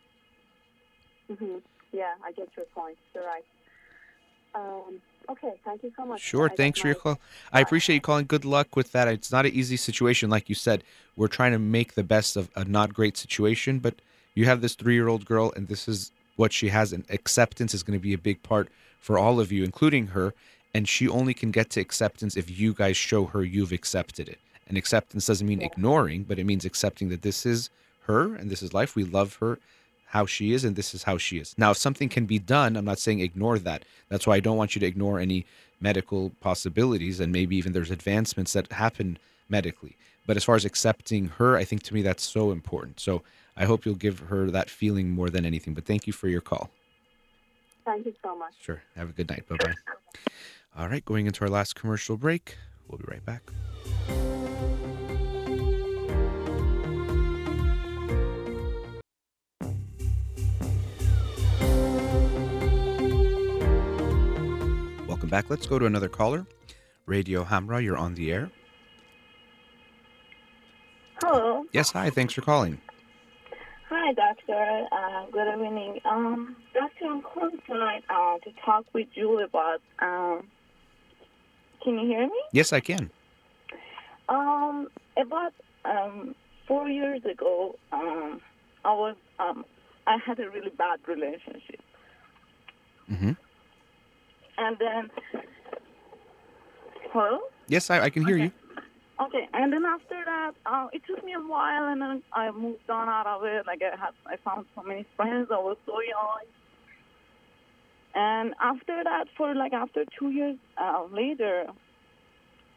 Mm-hmm. 1.30 1.58
Yeah, 1.92 2.14
I 2.24 2.32
get 2.32 2.48
your 2.56 2.66
point. 2.66 2.96
You're 3.14 3.24
right. 3.24 3.44
Um, 4.54 5.00
okay, 5.31 5.53
thank 5.64 5.83
you 5.83 5.93
so 5.97 6.05
much. 6.07 6.21
Sure, 6.21 6.51
I 6.51 6.55
thanks 6.55 6.81
for 6.81 6.88
your 6.88 6.97
call. 6.97 7.19
I 7.53 7.61
appreciate 7.61 7.97
you 7.97 8.01
calling. 8.01 8.27
Good 8.27 8.45
luck 8.45 8.77
with 8.77 8.93
that. 8.93 9.09
It's 9.09 9.33
not 9.33 9.47
an 9.47 9.53
easy 9.53 9.77
situation, 9.77 10.31
like 10.31 10.49
you 10.49 10.55
said. 10.55 10.83
We're 11.17 11.29
trying 11.29 11.53
to 11.53 11.59
make 11.59 11.95
the 11.95 12.05
best 12.05 12.37
of 12.37 12.51
a 12.55 12.64
not 12.64 12.95
great 12.95 13.17
situation, 13.17 13.79
but 13.79 13.95
you 14.35 14.45
have 14.45 14.61
this 14.61 14.75
three 14.75 14.95
year 14.95 15.09
old 15.09 15.25
girl, 15.25 15.53
and 15.57 15.69
this 15.69 15.88
is 15.88 16.12
what 16.38 16.53
she 16.53 16.69
has 16.69 16.93
and 16.93 17.05
acceptance 17.11 17.75
is 17.75 17.83
going 17.83 17.99
to 17.99 18.03
be 18.03 18.14
a 18.14 18.19
big 18.19 18.43
part 18.45 18.69
for 19.01 19.19
all 19.19 19.41
of 19.41 19.51
you 19.51 19.64
including 19.64 20.09
her 20.09 20.33
and 20.73 20.88
she 20.88 21.09
only 21.09 21.35
can 21.35 21.51
get 21.51 21.71
to 21.71 21.81
acceptance 21.81 22.37
if 22.37 22.59
you 22.59 22.73
guys 22.73 22.97
show 22.97 23.27
her 23.27 23.43
you've 23.43 23.73
accepted 23.73 24.29
it 24.29 24.38
and 24.69 24.79
acceptance 24.79 25.27
doesn't 25.27 25.49
mean 25.49 25.61
ignoring 25.61 26.23
but 26.23 26.38
it 26.38 26.45
means 26.45 26.64
accepting 26.64 27.09
that 27.09 27.23
this 27.23 27.45
is 27.45 27.71
her 28.03 28.35
and 28.37 28.51
this 28.51 28.62
is 28.62 28.73
life 28.73 28.95
we 28.95 29.05
love 29.05 29.35
her 29.37 29.59
how 30.09 30.27
she 30.27 30.53
is 30.53 30.64
and 30.64 30.77
this 30.77 30.94
is 30.94 31.03
how 31.05 31.18
she 31.18 31.38
is 31.38 31.55
now 31.59 31.71
if 31.71 31.77
something 31.77 32.09
can 32.09 32.27
be 32.27 32.38
done 32.38 32.77
i'm 32.77 32.85
not 32.85 32.99
saying 32.99 33.21
ignore 33.21 33.59
that 33.59 33.85
that's 34.09 34.27
why 34.27 34.37
i 34.37 34.40
don't 34.40 34.57
want 34.57 34.75
you 34.75 34.81
to 34.81 34.87
ignore 34.87 35.18
any 35.18 35.44
medical 35.81 36.31
possibilities 36.40 37.21
and 37.21 37.33
maybe 37.33 37.57
even 37.57 37.73
there's 37.73 37.90
advancements 37.90 38.53
that 38.53 38.71
happen 38.73 39.18
medically 39.49 39.97
but 40.27 40.37
as 40.37 40.44
far 40.44 40.55
as 40.55 40.64
accepting 40.64 41.27
her 41.27 41.57
i 41.57 41.64
think 41.64 41.83
to 41.83 41.94
me 41.94 42.03
that's 42.03 42.25
so 42.25 42.51
important 42.51 42.99
so 43.01 43.23
I 43.59 43.64
hope 43.64 43.85
you'll 43.85 43.97
give 43.97 44.21
her 44.21 44.51
that 44.53 44.71
feeling 44.71 45.11
more 45.11 45.29
than 45.29 45.44
anything. 45.44 45.75
But 45.75 45.85
thank 45.85 46.07
you 46.07 46.12
for 46.12 46.29
your 46.29 46.40
call. 46.40 46.71
Thank 47.85 48.07
you 48.07 48.14
so 48.23 48.37
much. 48.37 48.55
Sure. 48.61 48.83
Have 48.97 49.11
a 49.11 49.12
good 49.12 49.29
night. 49.29 49.49
Bye 49.49 49.57
bye. 49.57 49.75
All 50.79 50.89
right, 50.89 51.05
going 51.05 51.26
into 51.26 51.43
our 51.43 51.51
last 51.51 51.74
commercial 51.74 52.16
break. 52.16 52.57
We'll 52.87 52.99
be 52.99 53.05
right 53.09 53.24
back. 53.24 53.43
Welcome 65.29 65.45
back. 65.45 65.51
Let's 65.51 65.66
go 65.66 65.79
to 65.79 65.85
another 65.85 66.09
caller. 66.09 66.47
Radio 67.05 67.45
Hamra, 67.45 67.85
you're 67.85 67.99
on 67.99 68.14
the 68.14 68.33
air. 68.33 68.51
Hello. 71.20 71.66
Yes, 71.70 71.91
hi. 71.91 72.09
Thanks 72.09 72.33
for 72.33 72.41
calling. 72.41 72.81
Hi, 73.91 74.14
Doctor. 74.14 74.87
Uh, 74.91 75.26
good 75.31 75.53
evening. 75.53 76.01
Um, 76.07 76.57
Doctor, 76.72 77.05
I'm 77.05 77.20
calling 77.20 77.61
tonight 77.66 78.05
uh, 78.09 78.39
to 78.39 78.51
talk 78.64 78.87
with 78.95 79.09
you 79.12 79.41
about. 79.41 79.83
Um, 79.99 80.47
can 81.85 81.99
you 81.99 82.07
hear 82.07 82.22
me? 82.22 82.41
Yes, 82.55 82.72
I 82.72 82.81
can. 82.81 83.11
Um, 84.31 84.89
about 85.18 85.53
um, 85.85 86.35
four 86.66 86.89
years 86.89 87.20
ago, 87.31 87.76
um, 87.93 88.41
I 88.83 88.95
was 88.95 89.16
um, 89.39 89.66
I 90.07 90.16
had 90.24 90.41
a 90.41 90.49
really 90.49 90.70
bad 90.70 91.01
relationship. 91.07 91.83
Mm-hmm. 93.12 93.33
And 94.59 94.76
then 94.78 95.11
Hello? 97.12 97.38
Yes, 97.68 97.90
I, 97.90 98.00
I 98.00 98.11
can 98.11 98.24
hear 98.24 98.36
Okay. 98.36 98.44
you. 98.44 98.52
Okay, 99.20 99.48
and 99.52 99.72
then 99.72 99.84
after 99.84 100.14
that, 100.24 100.52
uh, 100.64 100.86
it 100.92 101.02
took 101.04 101.24
me 101.24 101.32
a 101.32 101.40
while, 101.40 101.88
and 101.88 102.00
then 102.00 102.22
I 102.32 102.52
moved 102.52 102.88
on 102.88 103.09
out 103.09 103.26
of 103.26 103.42
it. 103.44 103.66
Like 103.66 103.80
I 103.82 103.96
had, 103.96 104.14
I 104.26 104.36
found 104.44 104.66
so 104.76 104.82
many 104.86 105.06
friends. 105.16 105.48
I 105.50 105.59
was 105.59 105.76
so 105.86 105.94
young. 106.00 106.44
And 108.14 108.54
after 108.62 109.02
that, 109.02 109.24
for 109.36 109.54
like 109.54 109.72
after 109.72 110.04
two 110.18 110.30
years 110.30 110.56
uh, 110.80 111.04
later, 111.11 111.66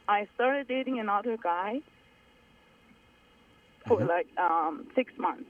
I 0.07 0.27
started 0.33 0.67
dating 0.67 0.99
another 0.99 1.37
guy 1.41 1.79
for 3.87 4.01
Mhm. 4.01 4.07
like 4.07 4.27
um, 4.39 4.87
six 4.95 5.13
months. 5.19 5.49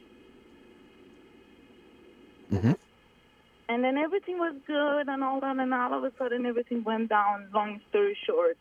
hmm 2.50 2.74
And 3.72 3.86
then 3.86 3.98
everything 3.98 4.38
was 4.38 4.54
good 4.68 5.08
and 5.08 5.24
all 5.24 5.40
that, 5.40 5.56
and 5.58 5.74
all 5.74 5.94
of 5.98 6.04
a 6.04 6.12
sudden 6.18 6.46
everything 6.46 6.84
went 6.84 7.08
down. 7.08 7.48
Long 7.54 7.80
story 7.90 8.18
short, 8.28 8.58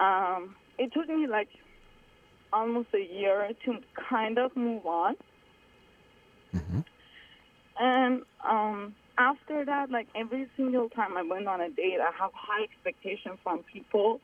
um, 0.00 0.56
it 0.78 0.92
took 0.92 1.08
me 1.08 1.28
like 1.28 1.48
almost 2.52 2.88
a 2.92 2.98
year 2.98 3.50
to 3.64 3.78
kind 4.08 4.36
of 4.36 4.56
move 4.56 4.84
on. 4.84 5.14
hmm 6.50 6.80
And 7.78 8.22
um, 8.44 8.96
after 9.16 9.64
that, 9.64 9.92
like 9.92 10.08
every 10.16 10.48
single 10.56 10.88
time 10.88 11.16
I 11.16 11.22
went 11.22 11.46
on 11.46 11.60
a 11.60 11.70
date, 11.70 12.00
I 12.00 12.10
have 12.20 12.32
high 12.34 12.64
expectations 12.64 13.38
from 13.44 13.62
people, 13.72 14.20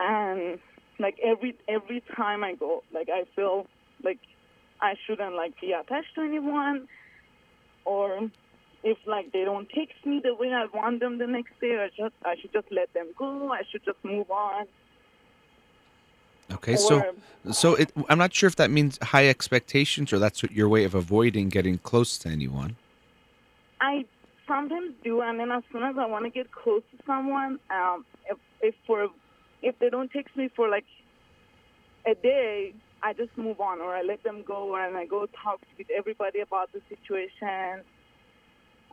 and 0.00 0.58
like 0.98 1.18
every 1.22 1.54
every 1.68 2.02
time 2.16 2.42
I 2.42 2.54
go, 2.54 2.82
like 2.92 3.08
I 3.10 3.26
feel 3.36 3.66
like 4.02 4.18
I 4.80 4.94
shouldn't 5.06 5.36
like 5.36 5.54
be 5.60 5.70
attached 5.70 6.16
to 6.16 6.22
anyone, 6.22 6.88
or 7.84 8.28
if 8.82 8.98
like 9.06 9.32
they 9.32 9.44
don't 9.44 9.68
text 9.70 10.04
me 10.04 10.20
the 10.22 10.34
way 10.34 10.52
I 10.52 10.66
want 10.72 11.00
them 11.00 11.18
the 11.18 11.26
next 11.26 11.52
day, 11.60 11.76
I 11.76 11.88
just 11.96 12.14
I 12.24 12.36
should 12.40 12.52
just 12.52 12.70
let 12.70 12.92
them 12.94 13.08
go. 13.18 13.52
I 13.52 13.62
should 13.70 13.84
just 13.84 13.98
move 14.04 14.30
on. 14.30 14.66
Okay, 16.50 16.76
so 16.76 17.00
Or- 17.00 17.52
so 17.52 17.74
it, 17.74 17.92
I'm 18.08 18.18
not 18.18 18.34
sure 18.34 18.46
if 18.46 18.56
that 18.56 18.70
means 18.70 18.98
high 19.02 19.28
expectations 19.28 20.12
or 20.12 20.18
that's 20.18 20.42
your 20.44 20.68
way 20.68 20.84
of 20.84 20.94
avoiding 20.94 21.48
getting 21.50 21.78
close 21.78 22.18
to 22.18 22.28
anyone. 22.28 22.76
I 23.80 24.06
sometimes 24.46 24.94
do, 25.04 25.20
and 25.20 25.38
then 25.38 25.52
as 25.52 25.62
soon 25.70 25.82
as 25.82 25.96
I 25.98 26.06
want 26.06 26.24
to 26.24 26.30
get 26.30 26.50
close 26.50 26.82
to 26.92 27.04
someone, 27.06 27.58
um, 27.70 28.04
if 28.30 28.38
if 28.60 28.74
for 28.86 29.08
if 29.62 29.78
they 29.78 29.90
don't 29.90 30.10
text 30.10 30.36
me 30.36 30.48
for 30.54 30.68
like 30.68 30.86
a 32.06 32.14
day, 32.14 32.72
I 33.02 33.12
just 33.12 33.36
move 33.36 33.60
on, 33.60 33.80
or 33.80 33.94
I 33.94 34.02
let 34.02 34.22
them 34.22 34.42
go, 34.46 34.74
and 34.76 34.96
I 34.96 35.04
go 35.04 35.26
talk 35.42 35.60
with 35.76 35.88
everybody 35.96 36.40
about 36.40 36.72
the 36.72 36.80
situation. 36.88 37.84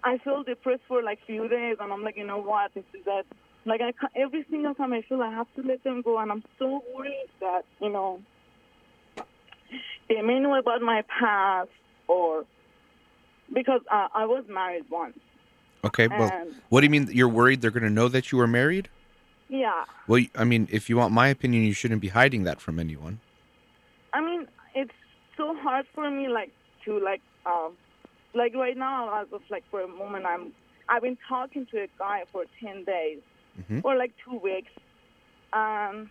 I 0.05 0.19
feel 0.19 0.43
depressed 0.43 0.83
for 0.87 1.01
like 1.01 1.19
few 1.25 1.47
days, 1.47 1.77
and 1.79 1.91
I'm 1.91 2.03
like, 2.03 2.15
you 2.15 2.25
know 2.25 2.39
what, 2.39 2.73
this 2.73 2.83
is 2.93 3.03
that. 3.05 3.23
Like 3.67 3.81
I 3.81 3.93
every 4.15 4.45
single 4.51 4.75
time 4.75 4.93
I 4.93 5.01
feel 5.01 5.23
I 5.23 5.31
have 5.31 5.47
to 5.55 5.63
let 5.63 5.83
them 5.83 6.03
go, 6.03 6.19
and 6.19 6.31
I'm 6.31 6.43
so 6.59 6.83
worried 6.95 7.29
that 7.39 7.63
you 7.81 7.89
know 7.89 8.21
they 10.07 10.21
may 10.21 10.39
know 10.39 10.53
about 10.55 10.81
my 10.83 11.03
past 11.19 11.69
or 12.07 12.45
because 13.51 13.81
uh, 13.91 14.07
I 14.13 14.25
was 14.27 14.43
married 14.47 14.85
once. 14.91 15.17
Okay, 15.83 16.07
well, 16.07 16.31
what 16.69 16.81
do 16.81 16.85
you 16.85 16.91
mean 16.91 17.09
you're 17.11 17.27
worried 17.27 17.61
they're 17.61 17.71
going 17.71 17.83
to 17.83 17.89
know 17.89 18.07
that 18.07 18.31
you 18.31 18.37
were 18.37 18.47
married? 18.47 18.87
yeah, 19.49 19.85
Well, 20.07 20.23
I 20.35 20.43
mean, 20.43 20.67
if 20.71 20.89
you 20.89 20.97
want 20.97 21.13
my 21.13 21.27
opinion, 21.27 21.63
you 21.63 21.73
shouldn't 21.73 22.01
be 22.01 22.09
hiding 22.09 22.43
that 22.43 22.59
from 22.61 22.79
anyone. 22.79 23.19
I 24.13 24.21
mean 24.21 24.47
it's 24.75 24.93
so 25.37 25.55
hard 25.57 25.85
for 25.93 26.09
me 26.09 26.29
like 26.29 26.51
to 26.85 26.99
like 26.99 27.21
um 27.45 27.73
like 28.35 28.53
right 28.55 28.77
now 28.77 29.21
as 29.21 29.27
of 29.31 29.41
like 29.49 29.63
for 29.71 29.81
a 29.81 29.87
moment 29.87 30.25
I'm 30.25 30.51
I've 30.87 31.01
been 31.01 31.17
talking 31.27 31.65
to 31.71 31.77
a 31.83 31.87
guy 31.97 32.23
for 32.31 32.43
ten 32.61 32.83
days 32.83 33.19
hmm 33.67 33.79
or 33.83 33.95
like 33.95 34.11
two 34.23 34.37
weeks. 34.37 34.71
Um, 35.53 36.09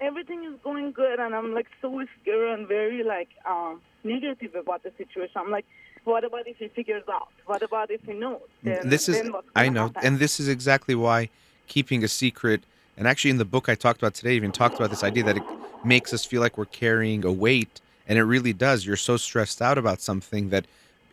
everything 0.00 0.44
is 0.44 0.58
going 0.62 0.92
good, 0.92 1.18
and 1.18 1.34
I'm 1.34 1.54
like 1.54 1.66
so 1.80 2.00
scared 2.20 2.58
and 2.58 2.68
very 2.68 3.02
like 3.02 3.28
um 3.48 3.80
negative 4.04 4.54
about 4.54 4.82
the 4.82 4.92
situation. 4.96 5.32
I'm 5.36 5.50
like, 5.50 5.66
what 6.04 6.24
about 6.24 6.46
if 6.46 6.56
he 6.58 6.68
figures 6.68 7.02
out? 7.10 7.28
What 7.46 7.62
about 7.62 7.90
if 7.90 8.00
he 8.06 8.12
knows? 8.14 8.40
Then, 8.62 8.88
this 8.88 9.08
is 9.08 9.22
I 9.56 9.68
know, 9.68 9.86
happen? 9.88 10.02
and 10.02 10.18
this 10.18 10.38
is 10.40 10.48
exactly 10.48 10.94
why 10.94 11.30
keeping 11.66 12.04
a 12.04 12.08
secret. 12.08 12.64
And 12.96 13.06
actually, 13.06 13.30
in 13.30 13.38
the 13.38 13.44
book 13.44 13.68
I 13.68 13.74
talked 13.74 14.00
about 14.02 14.14
today, 14.14 14.34
even 14.34 14.52
talked 14.52 14.78
about 14.78 14.90
this 14.90 15.04
idea 15.04 15.22
that 15.24 15.36
it 15.36 15.44
makes 15.84 16.12
us 16.12 16.24
feel 16.24 16.40
like 16.40 16.58
we're 16.58 16.66
carrying 16.66 17.24
a 17.24 17.32
weight, 17.32 17.80
and 18.06 18.18
it 18.18 18.24
really 18.24 18.52
does. 18.52 18.86
You're 18.86 18.96
so 18.96 19.16
stressed 19.16 19.62
out 19.62 19.78
about 19.78 20.00
something 20.00 20.48
that, 20.50 20.66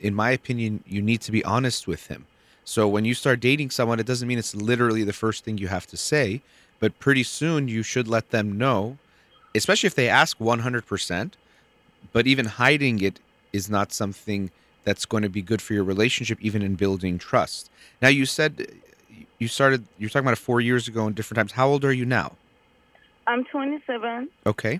in 0.06 0.14
my 0.14 0.30
opinion, 0.30 0.84
you 0.86 1.01
need 1.01 1.22
to 1.22 1.32
be 1.32 1.43
honest 1.43 1.88
with 1.88 2.08
him. 2.08 2.22
So 2.64 2.88
when 2.88 3.06
you 3.06 3.16
start 3.16 3.39
dating 3.39 3.72
someone, 3.72 3.99
it 3.99 4.06
doesn't 4.06 4.28
mean 4.28 4.38
it's 4.38 4.56
literally 4.56 5.03
the 5.03 5.14
first 5.24 5.43
thing 5.43 5.58
you 5.58 5.68
have 5.68 5.88
to 5.88 5.97
say, 5.97 6.41
but 6.80 6.99
pretty 6.99 7.24
soon 7.24 7.68
you 7.68 7.82
should 7.82 8.08
let 8.08 8.30
them 8.30 8.47
know, 8.64 8.97
especially 9.56 9.88
if 9.88 9.95
they 9.95 10.08
ask 10.08 10.38
100%. 10.38 11.34
But 12.14 12.28
even 12.28 12.45
hiding 12.45 13.01
it 13.01 13.20
is 13.51 13.68
not 13.68 13.91
something 13.91 14.51
that's 14.84 15.06
going 15.06 15.24
to 15.24 15.30
be 15.30 15.41
good 15.41 15.62
for 15.62 15.74
your 15.74 15.84
relationship, 15.84 16.38
even 16.41 16.62
in 16.62 16.76
building 16.76 17.18
trust. 17.18 17.72
Now, 18.01 18.10
you 18.10 18.26
said 18.28 18.68
you 19.39 19.47
started, 19.47 19.82
you're 19.97 20.10
talking 20.10 20.26
about 20.28 20.34
it 20.34 20.45
four 20.49 20.62
years 20.62 20.88
ago 20.88 21.08
in 21.08 21.14
different 21.14 21.38
times. 21.39 21.53
How 21.53 21.68
old 21.68 21.84
are 21.84 21.93
you 22.01 22.06
now? 22.06 22.34
I'm 23.26 23.43
27, 23.45 24.30
Okay. 24.45 24.80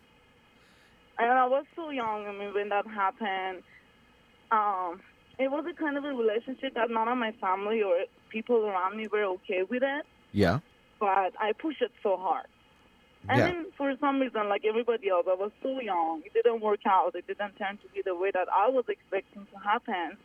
and 1.18 1.32
I 1.32 1.48
was 1.48 1.66
so 1.76 1.90
young. 1.90 2.28
I 2.28 2.32
mean, 2.32 2.54
when 2.54 2.70
that 2.70 2.86
happened, 2.86 3.64
um, 4.52 5.02
it 5.40 5.50
was 5.52 5.66
a 5.70 5.74
kind 5.74 5.98
of 5.98 6.06
a 6.06 6.14
relationship 6.14 6.74
that 6.76 6.90
none 6.90 7.08
of 7.08 7.18
my 7.18 7.32
family 7.42 7.82
or 7.84 7.96
people 8.30 8.58
around 8.66 8.98
me 8.98 9.08
were 9.08 9.24
okay 9.24 9.64
with 9.64 9.84
it. 9.84 10.06
Yeah. 10.32 10.60
but 11.00 11.34
I 11.40 11.52
pushed 11.54 11.82
it 11.82 11.92
so 12.02 12.16
hard. 12.18 12.48
And 13.28 13.38
Yeah. 13.40 13.46
then 13.48 13.66
for 13.78 13.94
some 14.00 14.20
reason, 14.20 14.48
like 14.48 14.64
everybody 14.66 15.10
else, 15.10 15.26
I 15.30 15.34
was 15.34 15.52
so 15.62 15.80
young. 15.82 16.22
It 16.26 16.34
didn't 16.34 16.62
work 16.62 16.86
out. 16.86 17.16
It 17.16 17.28
didn't 17.28 17.58
turn 17.58 17.78
to 17.84 17.88
be 17.94 18.02
the 18.02 18.16
way 18.16 18.32
that 18.32 18.48
I 18.50 18.70
was 18.70 18.86
expecting 18.88 19.46
to 19.52 19.58
happen. 19.60 20.18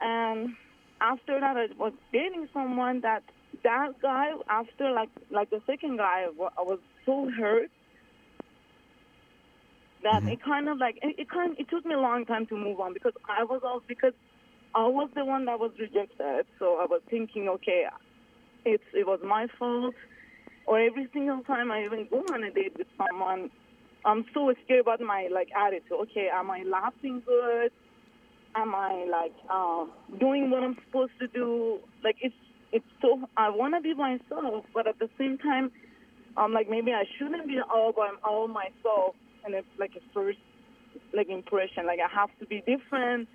And 0.00 0.56
after 1.00 1.38
that, 1.40 1.56
I 1.56 1.66
was 1.78 1.92
dating 2.12 2.48
someone 2.52 3.00
that 3.02 3.22
that 3.62 4.00
guy, 4.02 4.32
after 4.48 4.90
like 4.90 5.10
like 5.30 5.50
the 5.50 5.62
second 5.66 5.98
guy, 5.98 6.26
I 6.58 6.62
was 6.62 6.80
so 7.06 7.30
hurt 7.30 7.70
that 10.04 10.22
Mhm. 10.22 10.32
it 10.34 10.40
kind 10.44 10.68
of 10.68 10.78
like 10.78 10.98
it, 11.02 11.16
it 11.18 11.28
kind 11.30 11.56
it 11.58 11.68
took 11.70 11.84
me 11.86 11.94
a 11.94 12.00
long 12.00 12.24
time 12.26 12.46
to 12.48 12.56
move 12.56 12.80
on 12.80 12.94
because 12.94 13.14
I 13.28 13.44
was 13.44 13.62
all 13.64 13.82
because 13.88 14.14
I 14.74 14.86
was 14.88 15.10
the 15.14 15.24
one 15.24 15.46
that 15.46 15.58
was 15.60 15.72
rejected. 15.80 16.46
So 16.58 16.76
I 16.76 16.86
was 16.86 17.02
thinking, 17.10 17.48
okay, 17.48 17.86
it's 18.64 18.84
it 18.94 19.06
was 19.06 19.20
my 19.24 19.48
fault. 19.58 19.94
Or 20.66 20.80
every 20.80 21.08
single 21.12 21.42
time 21.44 21.70
I 21.72 21.84
even 21.84 22.06
go 22.10 22.20
on 22.32 22.44
a 22.44 22.50
date 22.50 22.74
with 22.78 22.88
someone, 22.96 23.50
I'm 24.04 24.24
so 24.34 24.52
scared 24.64 24.80
about 24.82 25.00
my 25.00 25.28
like 25.32 25.48
attitude. 25.56 25.92
Okay, 26.04 26.28
am 26.32 26.50
I 26.50 26.62
laughing 26.64 27.22
good? 27.26 27.72
Am 28.56 28.74
I 28.74 29.04
like 29.10 29.34
um, 29.50 29.92
doing 30.20 30.50
what 30.50 30.62
I'm 30.62 30.76
supposed 30.86 31.12
to 31.20 31.28
do? 31.28 31.80
Like 32.04 32.16
it's 32.22 32.34
it's 32.72 32.86
so 33.02 33.20
I 33.36 33.50
want 33.50 33.74
to 33.74 33.80
be 33.80 33.94
myself, 33.94 34.64
but 34.74 34.86
at 34.86 34.98
the 34.98 35.08
same 35.18 35.38
time, 35.38 35.70
I'm 36.36 36.52
like 36.52 36.68
maybe 36.70 36.92
I 36.92 37.04
shouldn't 37.18 37.46
be 37.48 37.58
all 37.72 37.92
by 37.92 38.10
all 38.24 38.48
myself. 38.48 39.14
And 39.44 39.54
it's 39.54 39.66
like 39.78 39.92
a 39.96 40.00
first 40.12 40.38
like 41.12 41.28
impression. 41.28 41.86
Like 41.86 42.00
I 42.00 42.08
have 42.14 42.30
to 42.40 42.46
be 42.46 42.62
different. 42.66 43.28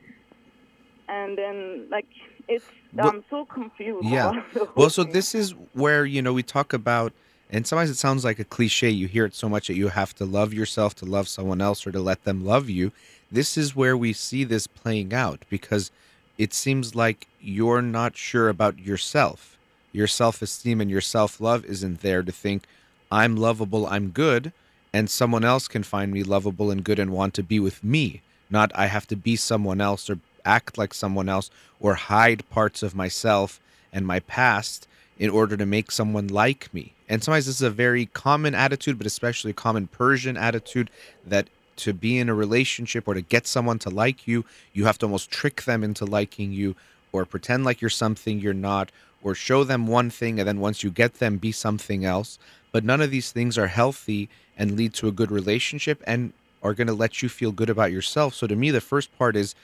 And 1.07 1.37
then 1.37 1.87
like 1.89 2.05
it's 2.47 2.65
Well- 2.93 3.09
I'm 3.09 3.23
so 3.29 3.45
confused. 3.45 4.07
Yeah. 4.07 4.29
about 4.31 4.53
the 4.53 4.59
whole 4.59 4.73
Well, 4.75 4.89
so 4.89 5.03
thing. 5.03 5.13
this 5.13 5.35
is 5.35 5.51
where, 5.73 6.05
you 6.05 6.21
know, 6.21 6.33
we 6.33 6.43
talk 6.43 6.73
about, 6.73 7.13
and 7.51 7.65
sometimes 7.67 7.89
it 7.89 7.97
sounds 7.97 8.23
like 8.25 8.39
a 8.39 8.43
cliche. 8.43 8.89
You 8.89 9.07
hear 9.07 9.25
it 9.25 9.35
so 9.35 9.47
much 9.49 9.67
that 9.67 9.75
you 9.75 9.89
have 9.89 10.15
to 10.15 10.25
love 10.25 10.53
yourself 10.53 10.95
to 10.95 11.05
love 11.05 11.27
someone 11.27 11.61
else 11.61 11.85
or 11.85 11.91
to 11.91 11.99
let 11.99 12.23
them 12.23 12.43
love 12.45 12.69
you. 12.69 12.91
This 13.31 13.57
is 13.57 13.75
where 13.75 13.95
we 13.95 14.13
see 14.13 14.43
this 14.43 14.65
playing 14.65 15.13
out 15.13 15.45
because 15.49 15.91
it 16.39 16.53
seems 16.53 16.95
like 16.95 17.27
you're 17.41 17.81
not 17.81 18.17
sure 18.17 18.49
about 18.49 18.79
yourself. 18.79 19.57
Your 19.91 20.07
self 20.07 20.41
esteem 20.41 20.81
and 20.81 20.89
your 20.89 21.01
self 21.01 21.39
love 21.41 21.65
isn't 21.65 22.01
there 22.01 22.23
to 22.23 22.31
think, 22.31 22.63
I'm 23.11 23.35
lovable, 23.35 23.85
I'm 23.87 24.09
good, 24.09 24.53
and 24.93 25.09
someone 25.09 25.43
else 25.43 25.67
can 25.67 25.83
find 25.83 26.11
me 26.11 26.23
lovable 26.23 26.71
and 26.71 26.83
good 26.83 26.99
and 26.99 27.11
want 27.11 27.33
to 27.35 27.43
be 27.43 27.59
with 27.59 27.83
me. 27.83 28.21
Not 28.49 28.71
I 28.75 28.87
have 28.87 29.07
to 29.07 29.15
be 29.15 29.35
someone 29.35 29.81
else 29.81 30.09
or 30.09 30.19
act 30.43 30.77
like 30.77 30.93
someone 30.93 31.29
else 31.29 31.51
or 31.79 31.95
hide 31.95 32.49
parts 32.49 32.81
of 32.81 32.95
myself 32.95 33.59
and 33.93 34.05
my 34.05 34.19
past 34.21 34.87
in 35.17 35.29
order 35.29 35.57
to 35.57 35.65
make 35.65 35.91
someone 35.91 36.27
like 36.27 36.73
me. 36.73 36.93
And 37.07 37.23
sometimes 37.23 37.45
this 37.45 37.55
is 37.55 37.61
a 37.61 37.69
very 37.69 38.05
common 38.07 38.55
attitude, 38.55 38.97
but 38.97 39.07
especially 39.07 39.51
a 39.51 39.55
common 39.55 39.87
Persian 39.87 40.37
attitude 40.37 40.89
that 41.25 41.47
to 41.77 41.93
be 41.93 42.17
in 42.17 42.29
a 42.29 42.33
relationship 42.33 43.07
or 43.07 43.13
to 43.13 43.21
get 43.21 43.47
someone 43.47 43.79
to 43.79 43.89
like 43.89 44.27
you, 44.27 44.45
you 44.73 44.85
have 44.85 44.97
to 44.99 45.05
almost 45.05 45.31
trick 45.31 45.63
them 45.63 45.83
into 45.83 46.05
liking 46.05 46.51
you 46.51 46.75
or 47.11 47.25
pretend 47.25 47.63
like 47.63 47.81
you're 47.81 47.89
something 47.89 48.39
you're 48.39 48.53
not 48.53 48.91
or 49.21 49.35
show 49.35 49.63
them 49.63 49.87
one 49.87 50.09
thing 50.09 50.39
and 50.39 50.47
then 50.47 50.59
once 50.59 50.83
you 50.83 50.89
get 50.89 51.15
them 51.15 51.37
be 51.37 51.51
something 51.51 52.05
else. 52.05 52.39
But 52.71 52.83
none 52.83 53.01
of 53.01 53.11
these 53.11 53.31
things 53.31 53.57
are 53.57 53.67
healthy 53.67 54.29
and 54.57 54.75
lead 54.75 54.93
to 54.95 55.07
a 55.07 55.11
good 55.11 55.31
relationship 55.31 56.03
and 56.05 56.33
are 56.61 56.73
going 56.73 56.87
to 56.87 56.93
let 56.93 57.21
you 57.21 57.29
feel 57.29 57.51
good 57.51 57.69
about 57.69 57.91
yourself. 57.91 58.33
So 58.33 58.47
to 58.47 58.55
me 58.55 58.71
the 58.71 58.81
first 58.81 59.17
part 59.17 59.35
is 59.35 59.55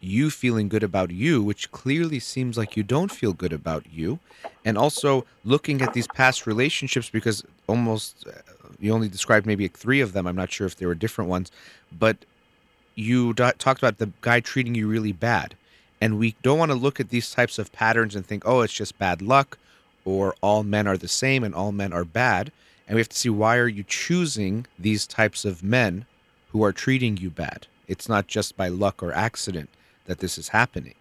you 0.00 0.30
feeling 0.30 0.68
good 0.68 0.82
about 0.82 1.10
you, 1.10 1.42
which 1.42 1.70
clearly 1.72 2.20
seems 2.20 2.56
like 2.56 2.76
you 2.76 2.82
don't 2.82 3.10
feel 3.10 3.32
good 3.32 3.52
about 3.52 3.86
you. 3.92 4.18
And 4.64 4.76
also 4.78 5.24
looking 5.44 5.82
at 5.82 5.94
these 5.94 6.06
past 6.06 6.46
relationships 6.46 7.10
because 7.10 7.42
almost 7.66 8.24
uh, 8.26 8.32
you 8.78 8.92
only 8.92 9.08
described 9.08 9.46
maybe 9.46 9.68
three 9.68 10.00
of 10.00 10.12
them. 10.12 10.26
I'm 10.26 10.36
not 10.36 10.52
sure 10.52 10.66
if 10.66 10.76
there 10.76 10.88
were 10.88 10.94
different 10.94 11.30
ones, 11.30 11.50
but 11.90 12.16
you 12.94 13.34
talked 13.34 13.78
about 13.78 13.98
the 13.98 14.10
guy 14.20 14.40
treating 14.40 14.74
you 14.74 14.86
really 14.88 15.12
bad. 15.12 15.54
And 16.00 16.18
we 16.18 16.36
don't 16.42 16.58
want 16.58 16.70
to 16.70 16.76
look 16.76 17.00
at 17.00 17.08
these 17.08 17.30
types 17.30 17.58
of 17.58 17.72
patterns 17.72 18.14
and 18.14 18.24
think, 18.24 18.42
oh, 18.46 18.60
it's 18.60 18.72
just 18.72 18.98
bad 18.98 19.22
luck 19.22 19.58
or 20.06 20.36
all 20.40 20.62
men 20.62 20.86
are 20.86 20.96
the 20.96 21.08
same 21.08 21.44
and 21.44 21.54
all 21.54 21.72
men 21.72 21.92
are 21.92 22.04
bad. 22.04 22.50
And 22.86 22.94
we 22.94 23.00
have 23.00 23.08
to 23.10 23.16
see 23.16 23.28
why 23.28 23.58
are 23.58 23.68
you 23.68 23.82
choosing 23.82 24.66
these 24.78 25.06
types 25.06 25.44
of 25.44 25.62
men 25.62 26.06
who 26.50 26.62
are 26.62 26.72
treating 26.72 27.16
you 27.16 27.28
bad? 27.28 27.66
It's 27.88 28.08
not 28.08 28.28
just 28.28 28.56
by 28.56 28.68
luck 28.68 29.02
or 29.02 29.12
accident 29.12 29.68
that 30.06 30.20
this 30.20 30.38
is 30.38 30.48
happening. 30.48 30.94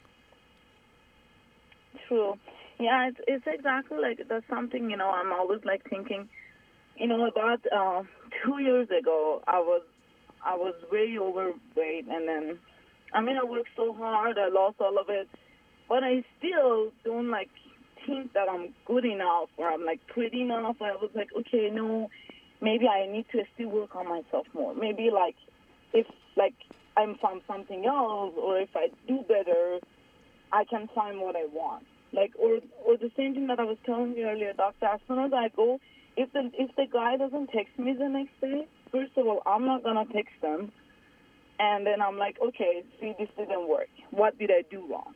True. 2.07 2.37
Yeah, 2.79 3.07
it's, 3.09 3.19
it's 3.27 3.45
exactly 3.47 3.99
like 3.99 4.19
that's 4.27 4.47
something, 4.49 4.89
you 4.89 4.97
know, 4.97 5.09
I'm 5.09 5.31
always 5.31 5.63
like 5.63 5.87
thinking, 5.87 6.27
you 6.97 7.07
know, 7.07 7.27
about 7.27 7.61
uh, 7.71 8.03
two 8.43 8.59
years 8.59 8.87
ago, 8.89 9.43
I 9.47 9.59
was 9.59 9.83
I 10.43 10.55
was 10.55 10.75
way 10.91 11.17
overweight, 11.19 12.05
and 12.07 12.27
then, 12.27 12.59
I 13.13 13.21
mean, 13.21 13.37
I 13.37 13.43
worked 13.43 13.69
so 13.75 13.93
hard, 13.93 14.37
I 14.37 14.49
lost 14.49 14.75
all 14.79 14.99
of 14.99 15.09
it, 15.09 15.27
but 15.89 16.03
I 16.03 16.23
still 16.37 16.91
don't 17.03 17.29
like 17.29 17.49
think 18.05 18.33
that 18.33 18.47
I'm 18.49 18.73
good 18.85 19.05
enough 19.05 19.49
or 19.57 19.69
I'm 19.69 19.85
like 19.85 19.99
pretty 20.07 20.41
enough. 20.41 20.77
I 20.81 20.91
was 20.95 21.11
like, 21.13 21.29
okay, 21.39 21.69
no, 21.71 22.09
maybe 22.61 22.87
I 22.87 23.11
need 23.11 23.25
to 23.31 23.43
still 23.53 23.69
work 23.69 23.95
on 23.95 24.07
myself 24.07 24.47
more. 24.53 24.73
Maybe 24.75 25.09
like 25.13 25.35
if 25.93 26.07
like 26.35 26.55
I'm 26.97 27.15
from 27.19 27.41
something 27.47 27.85
else 27.85 28.33
or 28.37 28.59
if 28.59 28.69
I 28.75 28.87
do 29.07 29.23
better, 29.27 29.79
I 30.51 30.63
can 30.65 30.89
find 30.93 31.19
what 31.19 31.35
I 31.35 31.45
want. 31.45 31.85
Like 32.13 32.33
or 32.39 32.59
or 32.85 32.97
the 32.97 33.11
same 33.17 33.33
thing 33.33 33.47
that 33.47 33.59
I 33.59 33.63
was 33.63 33.77
telling 33.85 34.15
you 34.15 34.27
earlier, 34.27 34.53
doctor. 34.53 34.85
As 34.85 34.99
soon 35.07 35.19
as 35.19 35.33
I 35.33 35.49
go, 35.55 35.79
if 36.15 36.31
the 36.33 36.51
if 36.53 36.75
the 36.75 36.85
guy 36.91 37.17
doesn't 37.17 37.47
text 37.47 37.77
me 37.77 37.93
the 37.93 38.07
next 38.07 38.39
day, 38.39 38.67
first 38.91 39.17
of 39.17 39.27
all, 39.27 39.41
I'm 39.45 39.65
not 39.65 39.83
gonna 39.83 40.05
text 40.13 40.33
them, 40.41 40.71
and 41.59 41.85
then 41.85 42.01
I'm 42.01 42.17
like, 42.17 42.37
okay, 42.41 42.83
see, 43.01 43.13
this 43.19 43.29
didn't 43.37 43.67
work. 43.67 43.89
What 44.11 44.37
did 44.39 44.51
I 44.51 44.63
do 44.69 44.85
wrong? 44.89 45.15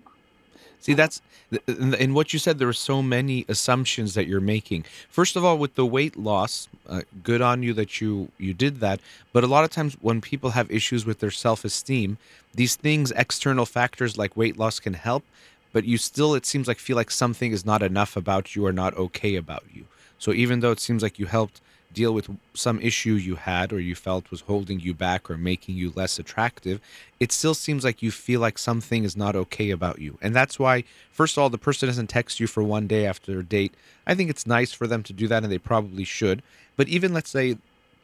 See, 0.80 0.94
that's 0.94 1.22
in 1.68 2.14
what 2.14 2.32
you 2.32 2.40
said. 2.40 2.58
There 2.58 2.70
are 2.70 2.74
so 2.74 3.02
many 3.02 3.44
assumptions 3.48 4.14
that 4.14 4.28
you're 4.28 4.40
making. 4.40 4.86
First 5.10 5.36
of 5.36 5.44
all, 5.44 5.58
with 5.58 5.76
the 5.76 5.86
weight 5.86 6.16
loss, 6.16 6.70
uh, 6.88 7.02
good 7.24 7.42
on 7.42 7.64
you 7.64 7.74
that 7.74 8.00
you 8.00 8.32
you 8.38 8.54
did 8.54 8.80
that. 8.80 9.00
But 9.34 9.44
a 9.44 9.48
lot 9.48 9.64
of 9.64 9.72
times, 9.72 9.98
when 10.00 10.22
people 10.22 10.52
have 10.52 10.72
issues 10.72 11.06
with 11.06 11.20
their 11.20 11.32
self-esteem, 11.32 12.18
these 12.54 12.76
things, 12.76 13.12
external 13.12 13.66
factors 13.66 14.18
like 14.18 14.38
weight 14.38 14.58
loss, 14.58 14.80
can 14.80 14.94
help. 14.94 15.24
But 15.72 15.86
you 15.86 15.98
still, 15.98 16.34
it 16.34 16.46
seems 16.46 16.68
like, 16.68 16.80
feel 16.80 16.96
like 16.96 17.12
something 17.12 17.52
is 17.52 17.66
not 17.66 17.84
enough 17.84 18.16
about 18.16 18.56
you 18.56 18.66
or 18.66 18.74
not 18.74 18.98
okay 18.98 19.36
about 19.36 19.64
you. 19.72 19.86
So 20.18 20.34
even 20.34 20.62
though 20.62 20.72
it 20.72 20.80
seems 20.80 21.04
like 21.04 21.20
you 21.20 21.28
helped 21.28 21.62
deal 21.92 22.14
with 22.14 22.30
some 22.54 22.80
issue 22.82 23.14
you 23.14 23.36
had 23.36 23.74
or 23.74 23.80
you 23.80 23.96
felt 23.96 24.32
was 24.32 24.42
holding 24.42 24.80
you 24.80 24.94
back 24.94 25.30
or 25.30 25.38
making 25.38 25.76
you 25.76 25.92
less 25.96 26.20
attractive, 26.20 26.80
it 27.20 27.32
still 27.32 27.54
seems 27.54 27.84
like 27.84 28.04
you 28.04 28.12
feel 28.12 28.40
like 28.40 28.58
something 28.58 29.04
is 29.04 29.18
not 29.18 29.36
okay 29.36 29.72
about 29.72 30.00
you. 30.00 30.18
And 30.22 30.36
that's 30.36 30.60
why, 30.60 30.84
first 31.12 31.36
of 31.36 31.42
all, 31.42 31.50
the 31.50 31.58
person 31.58 31.88
doesn't 31.88 32.08
text 32.08 32.40
you 32.40 32.48
for 32.48 32.64
one 32.64 32.88
day 32.88 33.06
after 33.06 33.40
a 33.40 33.44
date. 33.44 33.74
I 34.06 34.16
think 34.16 34.30
it's 34.30 34.48
nice 34.48 34.72
for 34.72 34.88
them 34.88 35.04
to 35.04 35.14
do 35.14 35.28
that 35.28 35.44
and 35.44 35.52
they 35.52 35.58
probably 35.58 36.04
should. 36.04 36.44
But 36.76 36.88
even 36.88 37.14
let's 37.14 37.30
say 37.30 37.58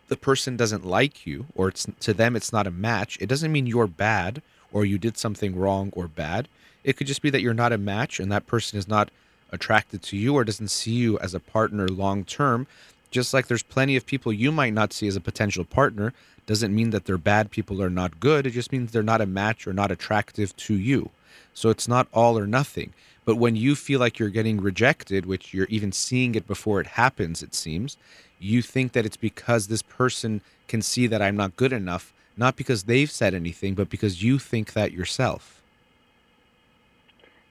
the 0.08 0.18
person 0.18 0.58
doesn't 0.58 0.86
like 0.86 1.26
you 1.26 1.46
or 1.56 1.70
it's 1.70 1.88
to 2.00 2.14
them 2.14 2.36
it's 2.36 2.54
not 2.54 2.68
a 2.68 2.72
match, 2.72 3.18
it 3.22 3.30
doesn't 3.30 3.52
mean 3.52 3.68
you're 3.68 3.88
bad 3.88 4.42
or 4.72 4.84
you 4.84 4.98
did 4.98 5.18
something 5.18 5.56
wrong 5.56 5.92
or 5.96 6.08
bad. 6.08 6.48
It 6.84 6.98
could 6.98 7.08
just 7.08 7.22
be 7.22 7.30
that 7.30 7.42
you're 7.42 7.54
not 7.54 7.74
a 7.74 7.78
match 7.78 8.20
and 8.20 8.32
that 8.32 8.48
person 8.48 8.78
is 8.78 8.88
not 8.88 9.10
attracted 9.52 10.02
to 10.04 10.18
you 10.18 10.34
or 10.34 10.44
doesn't 10.44 10.68
see 10.70 10.92
you 10.92 11.18
as 11.20 11.34
a 11.34 11.40
partner 11.40 11.88
long 11.88 12.24
term 12.24 12.68
just 13.16 13.34
like 13.34 13.48
there's 13.48 13.64
plenty 13.64 13.96
of 13.96 14.06
people 14.06 14.34
you 14.34 14.52
might 14.52 14.74
not 14.74 14.92
see 14.92 15.08
as 15.08 15.16
a 15.16 15.22
potential 15.22 15.64
partner, 15.64 16.14
doesn't 16.46 16.76
mean 16.76 16.90
that 16.90 17.06
they're 17.06 17.18
bad 17.18 17.50
people 17.50 17.82
or 17.82 17.90
not 17.90 18.20
good. 18.20 18.46
It 18.46 18.52
just 18.52 18.74
means 18.74 18.92
they're 18.92 19.02
not 19.02 19.22
a 19.22 19.26
match 19.26 19.66
or 19.66 19.74
not 19.74 19.90
attractive 19.90 20.56
to 20.58 20.76
you. 20.76 21.10
So 21.54 21.70
it's 21.70 21.88
not 21.88 22.10
all 22.14 22.38
or 22.38 22.46
nothing. 22.46 22.94
But 23.24 23.38
when 23.38 23.56
you 23.56 23.74
feel 23.74 24.02
like 24.02 24.20
you're 24.20 24.30
getting 24.30 24.60
rejected, 24.60 25.26
which 25.26 25.54
you're 25.54 25.66
even 25.70 25.94
seeing 25.94 26.36
it 26.36 26.46
before 26.46 26.82
it 26.82 26.88
happens, 26.88 27.42
it 27.42 27.56
seems, 27.56 27.98
you 28.38 28.62
think 28.62 28.92
that 28.92 29.06
it's 29.06 29.18
because 29.18 29.68
this 29.68 29.82
person 29.82 30.42
can 30.68 30.82
see 30.82 31.08
that 31.08 31.22
I'm 31.22 31.38
not 31.38 31.56
good 31.56 31.72
enough, 31.72 32.14
not 32.36 32.58
because 32.58 32.84
they've 32.84 33.10
said 33.10 33.34
anything, 33.34 33.76
but 33.76 33.90
because 33.90 34.22
you 34.22 34.38
think 34.40 34.74
that 34.74 34.92
yourself. 34.92 35.64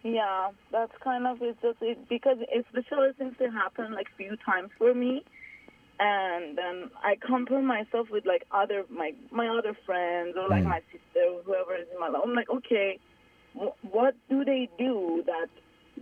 Yeah, 0.03 0.51
that's 0.71 0.93
kind 1.03 1.27
of 1.27 1.41
it's 1.41 1.59
just 1.63 1.81
because 1.81 1.97
it, 1.99 2.09
because 2.11 2.39
especially 2.55 3.13
since 3.19 3.37
it 3.41 3.51
happened 3.51 3.95
like 3.95 4.09
few 4.19 4.37
times 4.45 4.69
for 4.77 4.93
me, 4.93 5.25
and 6.01 6.59
then 6.59 6.91
I 7.03 7.17
compare 7.25 7.63
myself 7.63 8.09
with 8.11 8.27
like 8.27 8.45
other 8.51 8.85
my 8.91 9.13
my 9.31 9.49
other 9.49 9.77
friends 9.87 10.35
or 10.37 10.49
like 10.49 10.65
mm. 10.65 10.69
my 10.69 10.81
sister 10.91 11.31
or 11.31 11.43
whoever 11.43 11.77
is 11.77 11.87
in 11.93 12.01
my 12.01 12.09
life. 12.09 12.23
I'm 12.25 12.35
like, 12.35 12.51
okay, 12.51 12.99
w- 13.55 13.73
what 13.91 14.15
do 14.29 14.45
they 14.45 14.69
do 14.79 15.23
that 15.27 15.49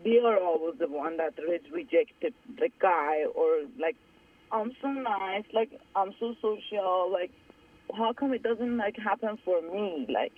they 0.02 0.18
are 0.24 0.38
always 0.38 0.78
the 0.78 0.88
one 0.88 1.18
that 1.18 1.34
is 1.38 1.60
rejected 1.70 2.32
the 2.58 2.70
guy 2.80 3.24
or 3.34 3.62
like 3.78 3.96
I'm 4.50 4.72
so 4.80 4.88
nice, 4.88 5.44
like 5.52 5.70
I'm 5.94 6.14
so 6.18 6.34
social, 6.40 7.10
like 7.12 7.30
how 7.94 8.12
come 8.12 8.32
it 8.32 8.42
doesn't 8.42 8.76
like 8.78 8.96
happen 8.96 9.38
for 9.44 9.60
me? 9.60 10.06
Like 10.12 10.32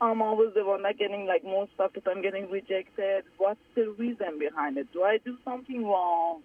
I'm 0.00 0.22
always 0.22 0.54
the 0.54 0.64
one 0.64 0.82
that 0.82 0.98
getting 0.98 1.26
like 1.26 1.42
more 1.42 1.68
stuff 1.74 1.92
if 1.94 2.06
I'm 2.06 2.22
getting 2.22 2.50
rejected. 2.50 3.24
What's 3.38 3.60
the 3.74 3.94
reason 3.98 4.38
behind 4.38 4.78
it? 4.78 4.92
Do 4.92 5.02
I 5.02 5.18
do 5.24 5.36
something 5.44 5.84
wrong? 5.84 6.42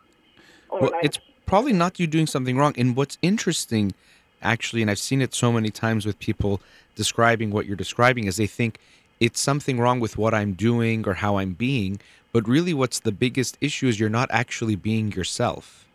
Or 0.70 0.82
well, 0.82 0.92
like, 0.92 1.06
it's 1.06 1.20
probably 1.48 1.74
not 1.74 2.00
you 2.00 2.06
doing 2.06 2.28
something 2.28 2.58
wrong. 2.58 2.76
And 2.78 2.96
what's 2.96 3.18
interesting, 3.24 3.96
actually, 4.44 4.84
and 4.84 4.92
I've 4.92 5.00
seen 5.00 5.24
it 5.24 5.34
so 5.34 5.52
many 5.52 5.72
times 5.72 6.06
with 6.06 6.20
people 6.20 6.62
describing 6.96 7.50
what 7.50 7.66
you're 7.66 7.76
describing, 7.76 8.26
is 8.26 8.38
they 8.38 8.46
think 8.46 8.78
it's 9.20 9.40
something 9.40 9.80
wrong 9.80 10.00
with 10.00 10.18
what 10.18 10.36
I'm 10.36 10.54
doing 10.54 11.08
or 11.08 11.16
how 11.16 11.38
I'm 11.38 11.54
being. 11.54 12.00
But 12.32 12.48
really, 12.48 12.74
what's 12.74 13.00
the 13.00 13.12
biggest 13.12 13.58
issue 13.62 13.88
is 13.88 14.00
you're 14.00 14.10
not 14.10 14.30
actually 14.32 14.76
being 14.76 15.12
yourself. 15.12 15.86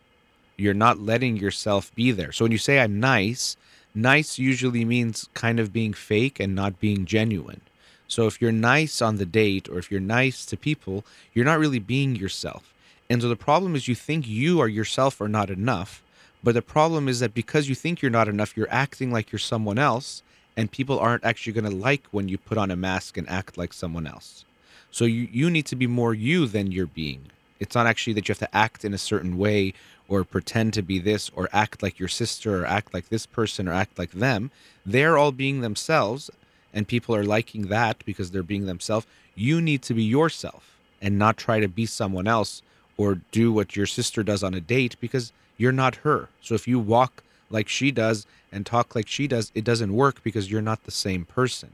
You're 0.57 0.75
not 0.75 0.99
letting 0.99 1.37
yourself 1.37 1.95
be 1.95 2.11
there. 2.11 2.33
So 2.33 2.45
when 2.45 2.53
you 2.53 2.59
say 2.59 2.81
I'm 2.81 2.99
nice, 2.99 3.57
nice 3.95 4.39
usually 4.39 4.85
means 4.85 5.29
kind 5.35 5.61
of 5.61 5.73
being 5.73 5.93
fake 5.93 6.41
and 6.41 6.55
not 6.55 6.81
being 6.81 7.05
genuine. 7.05 7.61
So 8.09 8.27
if 8.27 8.41
you're 8.41 8.53
nice 8.53 9.01
on 9.01 9.17
the 9.17 9.27
date 9.27 9.69
or 9.69 9.79
if 9.79 9.91
you're 9.91 10.01
nice 10.01 10.45
to 10.47 10.57
people, 10.57 11.05
you're 11.33 11.45
not 11.45 11.59
really 11.59 11.79
being 11.79 12.17
yourself. 12.17 12.72
And 13.13 13.21
so 13.21 13.29
the 13.29 13.37
problem 13.37 13.77
is 13.77 13.89
you 13.89 13.95
think 13.95 14.27
you 14.27 14.59
or 14.59 14.69
yourself 14.69 15.21
are 15.21 15.29
not 15.29 15.51
enough. 15.51 16.03
But 16.43 16.55
the 16.55 16.63
problem 16.63 17.09
is 17.11 17.21
that 17.21 17.35
because 17.35 17.69
you 17.69 17.75
think 17.75 18.01
you're 18.01 18.11
not 18.11 18.27
enough, 18.27 18.57
you're 18.57 18.67
acting 18.71 19.13
like 19.13 19.31
you're 19.31 19.39
someone 19.39 19.79
else, 19.79 20.23
and 20.57 20.73
people 20.73 20.99
aren't 20.99 21.23
actually 21.23 21.53
going 21.53 21.71
to 21.71 21.77
like 21.77 22.07
when 22.11 22.31
you 22.31 22.39
put 22.39 22.57
on 22.57 22.71
a 22.71 22.75
mask 22.75 23.19
and 23.19 23.29
act 23.29 23.59
like 23.59 23.75
someone 23.75 24.07
else. 24.07 24.47
So 24.91 25.05
you, 25.05 25.29
you 25.31 25.51
need 25.51 25.67
to 25.67 25.77
be 25.77 25.87
more 25.87 26.15
you 26.15 26.47
than 26.47 26.73
you're 26.73 26.87
being. 26.87 27.27
It's 27.61 27.75
not 27.75 27.87
actually 27.87 28.15
that 28.15 28.29
you 28.29 28.33
have 28.33 28.49
to 28.49 28.57
act 28.57 28.83
in 28.83 28.95
a 28.95 28.99
certain 28.99 29.37
way 29.37 29.75
or 30.09 30.25
pretend 30.25 30.73
to 30.73 30.83
be 30.83 30.99
this 30.99 31.31
or 31.37 31.51
act 31.53 31.83
like 31.83 31.99
your 31.99 32.09
sister 32.09 32.63
or 32.63 32.67
act 32.67 32.95
like 32.95 33.11
this 33.11 33.27
person 33.27 33.69
or 33.69 33.75
act 33.75 33.99
like 33.99 34.13
them. 34.13 34.51
They're 34.87 35.19
all 35.19 35.33
being 35.33 35.61
themselves, 35.61 36.31
and 36.73 36.89
people 36.89 37.15
are 37.15 37.25
liking 37.25 37.67
that 37.67 38.03
because 38.07 38.31
they're 38.31 38.43
being 38.43 38.65
themselves. 38.65 39.07
You 39.35 39.61
need 39.61 39.83
to 39.83 39.93
be 39.93 40.03
yourself 40.03 40.79
and 41.03 41.19
not 41.19 41.37
try 41.37 41.61
to 41.61 41.69
be 41.69 41.85
someone 41.85 42.27
else 42.27 42.63
or 43.03 43.21
do 43.33 43.53
what 43.53 43.75
your 43.75 43.87
sister 43.87 44.23
does 44.23 44.45
on 44.45 44.55
a 44.55 44.61
date 44.61 44.95
because 45.01 45.33
you're 45.57 45.73
not 45.73 45.97
her. 45.97 46.29
So 46.41 46.55
if 46.55 46.69
you 46.69 46.79
walk 46.79 47.23
like 47.51 47.69
she 47.69 47.91
does 47.91 48.27
and 48.53 48.65
talk 48.65 48.95
like 48.95 49.09
she 49.09 49.27
does, 49.27 49.51
it 49.55 49.65
doesn't 49.65 49.93
work 49.93 50.23
because 50.23 50.51
you're 50.51 50.63
not 50.63 50.85
the 50.85 50.91
same 50.93 51.25
person. 51.25 51.73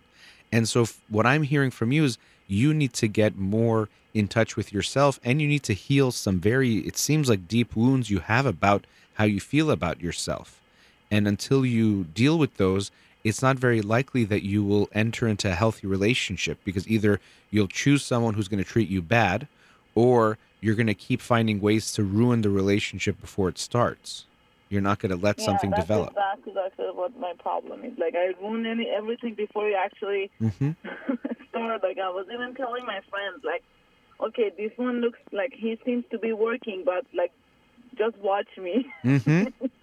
And 0.51 0.67
so 0.67 0.87
what 1.09 1.27
I'm 1.27 1.43
hearing 1.43 1.71
from 1.71 1.93
you 1.93 2.05
is 2.05 2.17
you 2.47 2.73
need 2.73 2.95
to 2.95 3.09
get 3.09 3.37
more 3.37 3.91
in 4.15 4.27
touch 4.27 4.57
with 4.57 4.73
yourself 4.73 5.21
and 5.23 5.43
you 5.43 5.47
need 5.47 5.63
to 5.65 5.75
heal 5.75 6.11
some 6.11 6.41
very 6.41 6.79
it 6.79 6.97
seems 6.97 7.29
like 7.29 7.47
deep 7.47 7.77
wounds 7.77 8.09
you 8.09 8.21
have 8.21 8.47
about 8.47 8.87
how 9.15 9.25
you 9.25 9.41
feel 9.41 9.71
about 9.71 10.01
yourself. 10.01 10.61
And 11.11 11.29
until 11.29 11.67
you 11.67 12.05
deal 12.05 12.39
with 12.39 12.57
those, 12.57 12.91
it's 13.23 13.43
not 13.43 13.59
very 13.59 13.83
likely 13.83 14.25
that 14.25 14.43
you 14.43 14.65
will 14.65 14.89
enter 14.93 15.29
into 15.29 15.51
a 15.51 15.55
healthy 15.55 15.87
relationship 15.87 16.59
because 16.65 16.89
either 16.89 17.21
you'll 17.51 17.69
choose 17.69 18.03
someone 18.03 18.35
who's 18.35 18.49
going 18.49 18.65
to 18.65 18.71
treat 18.71 18.89
you 18.89 19.03
bad 19.03 19.47
or 19.95 20.39
you're 20.61 20.75
going 20.75 20.89
to 20.89 20.95
keep 20.95 21.21
finding 21.21 21.61
ways 21.61 21.93
to 21.93 22.03
ruin 22.03 22.43
the 22.43 22.51
relationship 22.51 23.21
before 23.21 23.49
it 23.49 23.59
starts. 23.59 24.25
You're 24.69 24.83
not 24.83 24.99
going 24.99 25.11
to 25.11 25.17
let 25.17 25.39
yeah, 25.39 25.47
something 25.47 25.71
that's 25.71 25.83
develop. 25.83 26.15
That's 26.15 26.47
exactly 26.47 26.87
what 26.93 27.19
my 27.19 27.33
problem 27.39 27.85
is. 27.85 27.99
Like 27.99 28.15
I 28.15 28.35
ruin 28.41 28.67
any 28.67 28.89
everything 28.89 29.35
before 29.35 29.69
you 29.69 29.77
actually 29.77 30.31
mm-hmm. 30.41 30.73
start. 31.49 31.83
Like 31.83 31.99
I 31.99 32.11
was 32.11 32.27
even 32.33 32.55
telling 32.55 32.85
my 32.85 33.01
friends, 33.09 33.43
like, 33.45 33.63
okay, 34.21 34.51
this 34.57 34.73
one 34.77 35.01
looks 35.01 35.19
like 35.33 35.53
he 35.55 35.79
seems 35.85 36.05
to 36.11 36.19
be 36.19 36.33
working, 36.33 36.83
but 36.85 37.07
like, 37.15 37.33
just 37.97 38.19
watch 38.19 38.49
me. 38.59 38.87
Mm-hmm. 39.05 39.67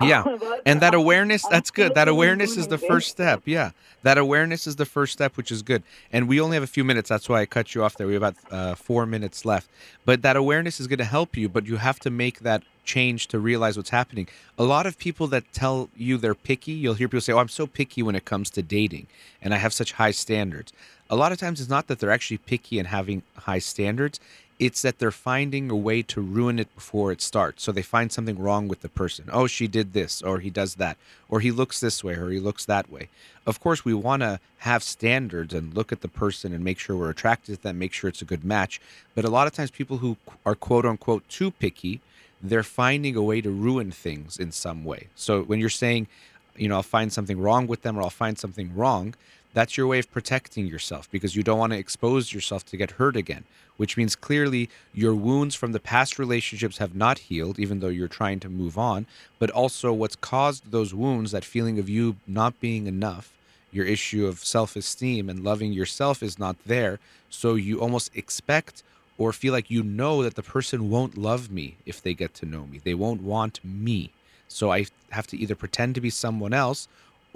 Yeah. 0.00 0.24
And 0.66 0.82
that 0.82 0.92
awareness, 0.92 1.46
that's 1.46 1.70
good. 1.70 1.94
That 1.94 2.08
awareness 2.08 2.58
is 2.58 2.68
the 2.68 2.76
first 2.76 3.08
step. 3.08 3.42
Yeah. 3.46 3.70
That 4.02 4.18
awareness 4.18 4.66
is 4.66 4.76
the 4.76 4.84
first 4.84 5.14
step, 5.14 5.36
which 5.38 5.50
is 5.50 5.62
good. 5.62 5.82
And 6.12 6.28
we 6.28 6.40
only 6.40 6.56
have 6.56 6.62
a 6.62 6.66
few 6.66 6.84
minutes. 6.84 7.08
That's 7.08 7.26
why 7.26 7.40
I 7.40 7.46
cut 7.46 7.74
you 7.74 7.82
off 7.82 7.96
there. 7.96 8.06
We 8.06 8.12
have 8.12 8.22
about 8.22 8.36
uh, 8.50 8.74
four 8.74 9.06
minutes 9.06 9.46
left. 9.46 9.70
But 10.04 10.20
that 10.22 10.36
awareness 10.36 10.78
is 10.78 10.86
going 10.86 10.98
to 10.98 11.04
help 11.04 11.38
you, 11.38 11.48
but 11.48 11.64
you 11.66 11.76
have 11.76 11.98
to 12.00 12.10
make 12.10 12.40
that 12.40 12.64
change 12.84 13.28
to 13.28 13.38
realize 13.38 13.76
what's 13.76 13.90
happening. 13.90 14.28
A 14.58 14.64
lot 14.64 14.86
of 14.86 14.98
people 14.98 15.26
that 15.28 15.52
tell 15.52 15.88
you 15.96 16.16
they're 16.18 16.34
picky, 16.34 16.72
you'll 16.72 16.94
hear 16.94 17.08
people 17.08 17.20
say, 17.20 17.32
Oh, 17.32 17.38
I'm 17.38 17.48
so 17.48 17.66
picky 17.66 18.02
when 18.02 18.14
it 18.14 18.24
comes 18.24 18.50
to 18.50 18.62
dating, 18.62 19.06
and 19.40 19.54
I 19.54 19.58
have 19.58 19.72
such 19.72 19.92
high 19.92 20.10
standards. 20.10 20.72
A 21.10 21.16
lot 21.16 21.32
of 21.32 21.38
times 21.38 21.60
it's 21.60 21.70
not 21.70 21.86
that 21.86 22.00
they're 22.00 22.10
actually 22.10 22.38
picky 22.38 22.78
and 22.78 22.88
having 22.88 23.22
high 23.36 23.60
standards, 23.60 24.20
it's 24.58 24.82
that 24.82 24.98
they're 24.98 25.10
finding 25.10 25.70
a 25.70 25.76
way 25.76 26.02
to 26.02 26.20
ruin 26.20 26.58
it 26.58 26.74
before 26.74 27.12
it 27.12 27.22
starts. 27.22 27.62
So 27.62 27.70
they 27.70 27.82
find 27.82 28.10
something 28.10 28.38
wrong 28.38 28.66
with 28.66 28.80
the 28.80 28.88
person. 28.88 29.28
Oh, 29.32 29.46
she 29.46 29.68
did 29.68 29.92
this, 29.92 30.20
or 30.20 30.40
he 30.40 30.50
does 30.50 30.76
that, 30.76 30.96
or 31.28 31.40
he 31.40 31.52
looks 31.52 31.78
this 31.78 32.02
way, 32.02 32.14
or 32.14 32.30
he 32.30 32.40
looks 32.40 32.64
that 32.64 32.90
way. 32.90 33.08
Of 33.46 33.60
course, 33.60 33.84
we 33.84 33.94
want 33.94 34.22
to 34.22 34.40
have 34.58 34.82
standards 34.82 35.54
and 35.54 35.74
look 35.74 35.92
at 35.92 36.00
the 36.00 36.08
person 36.08 36.52
and 36.52 36.64
make 36.64 36.78
sure 36.78 36.96
we're 36.96 37.10
attracted 37.10 37.56
to 37.56 37.62
them, 37.62 37.78
make 37.78 37.92
sure 37.92 38.08
it's 38.08 38.22
a 38.22 38.26
good 38.26 38.44
match. 38.44 38.80
But 39.14 39.24
a 39.24 39.30
lot 39.30 39.46
of 39.46 39.52
times, 39.52 39.70
people 39.70 39.98
who 39.98 40.16
are 40.44 40.54
quote 40.54 40.84
unquote 40.84 41.28
too 41.28 41.52
picky, 41.52 42.00
they're 42.42 42.62
finding 42.62 43.16
a 43.16 43.22
way 43.22 43.40
to 43.40 43.50
ruin 43.50 43.90
things 43.90 44.38
in 44.38 44.52
some 44.52 44.84
way. 44.84 45.06
So 45.14 45.42
when 45.42 45.60
you're 45.60 45.70
saying, 45.70 46.08
you 46.56 46.68
know, 46.68 46.76
I'll 46.76 46.82
find 46.82 47.12
something 47.12 47.40
wrong 47.40 47.66
with 47.66 47.82
them 47.82 47.96
or 47.96 48.02
I'll 48.02 48.10
find 48.10 48.38
something 48.38 48.74
wrong, 48.74 49.14
that's 49.54 49.76
your 49.76 49.86
way 49.86 49.98
of 49.98 50.10
protecting 50.10 50.66
yourself 50.66 51.10
because 51.10 51.34
you 51.34 51.42
don't 51.42 51.58
want 51.58 51.72
to 51.72 51.78
expose 51.78 52.32
yourself 52.32 52.64
to 52.66 52.76
get 52.76 52.92
hurt 52.92 53.16
again, 53.16 53.44
which 53.76 53.96
means 53.96 54.14
clearly 54.14 54.68
your 54.92 55.14
wounds 55.14 55.54
from 55.54 55.72
the 55.72 55.80
past 55.80 56.18
relationships 56.18 56.78
have 56.78 56.94
not 56.94 57.18
healed, 57.18 57.58
even 57.58 57.80
though 57.80 57.88
you're 57.88 58.08
trying 58.08 58.40
to 58.40 58.48
move 58.48 58.76
on. 58.76 59.06
But 59.38 59.50
also, 59.50 59.92
what's 59.92 60.16
caused 60.16 60.70
those 60.70 60.94
wounds, 60.94 61.32
that 61.32 61.44
feeling 61.44 61.78
of 61.78 61.88
you 61.88 62.16
not 62.26 62.60
being 62.60 62.86
enough, 62.86 63.32
your 63.72 63.86
issue 63.86 64.26
of 64.26 64.38
self 64.38 64.76
esteem 64.76 65.28
and 65.28 65.44
loving 65.44 65.72
yourself 65.72 66.22
is 66.22 66.38
not 66.38 66.56
there. 66.66 66.98
So 67.30 67.54
you 67.54 67.80
almost 67.80 68.14
expect 68.14 68.82
or 69.18 69.32
feel 69.32 69.52
like 69.52 69.70
you 69.70 69.82
know 69.82 70.22
that 70.22 70.36
the 70.36 70.42
person 70.42 70.90
won't 70.90 71.18
love 71.18 71.50
me 71.50 71.76
if 71.84 72.00
they 72.00 72.14
get 72.14 72.34
to 72.34 72.46
know 72.46 72.66
me. 72.66 72.80
They 72.82 72.94
won't 72.94 73.22
want 73.22 73.62
me. 73.64 74.12
So 74.46 74.72
I 74.72 74.86
have 75.10 75.26
to 75.28 75.36
either 75.36 75.54
pretend 75.54 75.94
to 75.96 76.00
be 76.00 76.10
someone 76.10 76.54
else 76.54 76.88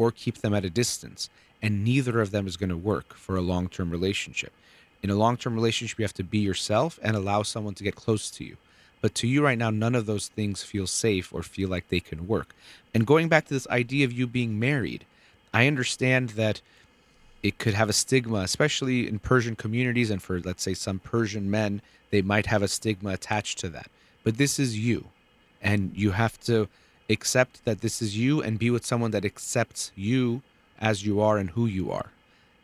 or 0.03 0.11
keep 0.11 0.39
them 0.39 0.55
at 0.55 0.65
a 0.65 0.71
distance. 0.71 1.31
And 1.63 1.85
neither 1.85 2.21
of 2.21 2.33
them 2.33 2.47
is 2.47 2.57
going 2.57 2.71
to 2.71 2.77
work 2.77 3.15
for 3.15 3.37
a 3.37 3.41
long 3.41 3.69
term 3.69 3.91
relationship. 3.91 4.53
In 5.03 5.11
a 5.11 5.15
long 5.15 5.37
term 5.37 5.55
relationship, 5.55 5.99
you 5.99 6.05
have 6.05 6.15
to 6.15 6.25
be 6.25 6.39
yourself 6.39 6.99
and 7.03 7.17
allow 7.17 7.43
someone 7.43 7.75
to 7.75 7.85
get 7.85 7.95
close 7.95 8.31
to 8.33 8.45
you. 8.45 8.57
But 9.01 9.15
to 9.17 9.27
you 9.27 9.45
right 9.45 9.59
now, 9.59 9.71
none 9.71 9.95
of 9.95 10.07
those 10.07 10.29
things 10.29 10.63
feel 10.63 10.87
safe 10.87 11.33
or 11.33 11.43
feel 11.43 11.69
like 11.69 11.89
they 11.89 12.01
can 12.01 12.29
work. 12.29 12.55
And 12.95 13.07
going 13.07 13.29
back 13.29 13.47
to 13.47 13.55
this 13.55 13.67
idea 13.69 14.05
of 14.05 14.13
you 14.13 14.27
being 14.27 14.59
married, 14.59 15.05
I 15.53 15.67
understand 15.67 16.31
that 16.31 16.61
it 17.43 17.59
could 17.59 17.75
have 17.75 17.89
a 17.89 17.93
stigma, 17.93 18.39
especially 18.39 19.09
in 19.09 19.19
Persian 19.19 19.57
communities 19.57 20.11
and 20.11 20.23
for, 20.23 20.41
let's 20.41 20.63
say, 20.63 20.75
some 20.75 21.01
Persian 21.01 21.51
men, 21.51 21.83
they 22.11 22.23
might 22.23 22.47
have 22.47 22.63
a 22.63 22.69
stigma 22.69 23.11
attached 23.11 23.59
to 23.59 23.69
that. 23.71 23.91
But 24.23 24.37
this 24.37 24.59
is 24.59 24.79
you. 24.79 25.07
And 25.61 25.93
you 25.95 26.13
have 26.13 26.39
to 26.43 26.69
accept 27.13 27.65
that 27.65 27.81
this 27.81 28.03
is 28.03 28.17
you 28.17 28.43
and 28.43 28.59
be 28.59 28.71
with 28.71 28.87
someone 28.87 29.11
that 29.13 29.25
accepts 29.25 29.93
you 29.95 30.43
as 30.81 31.07
you 31.07 31.21
are 31.21 31.39
and 31.39 31.51
who 31.51 31.67
you 31.67 31.91
are. 31.93 32.11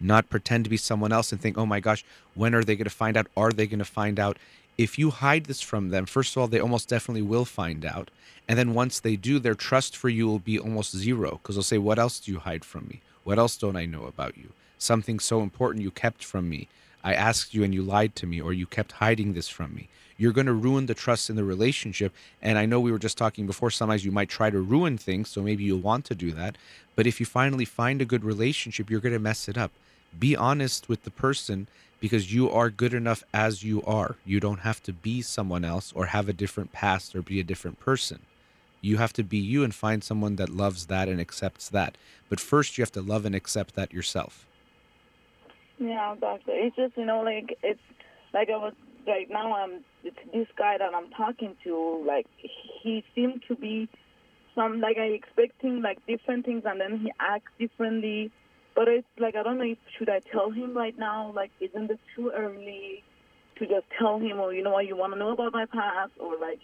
Not 0.00 0.30
pretend 0.30 0.64
to 0.64 0.70
be 0.70 0.76
someone 0.76 1.12
else 1.12 1.32
and 1.32 1.40
think, 1.40 1.58
oh 1.58 1.66
my 1.66 1.80
gosh, 1.80 2.04
when 2.34 2.54
are 2.54 2.64
they 2.64 2.76
going 2.76 2.84
to 2.84 2.90
find 2.90 3.16
out? 3.16 3.26
Are 3.36 3.52
they 3.52 3.66
going 3.66 3.78
to 3.78 3.84
find 3.84 4.18
out? 4.18 4.38
If 4.76 4.98
you 4.98 5.10
hide 5.10 5.46
this 5.46 5.60
from 5.60 5.88
them, 5.88 6.06
first 6.06 6.36
of 6.36 6.40
all, 6.40 6.46
they 6.48 6.60
almost 6.60 6.88
definitely 6.88 7.22
will 7.22 7.44
find 7.44 7.84
out. 7.84 8.10
And 8.46 8.58
then 8.58 8.74
once 8.74 9.00
they 9.00 9.16
do, 9.16 9.38
their 9.38 9.54
trust 9.54 9.96
for 9.96 10.08
you 10.08 10.26
will 10.26 10.38
be 10.38 10.58
almost 10.58 10.96
zero 10.96 11.40
because 11.42 11.56
they'll 11.56 11.62
say, 11.62 11.78
What 11.78 11.98
else 11.98 12.20
do 12.20 12.32
you 12.32 12.38
hide 12.38 12.64
from 12.64 12.86
me? 12.88 13.00
What 13.24 13.38
else 13.38 13.56
don't 13.56 13.76
I 13.76 13.86
know 13.86 14.04
about 14.04 14.38
you? 14.38 14.52
Something 14.78 15.18
so 15.18 15.42
important 15.42 15.82
you 15.82 15.90
kept 15.90 16.24
from 16.24 16.48
me. 16.48 16.68
I 17.02 17.14
asked 17.14 17.54
you 17.54 17.64
and 17.64 17.74
you 17.74 17.82
lied 17.82 18.14
to 18.16 18.26
me, 18.26 18.40
or 18.40 18.52
you 18.52 18.66
kept 18.66 18.92
hiding 18.92 19.32
this 19.32 19.48
from 19.48 19.74
me. 19.74 19.88
You're 20.18 20.32
going 20.32 20.48
to 20.48 20.52
ruin 20.52 20.86
the 20.86 20.94
trust 20.94 21.30
in 21.30 21.36
the 21.36 21.44
relationship. 21.44 22.12
And 22.42 22.58
I 22.58 22.66
know 22.66 22.80
we 22.80 22.92
were 22.92 22.98
just 22.98 23.16
talking 23.16 23.46
before, 23.46 23.70
sometimes 23.70 24.04
you 24.04 24.12
might 24.12 24.28
try 24.28 24.50
to 24.50 24.60
ruin 24.60 24.98
things. 24.98 25.30
So 25.30 25.40
maybe 25.40 25.64
you'll 25.64 25.78
want 25.78 26.04
to 26.06 26.14
do 26.14 26.32
that. 26.32 26.58
But 26.96 27.06
if 27.06 27.20
you 27.20 27.24
finally 27.24 27.64
find 27.64 28.02
a 28.02 28.04
good 28.04 28.24
relationship, 28.24 28.90
you're 28.90 29.00
going 29.00 29.14
to 29.14 29.20
mess 29.20 29.48
it 29.48 29.56
up. 29.56 29.70
Be 30.18 30.36
honest 30.36 30.88
with 30.88 31.04
the 31.04 31.10
person 31.10 31.68
because 32.00 32.34
you 32.34 32.50
are 32.50 32.68
good 32.68 32.94
enough 32.94 33.22
as 33.32 33.62
you 33.62 33.82
are. 33.84 34.16
You 34.24 34.40
don't 34.40 34.60
have 34.60 34.82
to 34.84 34.92
be 34.92 35.22
someone 35.22 35.64
else 35.64 35.92
or 35.94 36.06
have 36.06 36.28
a 36.28 36.32
different 36.32 36.72
past 36.72 37.14
or 37.14 37.22
be 37.22 37.40
a 37.40 37.44
different 37.44 37.80
person. 37.80 38.20
You 38.80 38.96
have 38.98 39.12
to 39.14 39.24
be 39.24 39.38
you 39.38 39.64
and 39.64 39.74
find 39.74 40.04
someone 40.04 40.36
that 40.36 40.48
loves 40.48 40.86
that 40.86 41.08
and 41.08 41.20
accepts 41.20 41.68
that. 41.70 41.96
But 42.28 42.40
first, 42.40 42.78
you 42.78 42.82
have 42.82 42.92
to 42.92 43.02
love 43.02 43.24
and 43.24 43.34
accept 43.34 43.74
that 43.74 43.92
yourself. 43.92 44.46
Yeah, 45.78 46.14
doctor. 46.20 46.52
It's 46.54 46.76
just 46.76 46.96
you 46.96 47.04
know 47.04 47.22
like 47.22 47.56
it's 47.62 47.80
like 48.32 48.50
I 48.50 48.56
was 48.56 48.74
right 49.06 49.28
now. 49.30 49.54
I'm 49.54 49.84
this 50.02 50.48
guy 50.56 50.78
that 50.78 50.94
I'm 50.94 51.10
talking 51.10 51.56
to. 51.64 52.04
Like 52.06 52.26
he 52.82 53.04
seemed 53.14 53.42
to 53.48 53.56
be 53.56 53.88
some 54.54 54.80
like 54.80 54.96
I 54.98 55.06
expecting 55.06 55.82
like 55.82 56.04
different 56.06 56.46
things, 56.46 56.62
and 56.64 56.80
then 56.80 56.98
he 56.98 57.12
acts 57.20 57.50
differently. 57.58 58.30
But 58.74 58.88
it's 58.88 59.06
like 59.18 59.36
I 59.36 59.42
don't 59.42 59.58
know 59.58 59.64
if 59.64 59.78
should 59.98 60.08
I 60.08 60.20
tell 60.32 60.50
him 60.50 60.76
right 60.76 60.96
now? 60.98 61.32
Like 61.34 61.50
isn't 61.60 61.90
it 61.90 62.00
too 62.14 62.30
early 62.34 63.02
to 63.58 63.66
just 63.66 63.86
tell 63.98 64.18
him, 64.18 64.38
or 64.38 64.52
you 64.52 64.62
know 64.62 64.70
what 64.70 64.86
you 64.86 64.96
want 64.96 65.12
to 65.14 65.18
know 65.18 65.32
about 65.32 65.52
my 65.52 65.66
past, 65.66 66.12
or 66.20 66.38
like 66.38 66.60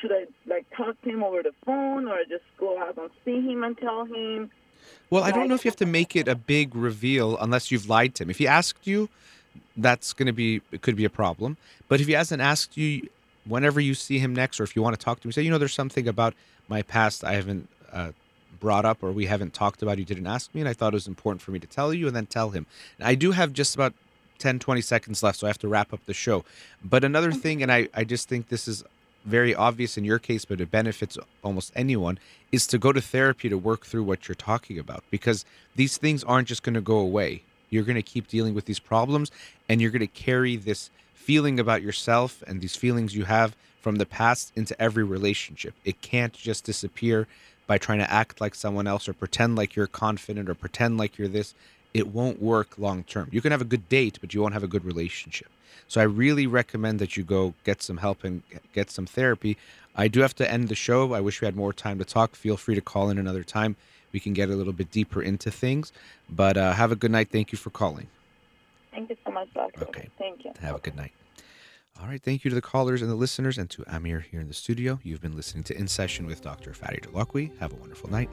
should 0.00 0.12
I 0.12 0.26
like 0.46 0.66
talk 0.76 1.00
to 1.02 1.10
him 1.10 1.22
over 1.22 1.42
the 1.42 1.52
phone, 1.64 2.06
or 2.06 2.18
just 2.28 2.44
go 2.58 2.78
out 2.78 2.98
and 2.98 3.10
see 3.24 3.40
him 3.40 3.62
and 3.64 3.76
tell 3.78 4.04
him? 4.04 4.50
Well, 5.08 5.22
I 5.22 5.30
don't 5.30 5.48
know 5.48 5.54
if 5.54 5.64
you 5.64 5.70
have 5.70 5.76
to 5.76 5.86
make 5.86 6.14
it 6.14 6.28
a 6.28 6.34
big 6.34 6.74
reveal 6.74 7.38
unless 7.38 7.70
you've 7.70 7.88
lied 7.88 8.14
to 8.16 8.24
him. 8.24 8.30
If 8.30 8.38
he 8.38 8.46
asked 8.46 8.86
you, 8.86 9.08
that's 9.76 10.12
going 10.12 10.26
to 10.26 10.32
be 10.32 10.60
it 10.72 10.82
could 10.82 10.96
be 10.96 11.04
a 11.04 11.10
problem. 11.10 11.56
But 11.88 12.00
if 12.00 12.06
he 12.06 12.12
hasn't 12.12 12.42
asked 12.42 12.76
you, 12.76 13.08
whenever 13.46 13.80
you 13.80 13.94
see 13.94 14.18
him 14.18 14.34
next, 14.34 14.60
or 14.60 14.64
if 14.64 14.74
you 14.76 14.82
want 14.82 14.98
to 14.98 15.04
talk 15.04 15.20
to 15.20 15.28
him, 15.28 15.32
say, 15.32 15.42
you 15.42 15.50
know, 15.50 15.58
there's 15.58 15.74
something 15.74 16.08
about 16.08 16.34
my 16.68 16.82
past 16.82 17.24
I 17.24 17.34
haven't 17.34 17.68
uh, 17.92 18.12
brought 18.60 18.84
up 18.84 19.02
or 19.02 19.12
we 19.12 19.26
haven't 19.26 19.52
talked 19.52 19.82
about. 19.82 19.98
You 19.98 20.04
didn't 20.04 20.26
ask 20.26 20.54
me, 20.54 20.60
and 20.60 20.68
I 20.68 20.72
thought 20.72 20.94
it 20.94 20.96
was 20.96 21.08
important 21.08 21.42
for 21.42 21.50
me 21.50 21.58
to 21.58 21.66
tell 21.66 21.92
you, 21.92 22.06
and 22.06 22.16
then 22.16 22.26
tell 22.26 22.50
him. 22.50 22.66
I 23.00 23.14
do 23.14 23.32
have 23.32 23.52
just 23.52 23.74
about 23.74 23.92
10, 24.38 24.58
20 24.58 24.80
seconds 24.80 25.22
left, 25.22 25.38
so 25.38 25.46
I 25.46 25.50
have 25.50 25.58
to 25.58 25.68
wrap 25.68 25.92
up 25.92 26.00
the 26.06 26.14
show. 26.14 26.44
But 26.82 27.04
another 27.04 27.32
thing, 27.32 27.62
and 27.62 27.70
I, 27.70 27.88
I 27.94 28.04
just 28.04 28.28
think 28.28 28.48
this 28.48 28.66
is 28.66 28.84
very 29.24 29.54
obvious 29.54 29.96
in 29.96 30.04
your 30.04 30.18
case, 30.18 30.44
but 30.44 30.60
it 30.60 30.70
benefits 30.70 31.18
almost 31.42 31.72
anyone, 31.74 32.18
is 32.52 32.66
to 32.68 32.78
go 32.78 32.92
to 32.92 33.00
therapy 33.00 33.48
to 33.48 33.56
work 33.56 33.86
through 33.86 34.04
what 34.04 34.28
you're 34.28 34.34
talking 34.34 34.78
about 34.78 35.02
because 35.10 35.44
these 35.76 35.96
things 35.96 36.22
aren't 36.24 36.48
just 36.48 36.62
going 36.62 36.74
to 36.74 36.80
go 36.80 36.98
away. 36.98 37.42
You're 37.74 37.84
going 37.84 37.96
to 37.96 38.02
keep 38.02 38.28
dealing 38.28 38.54
with 38.54 38.66
these 38.66 38.78
problems 38.78 39.30
and 39.68 39.80
you're 39.80 39.90
going 39.90 40.00
to 40.00 40.06
carry 40.06 40.56
this 40.56 40.90
feeling 41.12 41.58
about 41.58 41.82
yourself 41.82 42.42
and 42.46 42.60
these 42.60 42.76
feelings 42.76 43.14
you 43.14 43.24
have 43.24 43.56
from 43.80 43.96
the 43.96 44.06
past 44.06 44.52
into 44.54 44.80
every 44.80 45.04
relationship. 45.04 45.74
It 45.84 46.00
can't 46.00 46.32
just 46.32 46.64
disappear 46.64 47.26
by 47.66 47.78
trying 47.78 47.98
to 47.98 48.10
act 48.10 48.40
like 48.40 48.54
someone 48.54 48.86
else 48.86 49.08
or 49.08 49.12
pretend 49.12 49.56
like 49.56 49.74
you're 49.74 49.86
confident 49.86 50.48
or 50.48 50.54
pretend 50.54 50.98
like 50.98 51.18
you're 51.18 51.28
this. 51.28 51.54
It 51.92 52.08
won't 52.08 52.40
work 52.40 52.78
long 52.78 53.04
term. 53.04 53.28
You 53.32 53.40
can 53.40 53.52
have 53.52 53.60
a 53.60 53.66
good 53.66 53.88
date, 53.88 54.18
but 54.20 54.34
you 54.34 54.40
won't 54.40 54.54
have 54.54 54.62
a 54.62 54.68
good 54.68 54.84
relationship. 54.84 55.48
So 55.88 56.00
I 56.00 56.04
really 56.04 56.46
recommend 56.46 56.98
that 56.98 57.16
you 57.16 57.24
go 57.24 57.54
get 57.64 57.82
some 57.82 57.98
help 57.98 58.24
and 58.24 58.42
get 58.72 58.90
some 58.90 59.06
therapy. 59.06 59.56
I 59.96 60.08
do 60.08 60.20
have 60.20 60.34
to 60.36 60.50
end 60.50 60.68
the 60.68 60.74
show. 60.74 61.12
I 61.12 61.20
wish 61.20 61.40
we 61.40 61.46
had 61.46 61.56
more 61.56 61.72
time 61.72 61.98
to 61.98 62.04
talk. 62.04 62.36
Feel 62.36 62.56
free 62.56 62.74
to 62.74 62.80
call 62.80 63.10
in 63.10 63.18
another 63.18 63.44
time. 63.44 63.76
We 64.14 64.20
can 64.20 64.32
get 64.32 64.48
a 64.48 64.54
little 64.54 64.72
bit 64.72 64.92
deeper 64.92 65.20
into 65.20 65.50
things. 65.50 65.92
But 66.30 66.56
uh, 66.56 66.72
have 66.72 66.92
a 66.92 66.96
good 66.96 67.10
night. 67.10 67.30
Thank 67.30 67.50
you 67.50 67.58
for 67.58 67.70
calling. 67.70 68.06
Thank 68.92 69.10
you 69.10 69.16
so 69.26 69.32
much, 69.32 69.52
doctor. 69.52 69.82
Okay. 69.82 70.08
Thank 70.16 70.44
you. 70.44 70.52
Have 70.60 70.76
a 70.76 70.78
good 70.78 70.94
night. 70.94 71.12
All 72.00 72.06
right. 72.06 72.22
Thank 72.22 72.44
you 72.44 72.48
to 72.48 72.54
the 72.54 72.62
callers 72.62 73.02
and 73.02 73.10
the 73.10 73.16
listeners 73.16 73.58
and 73.58 73.68
to 73.70 73.84
Amir 73.88 74.20
here 74.20 74.40
in 74.40 74.46
the 74.46 74.54
studio. 74.54 75.00
You've 75.02 75.20
been 75.20 75.34
listening 75.34 75.64
to 75.64 75.76
In 75.76 75.88
Session 75.88 76.26
with 76.26 76.42
Dr. 76.42 76.72
Fatty 76.74 76.98
Delacqui. 76.98 77.58
Have 77.58 77.72
a 77.72 77.76
wonderful 77.76 78.08
night. 78.08 78.30